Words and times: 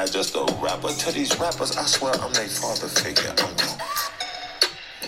not 0.00 0.12
just 0.12 0.34
a 0.34 0.44
rapper. 0.62 0.88
To 0.88 1.12
these 1.12 1.38
rappers, 1.38 1.76
I 1.76 1.84
swear 1.84 2.14
I'm 2.14 2.32
their 2.32 2.48
father 2.48 2.88
figure. 2.88 3.34
I'm 3.36 3.54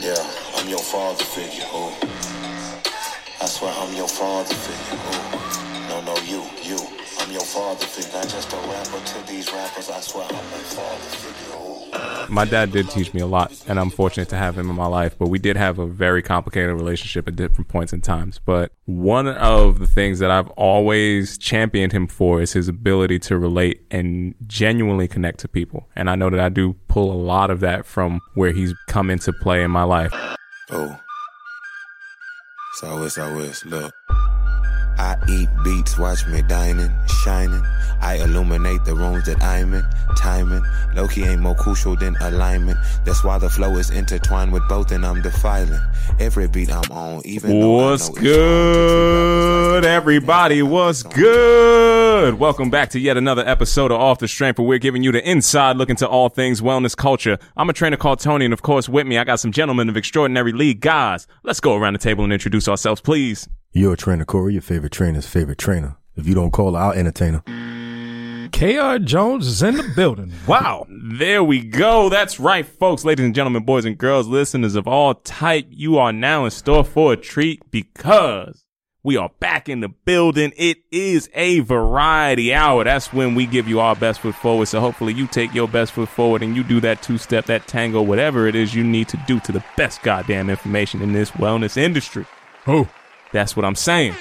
yeah, 0.03 0.21
I'm 0.57 0.69
your 0.69 0.85
father 0.85 1.25
figure. 1.25 1.65
Oh, 1.73 1.97
I 3.41 3.47
swear 3.47 3.73
I'm 3.73 3.95
your 3.97 4.09
father 4.09 4.55
figure. 4.55 5.01
Oh, 5.09 5.87
no, 5.89 6.13
no, 6.13 6.15
you, 6.29 6.45
you. 6.61 6.77
I'm 7.21 7.33
your 7.33 7.41
father 7.41 7.87
figure. 7.87 8.13
Not 8.13 8.29
just 8.29 8.53
a 8.53 8.57
rapper. 8.57 9.01
To 9.01 9.33
these 9.33 9.51
rappers, 9.51 9.89
I 9.89 10.01
swear 10.01 10.27
I'm 10.27 10.51
their 10.51 10.69
father 10.77 11.11
figure. 11.17 11.55
Oh. 11.57 11.72
My 12.29 12.45
dad 12.45 12.73
did 12.73 12.89
teach 12.89 13.13
me 13.13 13.21
a 13.21 13.27
lot, 13.27 13.53
and 13.69 13.79
I'm 13.79 13.91
fortunate 13.91 14.29
to 14.31 14.37
have 14.37 14.57
him 14.57 14.71
in 14.71 14.77
my 14.77 14.87
life. 14.87 15.17
But 15.19 15.29
we 15.29 15.39
did 15.39 15.57
have 15.57 15.79
a 15.79 15.87
very 15.87 16.23
complicated 16.23 16.75
relationship 16.75 17.29
at 17.29 17.37
different 17.37 17.69
points 17.69 17.93
in 17.93 18.01
times. 18.01 18.41
But 18.45 18.73
one 18.87 19.29
of 19.29 19.79
the 19.79 19.87
things 19.87 20.19
that 20.21 20.31
I've 20.31 20.49
always 20.51 21.37
championed 21.37 21.93
him 21.93 22.07
for 22.07 22.41
is 22.41 22.53
his 22.53 22.69
ability 22.69 23.19
to 23.21 23.39
relate 23.39 23.83
and 23.91 24.35
genuinely 24.47 25.09
connect 25.09 25.41
to 25.41 25.49
people. 25.49 25.89
And 25.95 26.09
I 26.09 26.15
know 26.15 26.31
that 26.31 26.41
I 26.41 26.49
do 26.49 26.75
pull 26.89 27.13
a 27.13 27.21
lot 27.21 27.51
of 27.51 27.61
that 27.61 27.85
from 27.85 28.21
where 28.35 28.53
he's 28.53 28.75
come 28.89 29.11
into 29.11 29.33
play 29.33 29.63
in 29.63 29.71
my 29.71 29.85
life. 29.85 30.15
Oh. 30.71 30.99
So 32.77 33.03
it's 33.05 33.19
always 33.19 33.65
look. 33.67 33.93
I 34.99 35.17
eat 35.29 35.49
beats, 35.65 35.99
watch 35.99 36.27
me 36.27 36.43
dining, 36.43 36.91
shining. 37.25 37.63
I 38.01 38.17
illuminate 38.17 38.85
the 38.85 38.95
rooms 38.95 39.25
that 39.27 39.41
I'm 39.43 39.73
in, 39.73 39.85
timing. 40.17 40.63
Loki 40.95 41.23
ain't 41.23 41.41
more 41.41 41.55
crucial 41.55 41.97
than 41.97 42.17
alignment. 42.21 42.79
That's 43.05 43.23
why 43.25 43.39
the 43.39 43.49
flow 43.49 43.77
is 43.77 43.91
intertwined 43.91 44.53
with 44.53 44.69
both, 44.69 44.91
and 44.91 45.07
I'm 45.07 45.23
defiling 45.23 45.81
every 46.19 46.49
beat 46.49 46.71
I'm 46.71 46.91
on. 46.91 47.23
Even 47.25 47.67
what's 47.67 48.09
good, 48.09 49.85
everybody? 49.85 50.63
What's 50.63 51.03
good? 51.03 52.35
Welcome 52.35 52.71
back 52.71 52.91
to 52.91 52.99
yet 52.99 53.17
another 53.17 53.47
episode 53.47 53.93
of 53.93 54.01
Off 54.01 54.19
the 54.19 54.29
Strength, 54.29 54.59
where 54.59 54.69
we're 54.69 54.79
giving 54.79 55.03
you 55.03 55.13
the 55.13 55.29
inside 55.29 55.77
look 55.77 55.91
into 55.91 56.09
all 56.09 56.29
things 56.29 56.61
wellness 56.61 56.97
culture. 56.97 57.39
I'm 57.57 57.71
a 57.71 57.73
trainer 57.73 57.97
called 57.97 58.21
Tony, 58.21 58.45
and 58.45 58.53
of 58.53 58.63
course, 58.63 58.89
with 58.89 59.07
me, 59.07 59.17
I 59.17 59.25
got 59.25 59.41
some 59.41 59.53
gentlemen 59.53 59.89
of 59.89 59.97
extraordinary 59.97 60.53
league 60.53 60.81
guys. 60.81 61.27
Let's 61.45 61.61
go 61.61 61.77
around 61.77 61.95
the 61.95 61.99
table 61.99 62.25
and 62.25 62.33
introduce 62.33 62.69
ourselves, 62.69 63.01
please. 63.01 63.49
You're 63.75 63.95
a 63.95 63.97
trainer, 63.97 64.27
Corey, 64.27 64.53
your 64.53 64.63
favorite 64.63 64.93
trainer's 64.93 65.27
favorite 65.27 65.57
trainer. 65.57 65.97
If 66.15 66.27
you 66.27 66.35
don't 66.35 66.51
call, 66.51 66.77
I'll 66.77 66.93
entertain 66.93 67.35
her. 67.35 68.49
KR 68.53 69.03
Jones 69.03 69.47
is 69.47 69.63
in 69.63 69.79
the 69.79 69.91
building. 69.97 70.33
Wow. 70.47 70.87
There 71.13 71.45
we 71.45 71.63
go. 71.63 72.09
That's 72.09 72.41
right, 72.41 72.65
folks. 72.65 73.05
Ladies 73.05 73.27
and 73.27 73.35
gentlemen, 73.35 73.65
boys 73.65 73.85
and 73.85 73.99
girls, 73.99 74.29
listeners 74.29 74.75
of 74.77 74.89
all 74.89 75.15
type, 75.15 75.67
you 75.69 75.99
are 75.99 76.13
now 76.13 76.47
in 76.47 76.51
store 76.51 76.85
for 76.85 77.13
a 77.13 77.17
treat 77.17 77.71
because 77.71 78.65
we 79.03 79.17
are 79.17 79.31
back 79.41 79.69
in 79.69 79.81
the 79.81 79.89
building. 79.89 80.53
It 80.57 80.79
is 80.91 81.29
a 81.35 81.61
variety 81.61 82.55
hour. 82.55 82.83
That's 82.85 83.13
when 83.13 83.35
we 83.35 83.45
give 83.47 83.69
you 83.69 83.79
our 83.81 83.95
best 83.95 84.21
foot 84.21 84.35
forward. 84.35 84.67
So 84.69 84.81
hopefully 84.81 85.13
you 85.13 85.27
take 85.27 85.53
your 85.55 85.69
best 85.69 85.93
foot 85.93 86.09
forward 86.09 86.43
and 86.43 86.57
you 86.57 86.65
do 86.65 86.81
that 86.81 87.03
two 87.03 87.19
step, 87.19 87.45
that 87.47 87.67
tango, 87.69 88.01
whatever 88.01 88.47
it 88.47 88.55
is 88.55 88.75
you 88.75 88.83
need 88.83 89.09
to 89.09 89.19
do 89.27 89.39
to 89.41 89.53
the 89.53 89.65
best 89.77 90.03
goddamn 90.03 90.49
information 90.49 91.03
in 91.03 91.13
this 91.13 91.31
wellness 91.33 91.77
industry. 91.77 92.25
Oh. 92.67 92.89
That's 93.33 93.57
what 93.57 93.65
I'm 93.65 93.75
saying. 93.75 94.15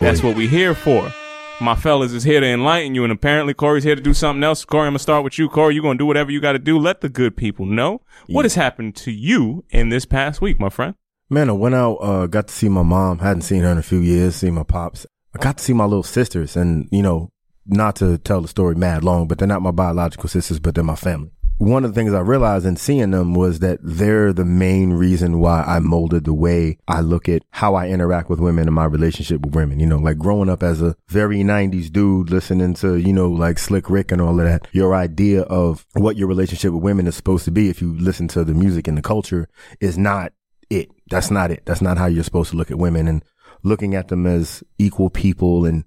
That's 0.00 0.22
what 0.22 0.36
we 0.36 0.46
here 0.48 0.74
for. 0.74 1.12
My 1.60 1.74
fellas 1.74 2.12
is 2.12 2.24
here 2.24 2.40
to 2.40 2.46
enlighten 2.46 2.94
you, 2.94 3.04
and 3.04 3.12
apparently 3.12 3.52
Corey's 3.52 3.84
here 3.84 3.94
to 3.94 4.00
do 4.00 4.14
something 4.14 4.42
else. 4.42 4.64
Corey, 4.64 4.86
I'm 4.86 4.92
gonna 4.92 4.98
start 4.98 5.24
with 5.24 5.38
you. 5.38 5.48
Corey, 5.48 5.74
you're 5.74 5.82
gonna 5.82 5.98
do 5.98 6.06
whatever 6.06 6.30
you 6.30 6.40
gotta 6.40 6.58
do. 6.58 6.78
Let 6.78 7.02
the 7.02 7.10
good 7.10 7.36
people 7.36 7.66
know 7.66 8.00
what 8.28 8.44
has 8.46 8.54
happened 8.54 8.96
to 8.96 9.10
you 9.10 9.64
in 9.70 9.90
this 9.90 10.06
past 10.06 10.40
week, 10.40 10.58
my 10.58 10.70
friend. 10.70 10.94
Man, 11.28 11.50
I 11.50 11.52
went 11.52 11.74
out, 11.74 11.96
uh, 11.96 12.26
got 12.26 12.48
to 12.48 12.54
see 12.54 12.68
my 12.68 12.82
mom. 12.82 13.18
Hadn't 13.18 13.42
seen 13.42 13.62
her 13.62 13.70
in 13.70 13.78
a 13.78 13.82
few 13.82 14.00
years, 14.00 14.36
see 14.36 14.50
my 14.50 14.62
pops. 14.62 15.06
I 15.34 15.38
got 15.38 15.58
to 15.58 15.64
see 15.64 15.74
my 15.74 15.84
little 15.84 16.02
sisters 16.02 16.56
and, 16.56 16.88
you 16.90 17.02
know, 17.02 17.30
not 17.66 17.96
to 17.96 18.18
tell 18.18 18.40
the 18.40 18.48
story 18.48 18.74
mad 18.74 19.04
long, 19.04 19.28
but 19.28 19.38
they're 19.38 19.46
not 19.46 19.62
my 19.62 19.70
biological 19.70 20.28
sisters, 20.28 20.58
but 20.58 20.74
they're 20.74 20.82
my 20.82 20.96
family 20.96 21.30
one 21.60 21.84
of 21.84 21.92
the 21.92 22.00
things 22.00 22.14
I 22.14 22.20
realized 22.20 22.64
in 22.64 22.76
seeing 22.76 23.10
them 23.10 23.34
was 23.34 23.58
that 23.58 23.80
they're 23.82 24.32
the 24.32 24.46
main 24.46 24.94
reason 24.94 25.40
why 25.40 25.62
I 25.62 25.78
molded 25.78 26.24
the 26.24 26.32
way 26.32 26.78
I 26.88 27.02
look 27.02 27.28
at 27.28 27.42
how 27.50 27.74
I 27.74 27.88
interact 27.88 28.30
with 28.30 28.40
women 28.40 28.66
and 28.66 28.74
my 28.74 28.86
relationship 28.86 29.42
with 29.42 29.54
women. 29.54 29.78
You 29.78 29.84
know, 29.84 29.98
like 29.98 30.16
growing 30.16 30.48
up 30.48 30.62
as 30.62 30.80
a 30.80 30.96
very 31.08 31.40
90s 31.40 31.92
dude 31.92 32.30
listening 32.30 32.72
to, 32.76 32.96
you 32.96 33.12
know, 33.12 33.28
like 33.28 33.58
Slick 33.58 33.90
Rick 33.90 34.10
and 34.10 34.22
all 34.22 34.40
of 34.40 34.46
that, 34.46 34.68
your 34.72 34.94
idea 34.94 35.42
of 35.42 35.84
what 35.92 36.16
your 36.16 36.28
relationship 36.28 36.72
with 36.72 36.82
women 36.82 37.06
is 37.06 37.14
supposed 37.14 37.44
to 37.44 37.50
be 37.50 37.68
if 37.68 37.82
you 37.82 37.92
listen 37.92 38.26
to 38.28 38.42
the 38.42 38.54
music 38.54 38.88
and 38.88 38.96
the 38.96 39.02
culture 39.02 39.46
is 39.80 39.98
not 39.98 40.32
it. 40.70 40.90
That's 41.10 41.30
not 41.30 41.50
it. 41.50 41.66
That's 41.66 41.82
not 41.82 41.98
how 41.98 42.06
you're 42.06 42.24
supposed 42.24 42.52
to 42.52 42.56
look 42.56 42.70
at 42.70 42.78
women 42.78 43.06
and 43.06 43.22
looking 43.62 43.94
at 43.94 44.08
them 44.08 44.26
as 44.26 44.64
equal 44.78 45.10
people 45.10 45.66
and 45.66 45.84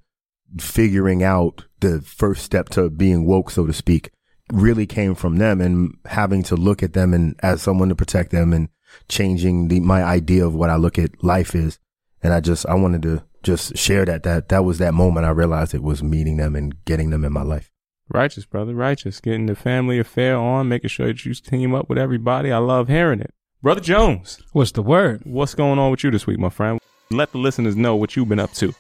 figuring 0.60 1.24
out 1.24 1.66
the 1.80 2.00
first 2.02 2.44
step 2.44 2.70
to 2.70 2.92
being 2.92 3.26
woke, 3.26 3.50
so 3.50 3.66
to 3.66 3.74
speak 3.74 4.12
really 4.54 4.86
came 4.86 5.16
from 5.16 5.38
them 5.38 5.60
and 5.60 5.98
having 6.06 6.44
to 6.44 6.56
look 6.56 6.84
at 6.84 6.94
them 6.94 7.14
and 7.14 7.36
as 7.42 7.62
someone 7.62 7.90
to 7.90 7.96
protect 7.96 8.32
them 8.32 8.54
and 8.54 8.70
changing 9.10 9.68
the, 9.68 9.80
my 9.80 10.04
idea 10.04 10.46
of 10.46 10.54
what 10.56 10.70
I 10.70 10.76
look 10.76 11.00
at 11.00 11.24
life 11.24 11.56
is. 11.56 11.80
And 12.22 12.34
I 12.34 12.40
just, 12.40 12.66
I 12.68 12.76
wanted 12.76 13.02
to 13.04 13.24
just 13.42 13.76
share 13.76 14.06
that, 14.06 14.24
that, 14.24 14.50
that 14.50 14.64
was 14.64 14.78
that 14.78 14.94
moment 14.94 15.26
I 15.26 15.32
realized 15.32 15.74
it 15.74 15.84
was 15.84 16.02
meeting 16.02 16.38
them 16.38 16.56
and 16.56 16.84
getting 16.86 17.10
them 17.10 17.26
in 17.26 17.34
my 17.34 17.42
life. 17.42 17.72
Righteous, 18.10 18.46
brother, 18.46 18.74
righteous. 18.74 19.20
Getting 19.20 19.48
the 19.48 19.56
family 19.56 20.00
affair 20.00 20.38
on, 20.38 20.70
making 20.70 20.90
sure 20.90 21.08
that 21.08 21.26
you 21.26 21.34
team 21.34 21.74
up 21.74 21.90
with 21.90 21.98
everybody. 21.98 22.52
I 22.52 22.60
love 22.60 22.88
hearing 22.88 23.20
it. 23.20 23.34
Brother 23.62 23.82
Jones. 23.82 24.42
What's 24.52 24.72
the 24.72 24.84
word? 24.84 25.22
What's 25.26 25.56
going 25.56 25.80
on 25.80 25.92
with 25.92 26.04
you 26.04 26.12
this 26.12 26.28
week, 26.28 26.38
my 26.38 26.50
friend? 26.50 26.80
Let 27.10 27.32
the 27.32 27.38
listeners 27.38 27.76
know 27.76 27.96
what 27.96 28.16
you've 28.16 28.30
been 28.30 28.40
up 28.40 28.54
to. 28.54 28.74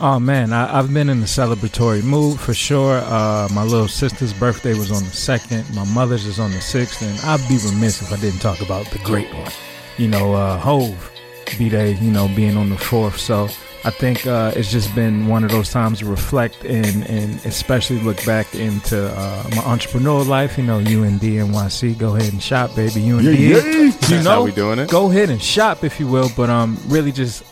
Oh 0.00 0.20
man, 0.20 0.52
I, 0.52 0.76
have 0.76 0.94
been 0.94 1.08
in 1.08 1.18
a 1.22 1.24
celebratory 1.24 2.04
mood 2.04 2.38
for 2.38 2.54
sure. 2.54 2.98
Uh, 2.98 3.48
my 3.52 3.64
little 3.64 3.88
sister's 3.88 4.32
birthday 4.32 4.74
was 4.74 4.92
on 4.92 5.02
the 5.02 5.10
second. 5.10 5.74
My 5.74 5.84
mother's 5.86 6.24
is 6.24 6.38
on 6.38 6.52
the 6.52 6.60
sixth, 6.60 7.02
and 7.02 7.18
I'd 7.24 7.46
be 7.48 7.58
remiss 7.68 8.00
if 8.00 8.12
I 8.12 8.16
didn't 8.20 8.38
talk 8.38 8.60
about 8.60 8.86
the 8.92 9.00
great 9.00 9.32
one. 9.34 9.50
You 9.96 10.06
know, 10.06 10.34
uh, 10.34 10.56
Hov, 10.56 11.10
be 11.58 11.68
they 11.68 11.94
you 11.94 12.12
know 12.12 12.28
being 12.28 12.56
on 12.56 12.70
the 12.70 12.78
fourth. 12.78 13.18
So 13.18 13.48
I 13.84 13.90
think 13.90 14.24
uh, 14.24 14.52
it's 14.54 14.70
just 14.70 14.94
been 14.94 15.26
one 15.26 15.42
of 15.42 15.50
those 15.50 15.72
times 15.72 15.98
to 15.98 16.06
reflect 16.06 16.64
and 16.64 17.04
and 17.10 17.44
especially 17.44 17.98
look 17.98 18.24
back 18.24 18.54
into 18.54 19.08
uh, 19.08 19.42
my 19.50 19.62
entrepreneurial 19.62 20.28
life. 20.28 20.58
You 20.58 20.64
know, 20.64 20.78
UND 20.78 21.22
NYC, 21.22 21.98
go 21.98 22.14
ahead 22.14 22.32
and 22.32 22.40
shop, 22.40 22.72
baby. 22.76 23.10
UND, 23.10 23.24
yeah, 23.24 23.32
yeah. 23.32 23.92
you 24.06 24.22
know, 24.22 24.30
how 24.30 24.44
we 24.44 24.52
doing 24.52 24.78
it. 24.78 24.90
Go 24.90 25.10
ahead 25.10 25.28
and 25.28 25.42
shop 25.42 25.82
if 25.82 25.98
you 25.98 26.06
will, 26.06 26.30
but 26.36 26.50
um, 26.50 26.78
really 26.86 27.10
just 27.10 27.42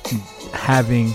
having 0.54 1.12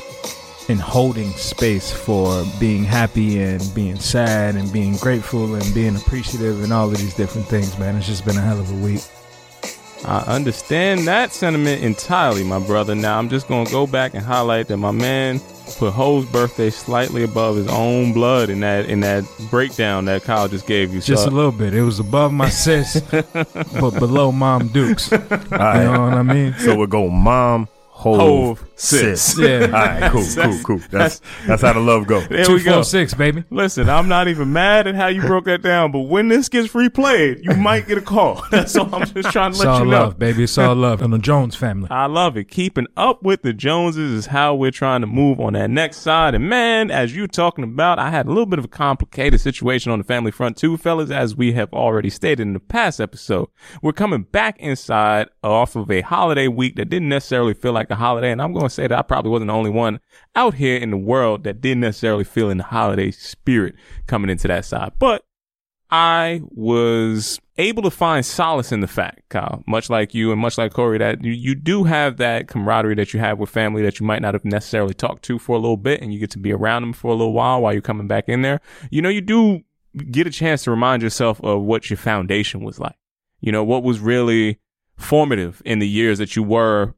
and 0.71 0.81
holding 0.81 1.29
space 1.31 1.91
for 1.91 2.43
being 2.59 2.83
happy 2.83 3.41
and 3.41 3.61
being 3.75 3.97
sad 3.97 4.55
and 4.55 4.71
being 4.71 4.95
grateful 4.97 5.55
and 5.55 5.73
being 5.73 5.95
appreciative 5.95 6.63
and 6.63 6.73
all 6.73 6.89
of 6.89 6.97
these 6.97 7.13
different 7.13 7.47
things, 7.47 7.77
man. 7.77 7.95
It's 7.95 8.07
just 8.07 8.25
been 8.25 8.37
a 8.37 8.41
hell 8.41 8.59
of 8.59 8.71
a 8.71 8.75
week. 8.83 9.01
I 10.05 10.19
understand 10.21 11.07
that 11.07 11.31
sentiment 11.31 11.83
entirely, 11.83 12.43
my 12.43 12.59
brother. 12.59 12.95
Now 12.95 13.19
I'm 13.19 13.29
just 13.29 13.47
gonna 13.47 13.69
go 13.69 13.85
back 13.85 14.15
and 14.15 14.23
highlight 14.23 14.67
that 14.69 14.77
my 14.77 14.91
man 14.91 15.39
put 15.77 15.93
Hov's 15.93 16.25
birthday 16.31 16.69
slightly 16.69 17.23
above 17.23 17.55
his 17.55 17.67
own 17.67 18.13
blood 18.13 18.49
in 18.49 18.61
that 18.61 18.89
in 18.89 19.01
that 19.01 19.23
breakdown 19.51 20.05
that 20.05 20.23
Kyle 20.23 20.47
just 20.47 20.65
gave 20.65 20.93
you. 20.93 21.01
Just 21.01 21.25
so. 21.25 21.29
a 21.29 21.31
little 21.31 21.51
bit. 21.51 21.73
It 21.73 21.83
was 21.83 21.99
above 21.99 22.33
my 22.33 22.49
sis, 22.49 22.99
but 23.11 23.91
below 23.91 24.31
Mom 24.31 24.69
Dukes. 24.69 25.11
Right. 25.11 25.83
You 25.83 25.91
know 25.91 26.01
what 26.01 26.13
I 26.13 26.23
mean? 26.23 26.55
So 26.59 26.75
we're 26.75 26.87
going 26.87 27.13
Mom, 27.13 27.67
Hov, 28.01 28.17
Hov 28.17 28.69
sis. 28.75 29.21
sis. 29.21 29.39
Yeah. 29.39 29.65
All 29.65 29.71
right, 29.71 30.11
cool, 30.11 30.25
cool, 30.35 30.59
cool. 30.63 30.79
That's 30.89 31.21
that's 31.45 31.61
how 31.61 31.73
the 31.73 31.79
love 31.79 32.07
go. 32.07 32.21
There 32.21 32.43
Two, 32.45 32.55
we 32.55 32.63
go. 32.63 32.75
Four, 32.75 32.83
six, 32.83 33.13
baby. 33.13 33.43
Listen, 33.51 33.89
I'm 33.89 34.07
not 34.07 34.27
even 34.27 34.51
mad 34.51 34.87
at 34.87 34.95
how 34.95 35.05
you 35.07 35.21
broke 35.21 35.45
that 35.45 35.61
down, 35.61 35.91
but 35.91 36.01
when 36.01 36.27
this 36.27 36.49
gets 36.49 36.69
replayed, 36.69 37.43
you 37.43 37.53
might 37.53 37.87
get 37.87 37.99
a 37.99 38.01
call. 38.01 38.43
That's 38.51 38.75
all 38.75 38.93
I'm 38.95 39.05
just 39.05 39.29
trying 39.31 39.53
to 39.53 39.59
let 39.59 39.79
you 39.79 39.85
know. 39.85 39.91
love, 39.91 40.17
baby. 40.17 40.45
It's 40.45 40.57
all 40.57 40.73
love. 40.73 41.03
And 41.03 41.13
the 41.13 41.19
Jones 41.19 41.55
family. 41.55 41.89
I 41.91 42.07
love 42.07 42.37
it. 42.37 42.45
Keeping 42.45 42.87
up 42.97 43.21
with 43.21 43.43
the 43.43 43.53
Joneses 43.53 44.11
is 44.11 44.25
how 44.27 44.55
we're 44.55 44.71
trying 44.71 45.01
to 45.01 45.07
move 45.07 45.39
on 45.39 45.53
that 45.53 45.69
next 45.69 45.97
side. 45.97 46.33
And 46.33 46.49
man, 46.49 46.89
as 46.89 47.15
you 47.15 47.27
talking 47.27 47.63
about, 47.63 47.99
I 47.99 48.09
had 48.09 48.25
a 48.25 48.29
little 48.29 48.47
bit 48.47 48.57
of 48.57 48.65
a 48.65 48.69
complicated 48.69 49.39
situation 49.41 49.91
on 49.91 49.99
the 49.99 50.05
family 50.05 50.31
front 50.31 50.57
too, 50.57 50.75
fellas, 50.75 51.11
as 51.11 51.35
we 51.35 51.53
have 51.53 51.71
already 51.71 52.09
stated 52.09 52.39
in 52.41 52.53
the 52.53 52.59
past 52.59 52.99
episode. 52.99 53.47
We're 53.83 53.93
coming 53.93 54.23
back 54.23 54.57
inside 54.59 55.27
off 55.43 55.75
of 55.75 55.91
a 55.91 56.01
holiday 56.01 56.47
week 56.47 56.77
that 56.77 56.89
didn't 56.89 57.09
necessarily 57.09 57.53
feel 57.53 57.73
like 57.73 57.90
holiday. 57.95 58.31
And 58.31 58.41
I'm 58.41 58.53
going 58.53 58.65
to 58.65 58.69
say 58.69 58.87
that 58.87 58.97
I 58.97 59.01
probably 59.01 59.31
wasn't 59.31 59.49
the 59.49 59.53
only 59.53 59.69
one 59.69 59.99
out 60.35 60.55
here 60.55 60.77
in 60.77 60.91
the 60.91 60.97
world 60.97 61.43
that 61.43 61.61
didn't 61.61 61.81
necessarily 61.81 62.23
feel 62.23 62.49
in 62.49 62.57
the 62.57 62.63
holiday 62.63 63.11
spirit 63.11 63.75
coming 64.07 64.29
into 64.29 64.47
that 64.47 64.65
side. 64.65 64.93
But 64.99 65.23
I 65.91 66.41
was 66.45 67.39
able 67.57 67.83
to 67.83 67.91
find 67.91 68.25
solace 68.25 68.71
in 68.71 68.79
the 68.79 68.87
fact, 68.87 69.27
Kyle, 69.29 69.61
much 69.67 69.89
like 69.89 70.13
you 70.13 70.31
and 70.31 70.39
much 70.39 70.57
like 70.57 70.73
Corey, 70.73 70.97
that 70.97 71.23
you, 71.23 71.33
you 71.33 71.53
do 71.53 71.83
have 71.83 72.17
that 72.17 72.47
camaraderie 72.47 72.95
that 72.95 73.13
you 73.13 73.19
have 73.19 73.39
with 73.39 73.49
family 73.49 73.83
that 73.83 73.99
you 73.99 74.05
might 74.05 74.21
not 74.21 74.33
have 74.33 74.45
necessarily 74.45 74.93
talked 74.93 75.23
to 75.23 75.37
for 75.37 75.55
a 75.55 75.59
little 75.59 75.77
bit 75.77 76.01
and 76.01 76.13
you 76.13 76.19
get 76.19 76.31
to 76.31 76.39
be 76.39 76.53
around 76.53 76.83
them 76.83 76.93
for 76.93 77.09
a 77.09 77.15
little 77.15 77.33
while 77.33 77.61
while 77.61 77.73
you're 77.73 77.81
coming 77.81 78.07
back 78.07 78.29
in 78.29 78.41
there. 78.41 78.61
You 78.89 79.01
know, 79.01 79.09
you 79.09 79.21
do 79.21 79.61
get 80.09 80.27
a 80.27 80.31
chance 80.31 80.63
to 80.63 80.71
remind 80.71 81.03
yourself 81.03 81.41
of 81.43 81.61
what 81.63 81.89
your 81.89 81.97
foundation 81.97 82.63
was 82.63 82.79
like. 82.79 82.95
You 83.41 83.51
know, 83.51 83.63
what 83.63 83.83
was 83.83 83.99
really 83.99 84.59
formative 84.95 85.61
in 85.65 85.79
the 85.79 85.87
years 85.87 86.19
that 86.19 86.35
you 86.35 86.43
were 86.43 86.93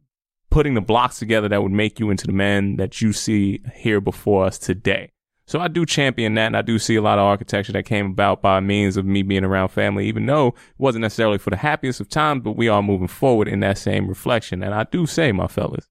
putting 0.54 0.76
the 0.76 0.82
blocks 0.82 1.18
together 1.18 1.50
that 1.50 1.64
would 1.64 1.72
make 1.72 2.00
you 2.00 2.12
into 2.12 2.28
the 2.28 2.32
man 2.32 2.76
that 2.76 3.02
you 3.02 3.12
see 3.12 3.60
here 3.74 4.00
before 4.00 4.46
us 4.46 4.60
today. 4.60 5.12
So 5.48 5.60
I 5.60 5.68
do 5.68 5.84
champion 5.84 6.36
that 6.36 6.46
and 6.46 6.56
I 6.56 6.62
do 6.62 6.78
see 6.78 6.96
a 6.96 7.02
lot 7.02 7.18
of 7.18 7.24
architecture 7.24 7.74
that 7.74 7.88
came 7.88 8.06
about 8.06 8.44
by 8.44 8.60
means 8.60 8.96
of 8.96 9.04
me 9.04 9.24
being 9.24 9.44
around 9.44 9.70
family, 9.70 10.06
even 10.06 10.28
though 10.28 10.50
it 10.50 10.56
wasn't 10.78 11.02
necessarily 11.02 11.40
for 11.40 11.50
the 11.50 11.58
happiest 11.58 12.00
of 12.00 12.08
times, 12.08 12.44
but 12.44 12.56
we 12.56 12.68
are 12.68 12.84
moving 12.84 13.08
forward 13.08 13.48
in 13.48 13.62
that 13.62 13.80
same 13.80 14.08
reflection. 14.08 14.62
And 14.62 14.76
I 14.76 14.84
do 14.84 15.08
say, 15.08 15.32
my 15.32 15.48
fellas, 15.48 15.90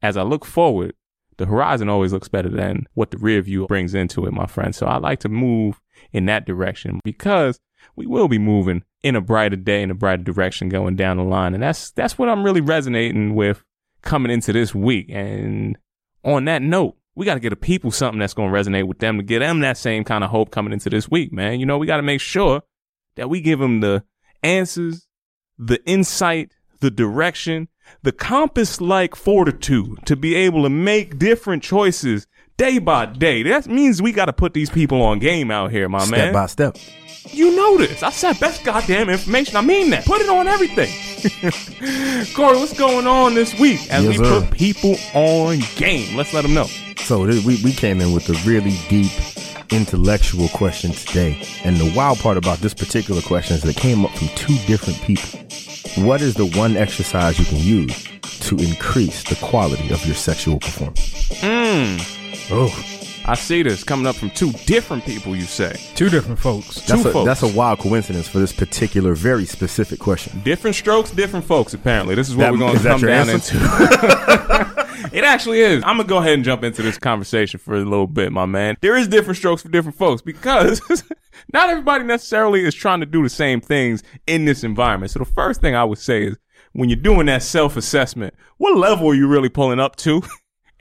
as 0.00 0.16
I 0.16 0.22
look 0.22 0.44
forward, 0.44 0.94
the 1.36 1.46
horizon 1.46 1.88
always 1.88 2.12
looks 2.12 2.28
better 2.28 2.48
than 2.48 2.86
what 2.94 3.10
the 3.10 3.18
rear 3.18 3.42
view 3.42 3.66
brings 3.66 3.94
into 3.94 4.26
it, 4.26 4.32
my 4.32 4.46
friend. 4.46 4.76
So 4.76 4.86
I 4.86 4.98
like 4.98 5.18
to 5.20 5.28
move 5.28 5.80
in 6.12 6.26
that 6.26 6.46
direction 6.46 7.00
because 7.02 7.58
we 7.96 8.06
will 8.06 8.28
be 8.28 8.38
moving 8.38 8.84
in 9.02 9.16
a 9.16 9.20
brighter 9.20 9.56
day, 9.56 9.82
in 9.82 9.90
a 9.90 9.94
brighter 9.94 10.22
direction 10.22 10.68
going 10.68 10.94
down 10.94 11.16
the 11.16 11.24
line. 11.24 11.52
And 11.52 11.64
that's, 11.64 11.90
that's 11.90 12.16
what 12.16 12.28
I'm 12.28 12.44
really 12.44 12.60
resonating 12.60 13.34
with 13.34 13.64
coming 14.04 14.32
into 14.32 14.52
this 14.52 14.74
week. 14.74 15.06
And 15.10 15.78
on 16.24 16.44
that 16.46 16.62
note, 16.62 16.96
we 17.14 17.26
got 17.26 17.34
to 17.34 17.40
get 17.40 17.50
the 17.50 17.56
people 17.56 17.90
something 17.90 18.18
that's 18.18 18.34
going 18.34 18.52
to 18.52 18.58
resonate 18.58 18.86
with 18.88 18.98
them 18.98 19.18
to 19.18 19.22
get 19.22 19.38
them 19.38 19.60
that 19.60 19.76
same 19.76 20.04
kind 20.04 20.24
of 20.24 20.30
hope 20.30 20.50
coming 20.50 20.72
into 20.72 20.90
this 20.90 21.10
week, 21.10 21.32
man. 21.32 21.60
You 21.60 21.66
know, 21.66 21.78
we 21.78 21.86
got 21.86 21.98
to 21.98 22.02
make 22.02 22.20
sure 22.20 22.62
that 23.16 23.30
we 23.30 23.40
give 23.40 23.58
them 23.58 23.80
the 23.80 24.04
answers, 24.42 25.06
the 25.58 25.82
insight, 25.86 26.52
the 26.80 26.90
direction, 26.90 27.68
the 28.02 28.12
compass 28.12 28.80
like 28.80 29.14
fortitude 29.14 30.04
to 30.06 30.16
be 30.16 30.34
able 30.34 30.62
to 30.64 30.70
make 30.70 31.18
different 31.18 31.62
choices 31.62 32.26
day 32.56 32.78
by 32.78 33.06
day. 33.06 33.42
That 33.42 33.66
means 33.66 34.00
we 34.00 34.12
got 34.12 34.26
to 34.26 34.32
put 34.32 34.54
these 34.54 34.70
people 34.70 35.02
on 35.02 35.18
game 35.18 35.50
out 35.50 35.70
here, 35.70 35.88
my 35.88 35.98
man. 35.98 36.06
Step 36.06 36.18
man. 36.18 36.32
by 36.32 36.46
step. 36.46 36.76
You 37.30 37.56
know 37.56 37.78
this. 37.78 38.02
I 38.02 38.10
said 38.10 38.38
best 38.38 38.64
goddamn 38.64 39.08
information. 39.08 39.56
I 39.56 39.62
mean 39.62 39.90
that. 39.90 40.04
Put 40.04 40.20
it 40.20 40.28
on 40.28 40.46
everything. 40.46 40.90
Corey, 42.34 42.58
what's 42.58 42.78
going 42.78 43.06
on 43.06 43.34
this 43.34 43.58
week 43.58 43.80
as 43.90 44.04
Yes, 44.04 44.18
we 44.18 44.24
sir. 44.24 44.40
put 44.42 44.50
people 44.50 44.96
on 45.14 45.58
game? 45.76 46.16
Let's 46.16 46.34
let 46.34 46.42
them 46.42 46.52
know. 46.54 46.66
So 46.98 47.24
we, 47.26 47.60
we 47.64 47.72
came 47.72 48.00
in 48.00 48.12
with 48.12 48.28
a 48.28 48.34
really 48.48 48.76
deep 48.88 49.10
intellectual 49.72 50.48
question 50.48 50.92
today. 50.92 51.40
And 51.64 51.76
the 51.78 51.92
wild 51.96 52.18
part 52.18 52.36
about 52.36 52.58
this 52.58 52.74
particular 52.74 53.22
question 53.22 53.56
is 53.56 53.62
that 53.62 53.70
it 53.70 53.80
came 53.80 54.04
up 54.04 54.12
from 54.12 54.28
two 54.36 54.56
different 54.66 55.00
people. 55.00 55.40
What 56.04 56.20
is 56.20 56.34
the 56.34 56.46
one 56.58 56.76
exercise 56.76 57.38
you 57.38 57.46
can 57.46 57.58
use 57.58 58.04
to 58.48 58.56
increase 58.56 59.22
the 59.24 59.36
quality 59.36 59.90
of 59.90 60.04
your 60.04 60.14
sexual 60.14 60.58
performance? 60.60 61.28
Mm, 61.40 62.23
Oh, 62.50 62.68
I 63.26 63.34
see 63.36 63.62
this 63.62 63.82
coming 63.84 64.06
up 64.06 64.16
from 64.16 64.30
two 64.30 64.52
different 64.66 65.04
people, 65.04 65.34
you 65.34 65.42
say. 65.44 65.74
Two 65.94 66.10
different 66.10 66.38
folks. 66.38 66.82
that's 66.86 67.02
Two 67.02 67.08
a, 67.08 67.12
folks. 67.12 67.26
that's 67.26 67.42
a 67.42 67.56
wild 67.56 67.78
coincidence 67.78 68.28
for 68.28 68.38
this 68.38 68.52
particular, 68.52 69.14
very 69.14 69.46
specific 69.46 69.98
question. 69.98 70.40
Different 70.42 70.76
strokes, 70.76 71.10
different 71.10 71.44
folks, 71.46 71.72
apparently. 71.72 72.14
This 72.14 72.28
is 72.28 72.36
what 72.36 72.44
That- 72.44 72.52
we're 72.52 72.58
going 72.58 72.76
to 72.76 72.82
come 72.82 73.00
your 73.00 73.10
down 73.10 73.30
answer? 73.30 73.56
into. 73.56 75.10
it 75.16 75.24
actually 75.24 75.60
is. 75.60 75.82
I'm 75.84 75.96
going 75.96 76.06
to 76.06 76.10
go 76.10 76.18
ahead 76.18 76.34
and 76.34 76.44
jump 76.44 76.62
into 76.64 76.82
this 76.82 76.98
conversation 76.98 77.58
for 77.58 77.74
a 77.76 77.78
little 77.84 78.06
bit, 78.06 78.30
my 78.30 78.44
man. 78.46 78.76
There 78.82 78.96
is 78.96 79.08
different 79.08 79.38
strokes 79.38 79.62
for 79.62 79.68
different 79.70 79.96
folks 79.96 80.20
because 80.20 80.82
not 81.52 81.70
everybody 81.70 82.04
necessarily 82.04 82.62
is 82.64 82.74
trying 82.74 83.00
to 83.00 83.06
do 83.06 83.22
the 83.22 83.30
same 83.30 83.60
things 83.62 84.02
in 84.26 84.44
this 84.44 84.64
environment. 84.64 85.12
So 85.12 85.18
the 85.20 85.24
first 85.24 85.62
thing 85.62 85.74
I 85.74 85.84
would 85.84 85.98
say 85.98 86.24
is 86.24 86.36
when 86.72 86.90
you're 86.90 86.96
doing 86.96 87.24
that 87.26 87.42
self 87.42 87.76
assessment, 87.78 88.34
what 88.58 88.76
level 88.76 89.08
are 89.08 89.14
you 89.14 89.28
really 89.28 89.48
pulling 89.48 89.80
up 89.80 89.96
to? 89.96 90.22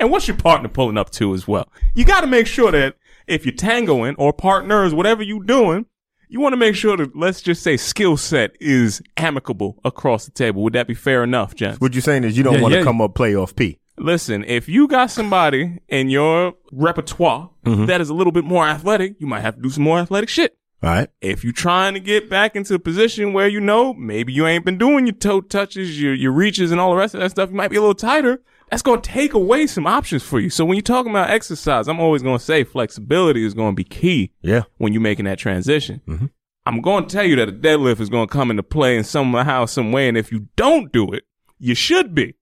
And 0.04 0.12
what's 0.12 0.28
your 0.28 0.38
partner 0.38 0.68
pulling 0.68 0.98
up 0.98 1.10
to 1.12 1.34
as 1.34 1.48
well? 1.48 1.68
You 1.96 2.04
got 2.06 2.22
to 2.22 2.28
make 2.28 2.46
sure 2.46 2.72
that 2.72 2.98
if 3.26 3.46
you're 3.46 3.56
tangoing 3.56 4.16
or 4.18 4.34
partners, 4.34 4.94
whatever 4.94 5.24
you're 5.24 5.44
doing, 5.44 5.86
you 6.28 6.40
want 6.42 6.52
to 6.54 6.58
make 6.58 6.76
sure 6.76 6.98
that 6.98 7.16
let's 7.16 7.42
just 7.42 7.64
say 7.64 7.78
skill 7.78 8.18
set 8.18 8.52
is 8.60 9.02
amicable 9.18 9.80
across 9.86 10.26
the 10.26 10.32
table. 10.32 10.62
Would 10.64 10.74
that 10.74 10.88
be 10.88 10.94
fair 10.94 11.24
enough, 11.24 11.56
Jen? 11.56 11.76
What 11.78 11.94
you're 11.94 12.02
saying 12.02 12.24
is 12.26 12.38
you 12.38 12.44
don't 12.44 12.56
Yeah, 12.56 12.62
want 12.62 12.74
to 12.74 12.80
yeah. 12.80 12.84
come 12.84 13.00
up 13.02 13.14
playoff 13.14 13.56
P. 13.56 13.80
Listen, 13.98 14.44
if 14.46 14.68
you 14.68 14.88
got 14.88 15.10
somebody 15.12 15.80
in 15.88 16.10
your 16.10 16.54
repertoire 16.72 17.50
Mm-hmm. 17.66 17.86
that 17.86 18.02
is 18.02 18.10
a 18.10 18.14
little 18.14 18.34
bit 18.34 18.44
more 18.44 18.68
athletic, 18.68 19.16
you 19.20 19.28
might 19.28 19.40
have 19.40 19.56
to 19.56 19.62
do 19.62 19.70
some 19.70 19.84
more 19.86 19.98
athletic 20.00 20.28
shit. 20.28 20.58
All 20.82 20.90
right. 20.90 21.08
If 21.22 21.46
you're 21.46 21.54
trying 21.54 21.94
to 21.94 22.02
get 22.02 22.30
back 22.30 22.58
into 22.58 22.74
a 22.74 22.80
position 22.80 23.32
where 23.32 23.48
you 23.48 23.62
know 23.62 23.94
maybe 23.94 24.34
you 24.34 24.46
ain't 24.46 24.66
been 24.66 24.78
doing 24.78 25.08
your 25.08 25.16
toe 25.16 25.40
touches, 25.40 26.02
your 26.02 26.14
your 26.14 26.34
reaches, 26.34 26.72
and 26.72 26.82
all 26.82 26.90
the 26.90 26.98
rest 26.98 27.14
of 27.14 27.22
that 27.22 27.30
stuff, 27.30 27.52
you 27.52 27.56
might 27.56 27.70
be 27.70 27.78
a 27.78 27.80
little 27.80 27.96
tighter. 27.96 28.42
That's 28.74 28.82
going 28.82 29.02
to 29.04 29.08
take 29.12 29.36
away 29.36 29.68
some 29.68 29.86
options 29.86 30.24
for 30.24 30.40
you. 30.40 30.50
So 30.50 30.66
when 30.66 30.76
you're 30.78 30.82
talking 30.82 31.12
about 31.12 31.30
exercise, 31.30 31.88
I'm 31.88 32.00
always 32.00 32.24
going 32.24 32.40
to 32.40 32.44
say 32.44 32.64
flexibility 32.64 33.46
is 33.46 33.54
going 33.54 33.74
to 33.74 33.76
be 33.76 33.84
key 33.84 34.32
Yeah. 34.42 34.64
when 34.78 34.94
you're 34.94 35.02
making 35.02 35.26
that 35.26 35.38
transition. 35.38 36.02
Mm-hmm. 36.08 36.26
I'm 36.66 36.82
going 36.82 37.06
to 37.06 37.16
tell 37.16 37.24
you 37.24 37.36
that 37.36 37.50
a 37.50 37.52
deadlift 37.52 38.00
is 38.00 38.10
going 38.10 38.28
to 38.28 38.34
come 38.34 38.50
into 38.50 38.64
play 38.64 38.98
in 38.98 39.04
somehow, 39.04 39.66
some 39.66 39.92
way. 39.92 40.08
And 40.08 40.18
if 40.18 40.32
you 40.32 40.48
don't 40.56 40.92
do 40.92 41.12
it, 41.14 41.24
you 41.60 41.76
should 41.76 42.16
be. 42.16 42.34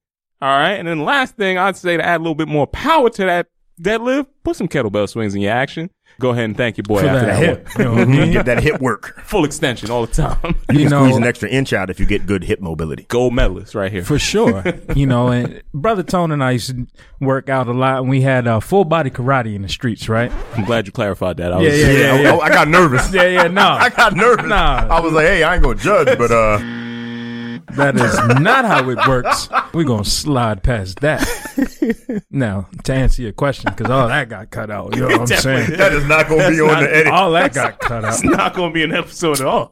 All 0.42 0.48
right. 0.58 0.76
And 0.76 0.88
then 0.88 1.00
the 1.00 1.04
last 1.04 1.36
thing 1.36 1.58
I'd 1.58 1.76
say 1.76 1.98
to 1.98 2.06
add 2.06 2.22
a 2.22 2.24
little 2.24 2.34
bit 2.34 2.48
more 2.48 2.66
power 2.66 3.10
to 3.10 3.26
that 3.26 3.48
deadlift, 3.82 4.28
put 4.46 4.56
some 4.56 4.70
kettlebell 4.70 5.10
swings 5.10 5.36
in 5.36 5.42
your 5.42 5.52
action. 5.52 5.90
Go 6.20 6.30
ahead 6.32 6.46
and 6.46 6.56
thank 6.58 6.78
your 6.78 6.84
boy 6.84 7.02
For 7.02 7.08
after 7.08 7.26
that 7.26 7.40
that, 7.40 7.40
hip. 7.40 7.68
one. 7.68 7.78
You 7.78 7.84
know 7.86 7.92
what 7.92 8.02
I 8.02 8.06
mean? 8.06 8.32
Get 8.34 8.46
that 8.46 8.62
hip 8.64 8.80
work. 8.82 9.22
Full 9.26 9.44
extension 9.46 9.90
all 9.90 10.06
the 10.06 10.14
time. 10.14 10.38
You, 10.44 10.80
You 10.80 10.80
can 10.82 10.90
know- 10.90 11.04
squeeze 11.06 11.18
an 11.18 11.24
extra 11.24 11.50
inch 11.50 11.74
out 11.74 11.90
if 11.90 12.00
you 12.00 12.06
get 12.06 12.26
good 12.28 12.44
hip 12.44 12.60
mobility. 12.60 13.06
Gold 13.10 13.34
medalist 13.34 13.74
right 13.76 13.92
here. 13.92 14.04
For 14.04 14.20
sure. 14.20 14.64
you 14.96 15.06
know, 15.08 15.30
and 15.30 15.62
Brother 15.74 16.04
Tone 16.04 16.32
and 16.32 16.44
I 16.44 16.52
used 16.52 16.70
to 16.70 16.88
work 17.20 17.50
out 17.50 17.68
a 17.68 17.74
lot, 17.74 18.00
and 18.02 18.10
we 18.10 18.22
had 18.22 18.48
uh, 18.48 18.60
full 18.60 18.86
body 18.86 19.10
karate 19.10 19.56
in 19.56 19.62
the 19.64 19.70
streets, 19.70 20.08
right? 20.10 20.32
I'm 20.56 20.66
glad 20.66 20.86
you 20.86 20.92
clarified 20.92 21.38
that. 21.38 21.54
I 21.54 21.62
Yeah, 21.62 21.70
was, 21.70 21.80
yeah, 21.82 21.88
yeah, 21.92 22.22
yeah. 22.22 22.32
I, 22.36 22.40
I 22.40 22.50
got 22.50 22.68
nervous. 22.68 23.12
Yeah, 23.14 23.24
yeah, 23.28 23.48
no. 23.48 23.62
I 23.68 23.90
got 23.90 24.16
nervous. 24.16 24.46
Nah. 24.46 24.88
I 24.90 25.00
was 25.00 25.14
like, 25.14 25.26
hey, 25.26 25.44
I 25.44 25.56
ain't 25.56 25.64
gonna 25.64 25.80
judge, 25.80 26.18
but 26.18 26.32
uh, 26.32 26.58
That 27.76 27.96
is 27.96 28.40
not 28.42 28.66
how 28.66 28.90
it 28.90 28.98
works. 29.08 29.50
We're 29.74 29.84
going 29.84 30.04
to 30.04 30.10
slide 30.10 30.64
past 30.64 31.00
that. 31.02 31.22
now, 32.30 32.68
to 32.84 32.94
answer 32.94 33.22
your 33.22 33.32
question, 33.34 33.72
because 33.76 33.90
all 33.92 34.08
that 34.08 34.30
got 34.30 34.50
cut 34.52 34.70
out. 34.70 34.96
You 34.96 35.02
know 35.02 35.18
what 35.18 35.32
I'm 35.32 35.38
saying? 35.40 35.72
that 35.78 35.94
is 35.94 36.06
not 36.06 36.28
gonna 36.28 36.50
be 36.50 36.60
on 36.62 36.68
not- 36.68 36.80
the 36.82 36.96
edit. 36.96 37.14
All 37.14 37.32
that 37.32 37.54
got 37.54 37.80
cut 37.80 38.06
out. 38.06 38.14
it's 38.14 38.24
not 38.26 38.54
going 38.54 38.72
to 38.72 38.74
be 38.74 38.84
an 38.84 38.94
episode 38.94 39.40
at 39.40 39.46
all. 39.48 39.72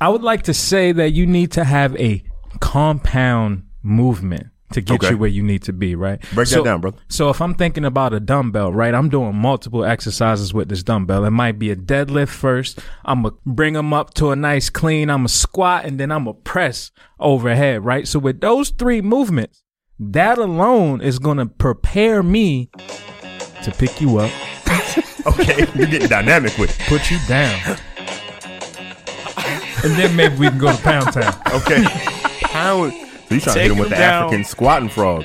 I 0.00 0.08
would 0.08 0.22
like 0.22 0.42
to 0.44 0.54
say 0.54 0.92
that 0.92 1.10
you 1.12 1.26
need 1.26 1.52
to 1.52 1.64
have 1.64 1.94
a 1.96 2.22
compound 2.60 3.64
movement 3.82 4.46
to 4.72 4.80
get 4.80 4.94
Okay. 5.02 5.10
you 5.10 5.18
where 5.18 5.28
you 5.28 5.42
need 5.42 5.62
to 5.64 5.72
be, 5.72 5.94
right? 5.94 6.20
Break 6.32 6.46
so, 6.46 6.56
that 6.56 6.64
down, 6.64 6.80
brother. 6.80 6.98
So 7.08 7.28
if 7.30 7.40
I'm 7.40 7.54
thinking 7.54 7.84
about 7.84 8.12
a 8.12 8.20
dumbbell, 8.20 8.72
right, 8.72 8.94
I'm 8.94 9.08
doing 9.08 9.34
multiple 9.34 9.84
exercises 9.84 10.54
with 10.54 10.68
this 10.68 10.82
dumbbell. 10.82 11.24
It 11.24 11.30
might 11.30 11.58
be 11.58 11.70
a 11.70 11.76
deadlift 11.76 12.28
first. 12.28 12.78
I'm 13.04 13.22
gonna 13.22 13.34
bring 13.46 13.74
them 13.74 13.92
up 13.92 14.14
to 14.14 14.30
a 14.30 14.36
nice 14.36 14.70
clean. 14.70 15.10
I'm 15.10 15.20
gonna 15.20 15.28
squat 15.28 15.84
and 15.84 15.98
then 15.98 16.12
I'm 16.12 16.24
gonna 16.24 16.34
press 16.34 16.90
overhead, 17.18 17.84
right? 17.84 18.06
So 18.06 18.18
with 18.18 18.40
those 18.40 18.70
three 18.70 19.00
movements, 19.00 19.62
that 19.98 20.38
alone 20.38 21.00
is 21.00 21.18
gonna 21.18 21.46
prepare 21.46 22.22
me 22.22 22.70
to 23.62 23.70
pick 23.72 24.00
you 24.00 24.18
up, 24.18 24.30
Okay, 25.26 25.66
you're 25.74 25.86
getting 25.86 26.08
dynamic 26.08 26.56
with 26.56 26.70
it. 26.80 26.86
put 26.86 27.10
you 27.10 27.18
down. 27.28 27.76
And 29.82 29.92
then 29.94 30.14
maybe 30.14 30.36
we 30.36 30.48
can 30.48 30.58
go 30.58 30.70
to 30.74 30.82
Pound 30.82 31.12
Town. 31.12 31.34
Okay, 31.54 31.82
pound. 32.42 32.92
So 33.30 33.34
you 33.36 33.40
trying 33.40 33.54
to 33.54 33.62
hit 33.62 33.70
him 33.70 33.78
with 33.78 33.90
the 33.90 33.94
down. 33.94 34.24
African 34.24 34.44
squatting 34.44 34.88
frog? 34.88 35.24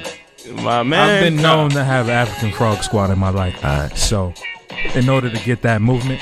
My 0.62 0.84
man. 0.84 1.10
I've 1.10 1.24
been 1.24 1.42
known 1.42 1.72
to 1.72 1.84
have 1.84 2.08
African 2.08 2.52
frog 2.52 2.84
squat 2.84 3.10
in 3.10 3.18
my 3.18 3.30
life. 3.30 3.56
Alright. 3.66 3.98
So, 3.98 4.32
in 4.94 5.10
order 5.10 5.30
to 5.30 5.44
get 5.44 5.64
that 5.64 5.82
movement, 5.82 6.22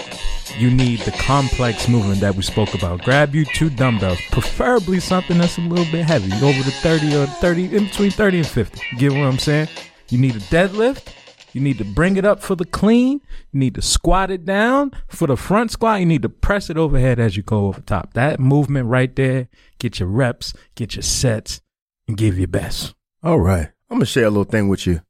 you 0.57 0.71
need 0.71 0.99
the 1.01 1.11
complex 1.11 1.89
movement 1.89 2.21
that 2.21 2.35
we 2.35 2.41
spoke 2.41 2.73
about. 2.73 3.01
Grab 3.03 3.35
you 3.35 3.43
two 3.43 3.69
dumbbells, 3.69 4.19
preferably 4.31 5.01
something 5.01 5.37
that's 5.37 5.57
a 5.57 5.61
little 5.61 5.91
bit 5.91 6.05
heavy, 6.05 6.31
over 6.45 6.63
the 6.63 6.71
30 6.71 7.17
or 7.17 7.25
30, 7.25 7.75
in 7.75 7.85
between 7.85 8.11
30 8.11 8.37
and 8.37 8.47
50. 8.47 8.81
Get 8.97 9.11
what 9.11 9.19
I'm 9.19 9.39
saying? 9.39 9.67
You 10.07 10.19
need 10.19 10.37
a 10.37 10.39
deadlift. 10.39 11.13
You 11.51 11.61
need 11.61 11.77
to 11.79 11.85
bring 11.85 12.15
it 12.17 12.25
up 12.25 12.41
for 12.41 12.55
the 12.55 12.65
clean. 12.65 13.21
You 13.51 13.59
need 13.59 13.75
to 13.75 13.81
squat 13.81 14.31
it 14.31 14.45
down 14.45 14.91
for 15.07 15.27
the 15.27 15.37
front 15.37 15.71
squat. 15.71 15.99
You 15.99 16.05
need 16.05 16.23
to 16.23 16.29
press 16.29 16.69
it 16.69 16.77
overhead 16.77 17.19
as 17.19 17.35
you 17.37 17.43
go 17.43 17.67
over 17.67 17.81
top. 17.81 18.13
That 18.13 18.39
movement 18.39 18.87
right 18.87 19.13
there, 19.15 19.49
get 19.79 19.99
your 19.99 20.09
reps, 20.09 20.53
get 20.75 20.95
your 20.95 21.03
sets, 21.03 21.59
and 21.59 21.62
give 22.07 22.37
your 22.37 22.47
best. 22.47 22.93
All 23.21 23.39
right, 23.39 23.69
I'm 23.89 23.97
gonna 23.97 24.05
share 24.05 24.25
a 24.25 24.29
little 24.29 24.43
thing 24.43 24.67
with 24.67 24.85
you. 24.85 25.01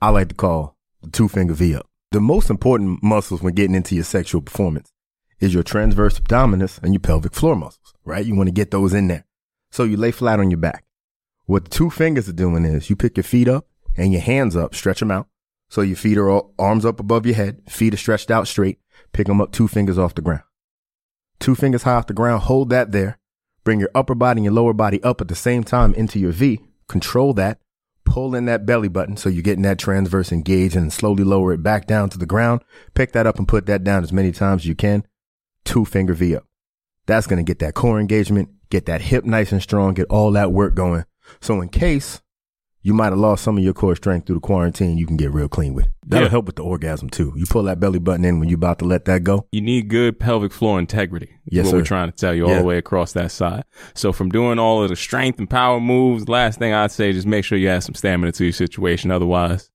I 0.00 0.10
like 0.10 0.28
to 0.28 0.34
call 0.34 0.76
the 1.02 1.10
two 1.10 1.28
finger 1.28 1.54
V 1.54 1.76
up. 1.76 1.88
The 2.10 2.20
most 2.20 2.50
important 2.50 3.02
muscles 3.02 3.42
when 3.42 3.54
getting 3.54 3.74
into 3.74 3.94
your 3.94 4.04
sexual 4.04 4.40
performance 4.40 4.92
is 5.40 5.54
your 5.54 5.62
transverse 5.62 6.18
abdominis 6.18 6.82
and 6.82 6.92
your 6.92 7.00
pelvic 7.00 7.34
floor 7.34 7.56
muscles. 7.56 7.94
Right? 8.04 8.24
You 8.24 8.34
want 8.34 8.48
to 8.48 8.52
get 8.54 8.70
those 8.70 8.94
in 8.94 9.08
there. 9.08 9.24
So 9.70 9.84
you 9.84 9.96
lay 9.96 10.10
flat 10.10 10.40
on 10.40 10.50
your 10.50 10.60
back. 10.60 10.84
What 11.46 11.64
the 11.64 11.70
two 11.70 11.90
fingers 11.90 12.28
are 12.28 12.32
doing 12.32 12.64
is 12.64 12.88
you 12.88 12.96
pick 12.96 13.16
your 13.16 13.24
feet 13.24 13.48
up 13.48 13.66
and 13.96 14.12
your 14.12 14.22
hands 14.22 14.56
up, 14.56 14.74
stretch 14.74 15.00
them 15.00 15.10
out. 15.10 15.28
So 15.68 15.80
your 15.80 15.96
feet 15.96 16.18
are 16.18 16.30
all, 16.30 16.54
arms 16.58 16.84
up 16.84 17.00
above 17.00 17.26
your 17.26 17.34
head, 17.34 17.62
feet 17.68 17.94
are 17.94 17.98
stretched 17.98 18.30
out 18.30 18.46
straight. 18.46 18.78
Pick 19.12 19.26
them 19.26 19.40
up 19.40 19.52
two 19.52 19.68
fingers 19.68 19.98
off 19.98 20.14
the 20.14 20.22
ground. 20.22 20.42
Two 21.40 21.54
fingers 21.54 21.82
high 21.82 21.94
off 21.94 22.06
the 22.06 22.14
ground. 22.14 22.42
Hold 22.44 22.70
that 22.70 22.92
there. 22.92 23.18
Bring 23.64 23.80
your 23.80 23.90
upper 23.94 24.14
body 24.14 24.38
and 24.38 24.44
your 24.44 24.52
lower 24.52 24.74
body 24.74 25.02
up 25.02 25.20
at 25.20 25.28
the 25.28 25.34
same 25.34 25.64
time 25.64 25.94
into 25.94 26.18
your 26.18 26.32
V. 26.32 26.60
Control 26.86 27.32
that. 27.34 27.58
Pull 28.04 28.34
in 28.34 28.44
that 28.44 28.66
belly 28.66 28.88
button 28.88 29.16
so 29.16 29.30
you're 29.30 29.42
getting 29.42 29.62
that 29.62 29.78
transverse 29.78 30.30
engaged 30.30 30.76
and 30.76 30.92
slowly 30.92 31.24
lower 31.24 31.52
it 31.54 31.62
back 31.62 31.86
down 31.86 32.10
to 32.10 32.18
the 32.18 32.26
ground. 32.26 32.62
Pick 32.92 33.12
that 33.12 33.26
up 33.26 33.38
and 33.38 33.48
put 33.48 33.64
that 33.66 33.82
down 33.82 34.02
as 34.02 34.12
many 34.12 34.30
times 34.30 34.62
as 34.62 34.66
you 34.66 34.74
can. 34.74 35.06
Two 35.64 35.86
finger 35.86 36.12
V 36.12 36.36
up. 36.36 36.44
That's 37.06 37.26
going 37.26 37.38
to 37.38 37.50
get 37.50 37.58
that 37.60 37.74
core 37.74 37.98
engagement, 37.98 38.50
get 38.70 38.86
that 38.86 39.00
hip 39.00 39.24
nice 39.24 39.52
and 39.52 39.62
strong, 39.62 39.94
get 39.94 40.06
all 40.10 40.30
that 40.32 40.52
work 40.52 40.74
going. 40.74 41.04
So 41.40 41.62
in 41.62 41.70
case 41.70 42.20
you 42.84 42.94
might 42.94 43.06
have 43.10 43.18
lost 43.18 43.42
some 43.42 43.56
of 43.58 43.64
your 43.64 43.72
core 43.74 43.96
strength 43.96 44.26
through 44.26 44.36
the 44.36 44.40
quarantine. 44.40 44.96
You 44.98 45.06
can 45.06 45.16
get 45.16 45.32
real 45.32 45.48
clean 45.48 45.74
with 45.74 45.86
it. 45.86 45.90
That'll 46.06 46.26
Yeah. 46.26 46.30
help 46.30 46.44
with 46.46 46.56
the 46.56 46.62
orgasm 46.62 47.08
too. 47.10 47.32
You 47.34 47.46
pull 47.46 47.62
that 47.64 47.80
belly 47.80 47.98
button 47.98 48.24
in 48.24 48.38
when 48.38 48.48
you're 48.48 48.56
about 48.56 48.78
to 48.80 48.84
let 48.84 49.06
that 49.06 49.24
go. 49.24 49.46
You 49.50 49.62
need 49.62 49.88
good 49.88 50.20
pelvic 50.20 50.52
floor 50.52 50.78
integrity. 50.78 51.30
Yes, 51.46 51.64
what 51.64 51.70
sir. 51.70 51.76
we're 51.78 51.84
trying 51.84 52.10
to 52.10 52.16
tell 52.16 52.34
you 52.34 52.44
all 52.44 52.50
Yeah. 52.50 52.58
the 52.58 52.64
way 52.64 52.76
across 52.78 53.12
that 53.14 53.32
side. 53.32 53.64
So 53.94 54.12
from 54.12 54.28
doing 54.28 54.58
all 54.60 54.82
of 54.82 54.90
the 54.90 54.96
strength 54.96 55.38
and 55.38 55.48
power 55.48 55.80
moves, 55.80 56.28
last 56.28 56.58
thing 56.60 56.72
I'd 56.74 56.92
say, 56.92 57.12
just 57.12 57.26
make 57.26 57.44
sure 57.44 57.58
you 57.58 57.68
have 57.68 57.82
some 57.82 57.94
stamina 57.96 58.30
to 58.32 58.44
your 58.44 58.52
situation. 58.52 59.10
Otherwise, 59.10 59.70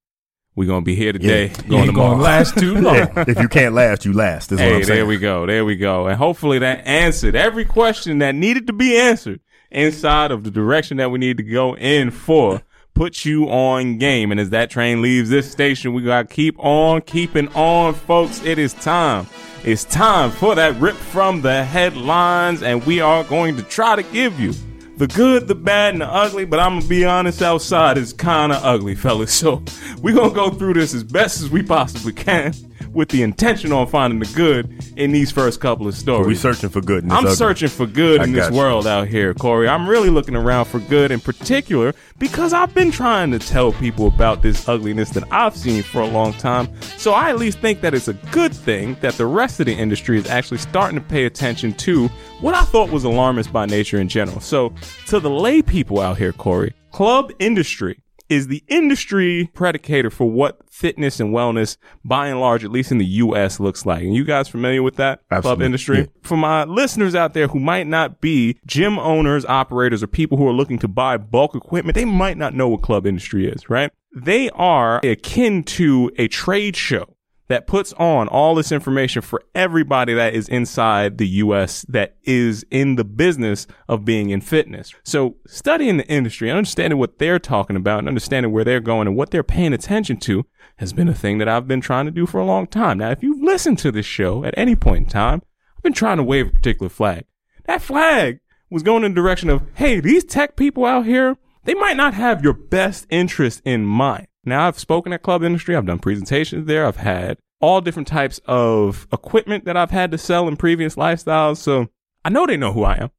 we're 0.56 0.68
gonna 0.68 0.82
be 0.82 0.94
here 0.96 1.12
today, 1.14 1.48
Yeah. 1.48 1.58
You 1.64 1.70
going 1.70 1.82
ain't 1.84 1.92
tomorrow. 1.94 2.12
gonna 2.12 2.22
last 2.24 2.58
too 2.58 2.76
long. 2.80 3.08
if 3.28 3.40
you 3.40 3.48
can't 3.48 3.74
last, 3.74 4.06
you 4.06 4.14
last. 4.14 4.52
Is 4.52 4.60
what 4.60 4.68
Hey, 4.68 4.76
I'm 4.76 4.84
saying. 4.84 4.98
there 4.98 5.06
we 5.08 5.18
go. 5.18 5.48
There 5.48 5.66
we 5.66 5.78
go. 5.78 6.06
And 6.08 6.16
hopefully 6.18 6.60
that 6.60 6.86
answered 6.86 7.36
every 7.36 7.66
question 7.66 8.20
that 8.20 8.36
needed 8.36 8.68
to 8.68 8.74
be 8.74 8.96
answered 8.96 9.40
inside 9.72 10.32
of 10.32 10.44
the 10.44 10.52
direction 10.52 10.98
that 10.98 11.10
we 11.12 11.18
need 11.18 11.38
to 11.38 11.44
go 11.44 11.76
in 11.76 12.12
for. 12.12 12.62
Put 12.94 13.24
you 13.26 13.46
on 13.46 13.98
game. 13.98 14.32
And 14.32 14.40
as 14.40 14.50
that 14.50 14.70
train 14.70 15.02
leaves 15.02 15.30
this 15.30 15.50
station, 15.50 15.94
we 15.94 16.02
got 16.02 16.30
to 16.30 16.36
keep 16.36 16.60
on 16.60 17.02
keeping 17.02 17.48
on, 17.50 17.94
folks. 17.94 18.44
It 18.44 18.60
is 18.60 18.74
time. 18.74 19.28
It's 19.64 19.86
time 19.86 20.32
for 20.32 20.56
that 20.56 20.76
rip 20.80 20.96
from 20.96 21.42
the 21.42 21.64
headlines. 21.64 22.62
And 22.62 22.86
we 22.86 23.00
are 23.00 23.24
going 23.24 23.56
to 23.58 23.64
try 23.64 23.96
to 23.96 24.04
give 24.04 24.40
you 24.40 24.54
the 24.98 25.08
good, 25.08 25.48
the 25.48 25.56
bad, 25.56 25.94
and 25.94 26.02
the 26.02 26.08
ugly. 26.08 26.46
But 26.46 26.60
I'm 26.60 26.82
to 26.82 26.88
be 26.88 27.06
honest, 27.06 27.42
outside 27.42 27.98
is 27.98 28.12
kind 28.12 28.52
of 28.52 28.64
ugly, 28.64 28.96
fellas. 28.96 29.34
So 29.40 29.64
we're 30.02 30.16
to 30.30 30.36
go 30.36 30.50
through 30.50 30.74
this 30.74 30.94
as 30.94 31.04
best 31.04 31.42
as 31.42 31.50
we 31.50 31.64
possibly 31.64 32.14
can 32.14 32.54
with 32.94 33.10
the 33.10 33.24
intention 33.24 33.72
on 33.72 33.88
finding 33.88 34.20
the 34.20 34.32
good 34.36 34.84
in 34.98 35.12
these 35.12 35.32
first 35.32 35.60
couple 35.60 35.88
of 35.88 35.96
stories. 35.96 36.28
We're 36.28 36.36
searching 36.54 36.70
for 36.70 36.82
good. 36.82 37.04
in 37.04 37.10
this 37.10 37.18
I'm 37.18 37.26
ugly. 37.26 37.36
searching 37.36 37.70
for 37.70 37.86
good 37.86 38.22
I 38.22 38.24
in 38.26 38.32
this 38.32 38.50
you. 38.50 38.58
world 38.58 38.88
out 38.88 39.08
here, 39.08 39.34
Corey. 39.34 39.68
I'm 39.68 39.88
really 39.88 40.10
looking 40.10 40.36
around 40.36 40.66
for 40.66 40.80
good 40.80 41.12
in 41.12 41.20
particular 41.20 41.94
because 42.18 42.54
I've 42.54 42.74
been 42.74 42.92
trying 42.92 43.32
to 43.32 43.40
tell 43.40 43.72
people 43.74 44.08
about 44.08 44.42
this 44.42 44.68
ugliness 44.68 45.10
that 45.12 45.24
I've 45.32 45.56
seen 45.56 45.84
for 45.84 46.02
a 46.02 46.08
long 46.08 46.34
time. 46.34 46.70
So 46.98 47.14
I 47.14 47.30
at 47.30 47.38
least 47.38 47.60
think 47.60 47.82
that 47.82 47.94
it's 47.94 48.08
a 48.08 48.14
good 48.14 48.54
thing 48.54 48.96
that 49.02 49.14
the 49.16 49.26
rest 49.26 49.60
of 49.60 49.66
the 49.66 49.74
industry 49.74 50.18
is 50.18 50.28
actually 50.28 50.58
starting 50.58 51.00
to 51.00 51.06
pay 51.06 51.26
attention 51.26 51.74
to 51.74 52.08
what 52.42 52.56
I 52.56 52.64
thought 52.64 52.90
was 52.90 53.04
alarmist 53.04 53.52
by 53.54 53.66
nature 53.66 54.00
in 54.00 54.08
general. 54.08 54.40
So 54.40 54.74
to 55.08 55.20
the 55.20 55.30
lay 55.30 55.62
people 55.62 56.00
out 56.00 56.18
here, 56.18 56.34
Corey, 56.34 56.74
club 56.92 57.32
industry 57.40 58.02
is 58.30 58.48
the 58.48 58.64
industry 58.68 59.50
predicator 59.54 60.12
for 60.12 60.30
what 60.30 60.60
fitness 60.70 61.20
and 61.20 61.34
wellness, 61.34 61.78
by 62.06 62.28
and 62.28 62.40
large, 62.40 62.64
at 62.64 62.72
least 62.72 62.92
in 62.92 63.00
the 63.00 63.06
U.S., 63.06 63.60
looks 63.60 63.86
like. 63.86 64.04
And 64.04 64.16
you 64.16 64.24
guys 64.24 64.48
familiar 64.48 64.84
with 64.84 64.96
that 64.96 65.22
club 65.42 65.62
industry? 65.62 66.00
Yeah. 66.00 66.06
For 66.22 66.38
my 66.38 66.64
listeners 66.64 67.16
out 67.16 67.34
there 67.34 67.48
who 67.48 67.60
might 67.60 67.88
not 67.88 68.22
be 68.22 68.58
gym 68.66 69.00
owners, 69.00 69.46
operators, 69.46 70.04
or 70.04 70.08
people 70.08 70.38
who 70.38 70.48
are 70.48 70.54
looking 70.54 70.80
to 70.80 70.88
buy 70.88 71.18
bulk 71.18 71.56
equipment, 71.56 71.96
they 71.96 72.06
might 72.06 72.38
not 72.38 72.54
know 72.54 72.70
what 72.70 72.82
club 72.82 73.06
industry 73.06 73.48
is, 73.48 73.70
right? 73.70 73.92
They 74.16 74.50
are 74.52 75.00
akin 75.04 75.64
to 75.64 76.12
a 76.18 76.28
trade 76.28 76.76
show 76.76 77.16
that 77.50 77.68
puts 77.68 77.94
on 77.94 78.28
all 78.28 78.56
this 78.56 78.72
information 78.72 79.22
for 79.22 79.44
everybody 79.54 80.14
that 80.14 80.34
is 80.34 80.48
inside 80.48 81.18
the 81.18 81.28
US 81.28 81.84
that 81.90 82.16
is 82.24 82.64
in 82.72 82.96
the 82.96 83.04
business 83.04 83.68
of 83.88 84.06
being 84.06 84.30
in 84.30 84.40
fitness. 84.40 84.94
So 85.04 85.36
studying 85.48 85.98
the 85.98 86.08
industry 86.08 86.50
and 86.50 86.58
understanding 86.58 87.00
what 87.00 87.18
they're 87.18 87.40
talking 87.40 87.76
about 87.76 88.00
and 88.00 88.08
understanding 88.08 88.52
where 88.52 88.64
they're 88.64 88.80
going 88.80 89.08
and 89.08 89.18
what 89.18 89.32
they're 89.32 89.44
paying 89.44 89.74
attention 89.74 90.18
to 90.18 90.46
has 90.78 90.94
been 90.94 91.10
a 91.10 91.14
thing 91.14 91.40
that 91.40 91.50
I've 91.50 91.68
been 91.68 91.82
trying 91.82 92.06
to 92.06 92.12
do 92.12 92.26
for 92.26 92.40
a 92.40 92.46
long 92.46 92.68
time. 92.68 93.00
Now, 93.00 93.10
if 93.10 93.24
you've 93.24 93.44
listened 93.44 93.80
to 93.80 93.92
this 93.92 94.06
show 94.06 94.46
at 94.46 94.54
any 94.56 94.76
point 94.76 95.06
in 95.06 95.10
time, 95.10 95.42
I've 95.76 95.84
been 95.84 95.94
trying 95.94 96.18
to 96.18 96.24
wave 96.24 96.48
a 96.48 96.52
particular 96.52 96.90
flag. 96.90 97.26
That 97.66 97.82
flag 97.82 98.40
was 98.70 98.84
going 98.84 99.04
in 99.04 99.14
the 99.14 99.22
direction 99.22 99.50
of, 99.50 99.64
hey, 99.74 100.00
these 100.00 100.24
tech 100.24 100.56
people 100.56 100.86
out 100.86 101.06
here, 101.06 101.36
they 101.64 101.74
might 101.74 101.98
not 101.98 102.14
have 102.14 102.44
your 102.44 102.54
best 102.54 103.08
interest 103.10 103.62
in 103.66 103.86
mind. 103.86 104.28
Now, 104.46 104.68
I've 104.68 104.80
spoken 104.80 105.14
at 105.14 105.24
club 105.24 105.44
industry. 105.44 105.76
I've 105.76 105.86
done 105.86 106.00
presentations 106.00 106.66
there. 106.66 106.86
I've 106.86 106.98
had 106.98 107.38
all 107.60 107.82
different 107.82 108.08
types 108.08 108.40
of 108.46 109.08
equipment 109.12 109.66
that 109.66 109.78
I've 109.78 109.92
had 109.92 110.12
to 110.12 110.18
sell 110.18 110.48
in 110.48 110.56
previous 110.56 110.96
lifestyles. 110.96 111.58
So 111.58 111.88
I 112.24 112.30
know 112.30 112.46
they 112.46 112.58
know 112.58 112.72
who 112.72 112.84
I 112.84 112.96
am. 112.96 113.12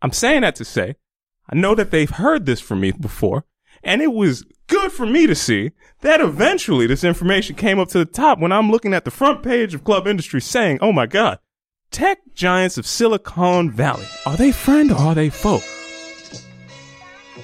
I'm 0.00 0.12
saying 0.12 0.42
that 0.42 0.56
to 0.56 0.64
say, 0.64 0.96
I 1.50 1.56
know 1.56 1.74
that 1.74 1.90
they've 1.90 2.10
heard 2.10 2.46
this 2.46 2.60
from 2.60 2.80
me 2.80 2.92
before. 2.92 3.44
And 3.82 4.00
it 4.00 4.12
was 4.12 4.44
good 4.66 4.92
for 4.92 5.04
me 5.04 5.26
to 5.26 5.34
see 5.34 5.72
that 6.00 6.20
eventually 6.20 6.86
this 6.86 7.04
information 7.04 7.54
came 7.54 7.78
up 7.78 7.88
to 7.88 7.98
the 7.98 8.06
top 8.06 8.38
when 8.38 8.52
I'm 8.52 8.70
looking 8.70 8.94
at 8.94 9.04
the 9.04 9.10
front 9.10 9.42
page 9.42 9.74
of 9.74 9.84
club 9.84 10.06
industry 10.06 10.40
saying, 10.40 10.78
oh 10.80 10.92
my 10.92 11.06
God, 11.06 11.38
tech 11.90 12.18
giants 12.34 12.78
of 12.78 12.86
Silicon 12.86 13.70
Valley, 13.70 14.06
are 14.24 14.36
they 14.36 14.52
friend 14.52 14.90
or 14.90 14.98
are 14.98 15.14
they 15.14 15.28
foe? 15.28 15.60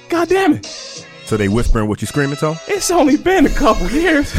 God 0.09 0.29
damn 0.29 0.53
it. 0.53 1.07
So 1.31 1.37
they 1.37 1.47
whispering 1.47 1.87
what 1.87 2.01
you 2.01 2.07
screaming, 2.07 2.35
Tone? 2.35 2.57
It's 2.67 2.91
only 2.91 3.15
been 3.15 3.45
a 3.45 3.49
couple 3.51 3.89
years. 3.89 4.37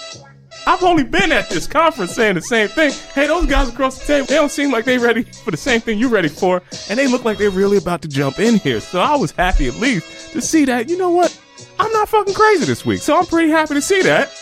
I've 0.66 0.80
only 0.84 1.02
been 1.02 1.32
at 1.32 1.50
this 1.50 1.66
conference 1.66 2.12
saying 2.12 2.36
the 2.36 2.40
same 2.40 2.68
thing. 2.68 2.92
Hey, 3.16 3.26
those 3.26 3.46
guys 3.46 3.68
across 3.68 3.98
the 3.98 4.04
table, 4.04 4.26
they 4.28 4.36
don't 4.36 4.48
seem 4.48 4.70
like 4.70 4.84
they 4.84 4.96
ready 4.96 5.24
for 5.24 5.50
the 5.50 5.56
same 5.56 5.80
thing 5.80 5.98
you're 5.98 6.08
ready 6.08 6.28
for, 6.28 6.62
and 6.88 6.96
they 6.96 7.08
look 7.08 7.24
like 7.24 7.36
they're 7.36 7.50
really 7.50 7.78
about 7.78 8.00
to 8.02 8.08
jump 8.08 8.38
in 8.38 8.60
here. 8.60 8.78
So 8.78 9.00
I 9.00 9.16
was 9.16 9.32
happy 9.32 9.66
at 9.66 9.74
least 9.80 10.32
to 10.32 10.40
see 10.40 10.64
that, 10.66 10.88
you 10.88 10.96
know 10.96 11.10
what? 11.10 11.36
I'm 11.80 11.90
not 11.90 12.08
fucking 12.08 12.34
crazy 12.34 12.64
this 12.64 12.86
week. 12.86 13.00
So 13.00 13.18
I'm 13.18 13.26
pretty 13.26 13.50
happy 13.50 13.74
to 13.74 13.82
see 13.82 14.02
that. 14.02 14.32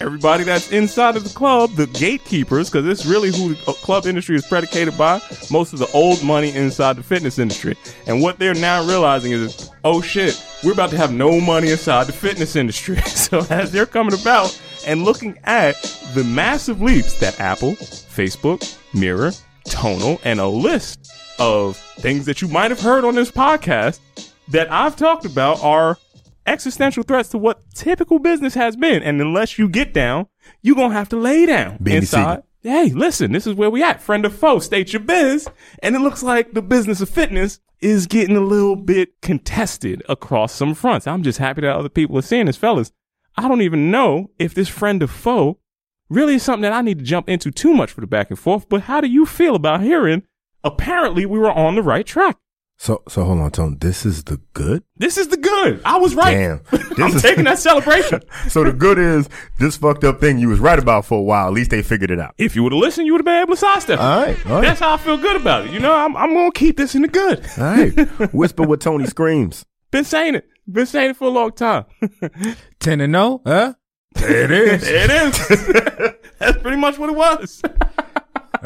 Everybody 0.00 0.44
that's 0.44 0.70
inside 0.70 1.16
of 1.16 1.24
the 1.24 1.34
club, 1.34 1.72
the 1.72 1.86
gatekeepers, 1.88 2.70
because 2.70 2.86
it's 2.86 3.06
really 3.06 3.30
who 3.30 3.54
the 3.54 3.72
club 3.72 4.06
industry 4.06 4.36
is 4.36 4.46
predicated 4.46 4.96
by, 4.96 5.20
most 5.50 5.72
of 5.72 5.78
the 5.78 5.90
old 5.92 6.22
money 6.22 6.54
inside 6.54 6.96
the 6.96 7.02
fitness 7.02 7.38
industry. 7.38 7.76
And 8.06 8.22
what 8.22 8.38
they're 8.38 8.54
now 8.54 8.86
realizing 8.86 9.32
is, 9.32 9.70
oh 9.84 10.00
shit, 10.00 10.42
we're 10.64 10.72
about 10.72 10.90
to 10.90 10.96
have 10.96 11.12
no 11.12 11.40
money 11.40 11.70
inside 11.70 12.04
the 12.04 12.12
fitness 12.12 12.56
industry. 12.56 12.96
so 13.06 13.46
as 13.50 13.72
they're 13.72 13.86
coming 13.86 14.14
about 14.14 14.60
and 14.86 15.04
looking 15.04 15.38
at 15.44 15.74
the 16.14 16.24
massive 16.24 16.80
leaps 16.80 17.18
that 17.20 17.38
Apple, 17.40 17.72
Facebook, 17.72 18.78
Mirror, 18.94 19.32
Tonal, 19.64 20.20
and 20.24 20.40
a 20.40 20.46
list 20.46 21.12
of 21.38 21.76
things 21.98 22.24
that 22.26 22.40
you 22.40 22.48
might 22.48 22.70
have 22.70 22.80
heard 22.80 23.04
on 23.04 23.14
this 23.14 23.30
podcast 23.30 24.00
that 24.48 24.70
I've 24.72 24.96
talked 24.96 25.24
about 25.24 25.62
are 25.62 25.98
existential 26.46 27.02
threats 27.02 27.28
to 27.30 27.38
what 27.38 27.62
typical 27.74 28.18
business 28.18 28.54
has 28.54 28.76
been. 28.76 29.02
And 29.02 29.20
unless 29.20 29.58
you 29.58 29.68
get 29.68 29.92
down, 29.92 30.26
you're 30.62 30.76
going 30.76 30.90
to 30.90 30.96
have 30.96 31.08
to 31.10 31.16
lay 31.16 31.46
down 31.46 31.78
inside. 31.86 32.42
Hey, 32.62 32.90
listen, 32.90 33.32
this 33.32 33.46
is 33.46 33.54
where 33.54 33.70
we 33.70 33.82
at. 33.82 34.02
Friend 34.02 34.24
or 34.26 34.30
foe, 34.30 34.58
state 34.58 34.92
your 34.92 35.00
biz. 35.00 35.48
And 35.82 35.94
it 35.94 36.00
looks 36.00 36.22
like 36.22 36.52
the 36.52 36.62
business 36.62 37.00
of 37.00 37.08
fitness 37.08 37.60
is 37.80 38.06
getting 38.06 38.36
a 38.36 38.40
little 38.40 38.76
bit 38.76 39.20
contested 39.20 40.02
across 40.08 40.52
some 40.52 40.74
fronts. 40.74 41.06
I'm 41.06 41.22
just 41.22 41.38
happy 41.38 41.60
that 41.60 41.76
other 41.76 41.88
people 41.88 42.18
are 42.18 42.22
seeing 42.22 42.46
this, 42.46 42.56
fellas. 42.56 42.90
I 43.36 43.48
don't 43.48 43.62
even 43.62 43.90
know 43.90 44.30
if 44.38 44.54
this 44.54 44.68
friend 44.68 45.02
or 45.02 45.06
foe 45.06 45.58
really 46.08 46.36
is 46.36 46.42
something 46.42 46.62
that 46.62 46.72
I 46.72 46.80
need 46.80 46.98
to 46.98 47.04
jump 47.04 47.28
into 47.28 47.50
too 47.50 47.74
much 47.74 47.92
for 47.92 48.00
the 48.00 48.06
back 48.06 48.30
and 48.30 48.38
forth. 48.38 48.68
But 48.68 48.82
how 48.82 49.00
do 49.00 49.08
you 49.08 49.26
feel 49.26 49.54
about 49.54 49.82
hearing? 49.82 50.22
Apparently, 50.64 51.26
we 51.26 51.38
were 51.38 51.52
on 51.52 51.74
the 51.76 51.82
right 51.82 52.06
track. 52.06 52.38
So 52.78 53.02
so 53.08 53.24
hold 53.24 53.40
on, 53.40 53.50
Tone. 53.50 53.78
This 53.80 54.04
is 54.04 54.24
the 54.24 54.38
good? 54.52 54.82
This 54.98 55.16
is 55.16 55.28
the 55.28 55.36
good. 55.38 55.80
I 55.84 55.96
was 55.96 56.14
right. 56.14 56.34
Damn. 56.34 56.60
I'm 56.72 56.94
This 57.10 57.14
is- 57.16 57.22
taking 57.22 57.44
that 57.44 57.58
celebration. 57.58 58.20
So 58.48 58.64
the 58.64 58.72
good 58.72 58.98
is 58.98 59.28
this 59.58 59.76
fucked 59.76 60.04
up 60.04 60.20
thing 60.20 60.38
you 60.38 60.48
was 60.48 60.60
right 60.60 60.78
about 60.78 61.04
for 61.04 61.18
a 61.18 61.22
while. 61.22 61.48
At 61.48 61.52
least 61.54 61.70
they 61.70 61.82
figured 61.82 62.10
it 62.10 62.20
out. 62.20 62.34
If 62.38 62.54
you 62.54 62.62
would 62.62 62.72
have 62.72 62.80
listened, 62.80 63.06
you 63.06 63.12
would 63.14 63.20
have 63.20 63.24
been 63.24 63.40
able 63.42 63.54
to 63.54 63.60
sidestep. 63.60 63.98
it. 63.98 64.02
All 64.02 64.22
right, 64.22 64.46
all 64.46 64.52
right. 64.56 64.60
That's 64.62 64.80
how 64.80 64.92
I 64.94 64.98
feel 64.98 65.16
good 65.16 65.36
about 65.36 65.66
it. 65.66 65.72
You 65.72 65.80
know, 65.80 65.92
I'm, 65.94 66.16
I'm 66.16 66.32
going 66.34 66.52
to 66.52 66.58
keep 66.58 66.76
this 66.76 66.94
in 66.94 67.02
the 67.02 67.08
good. 67.08 67.44
All 67.58 67.64
right. 67.64 67.92
Whisper 68.34 68.62
what 68.62 68.80
Tony 68.80 69.06
screams. 69.06 69.64
Been 69.90 70.04
saying 70.04 70.34
it. 70.36 70.46
Been 70.70 70.86
saying 70.86 71.10
it 71.10 71.16
for 71.16 71.24
a 71.26 71.30
long 71.30 71.52
time. 71.52 71.86
10 72.80 73.00
and 73.00 73.14
0, 73.14 73.40
huh? 73.46 73.74
There 74.14 74.44
it 74.44 74.50
is. 74.50 74.82
it 74.86 75.10
is. 75.10 76.12
That's 76.38 76.58
pretty 76.62 76.76
much 76.76 76.98
what 76.98 77.10
it 77.10 77.16
was. 77.16 77.62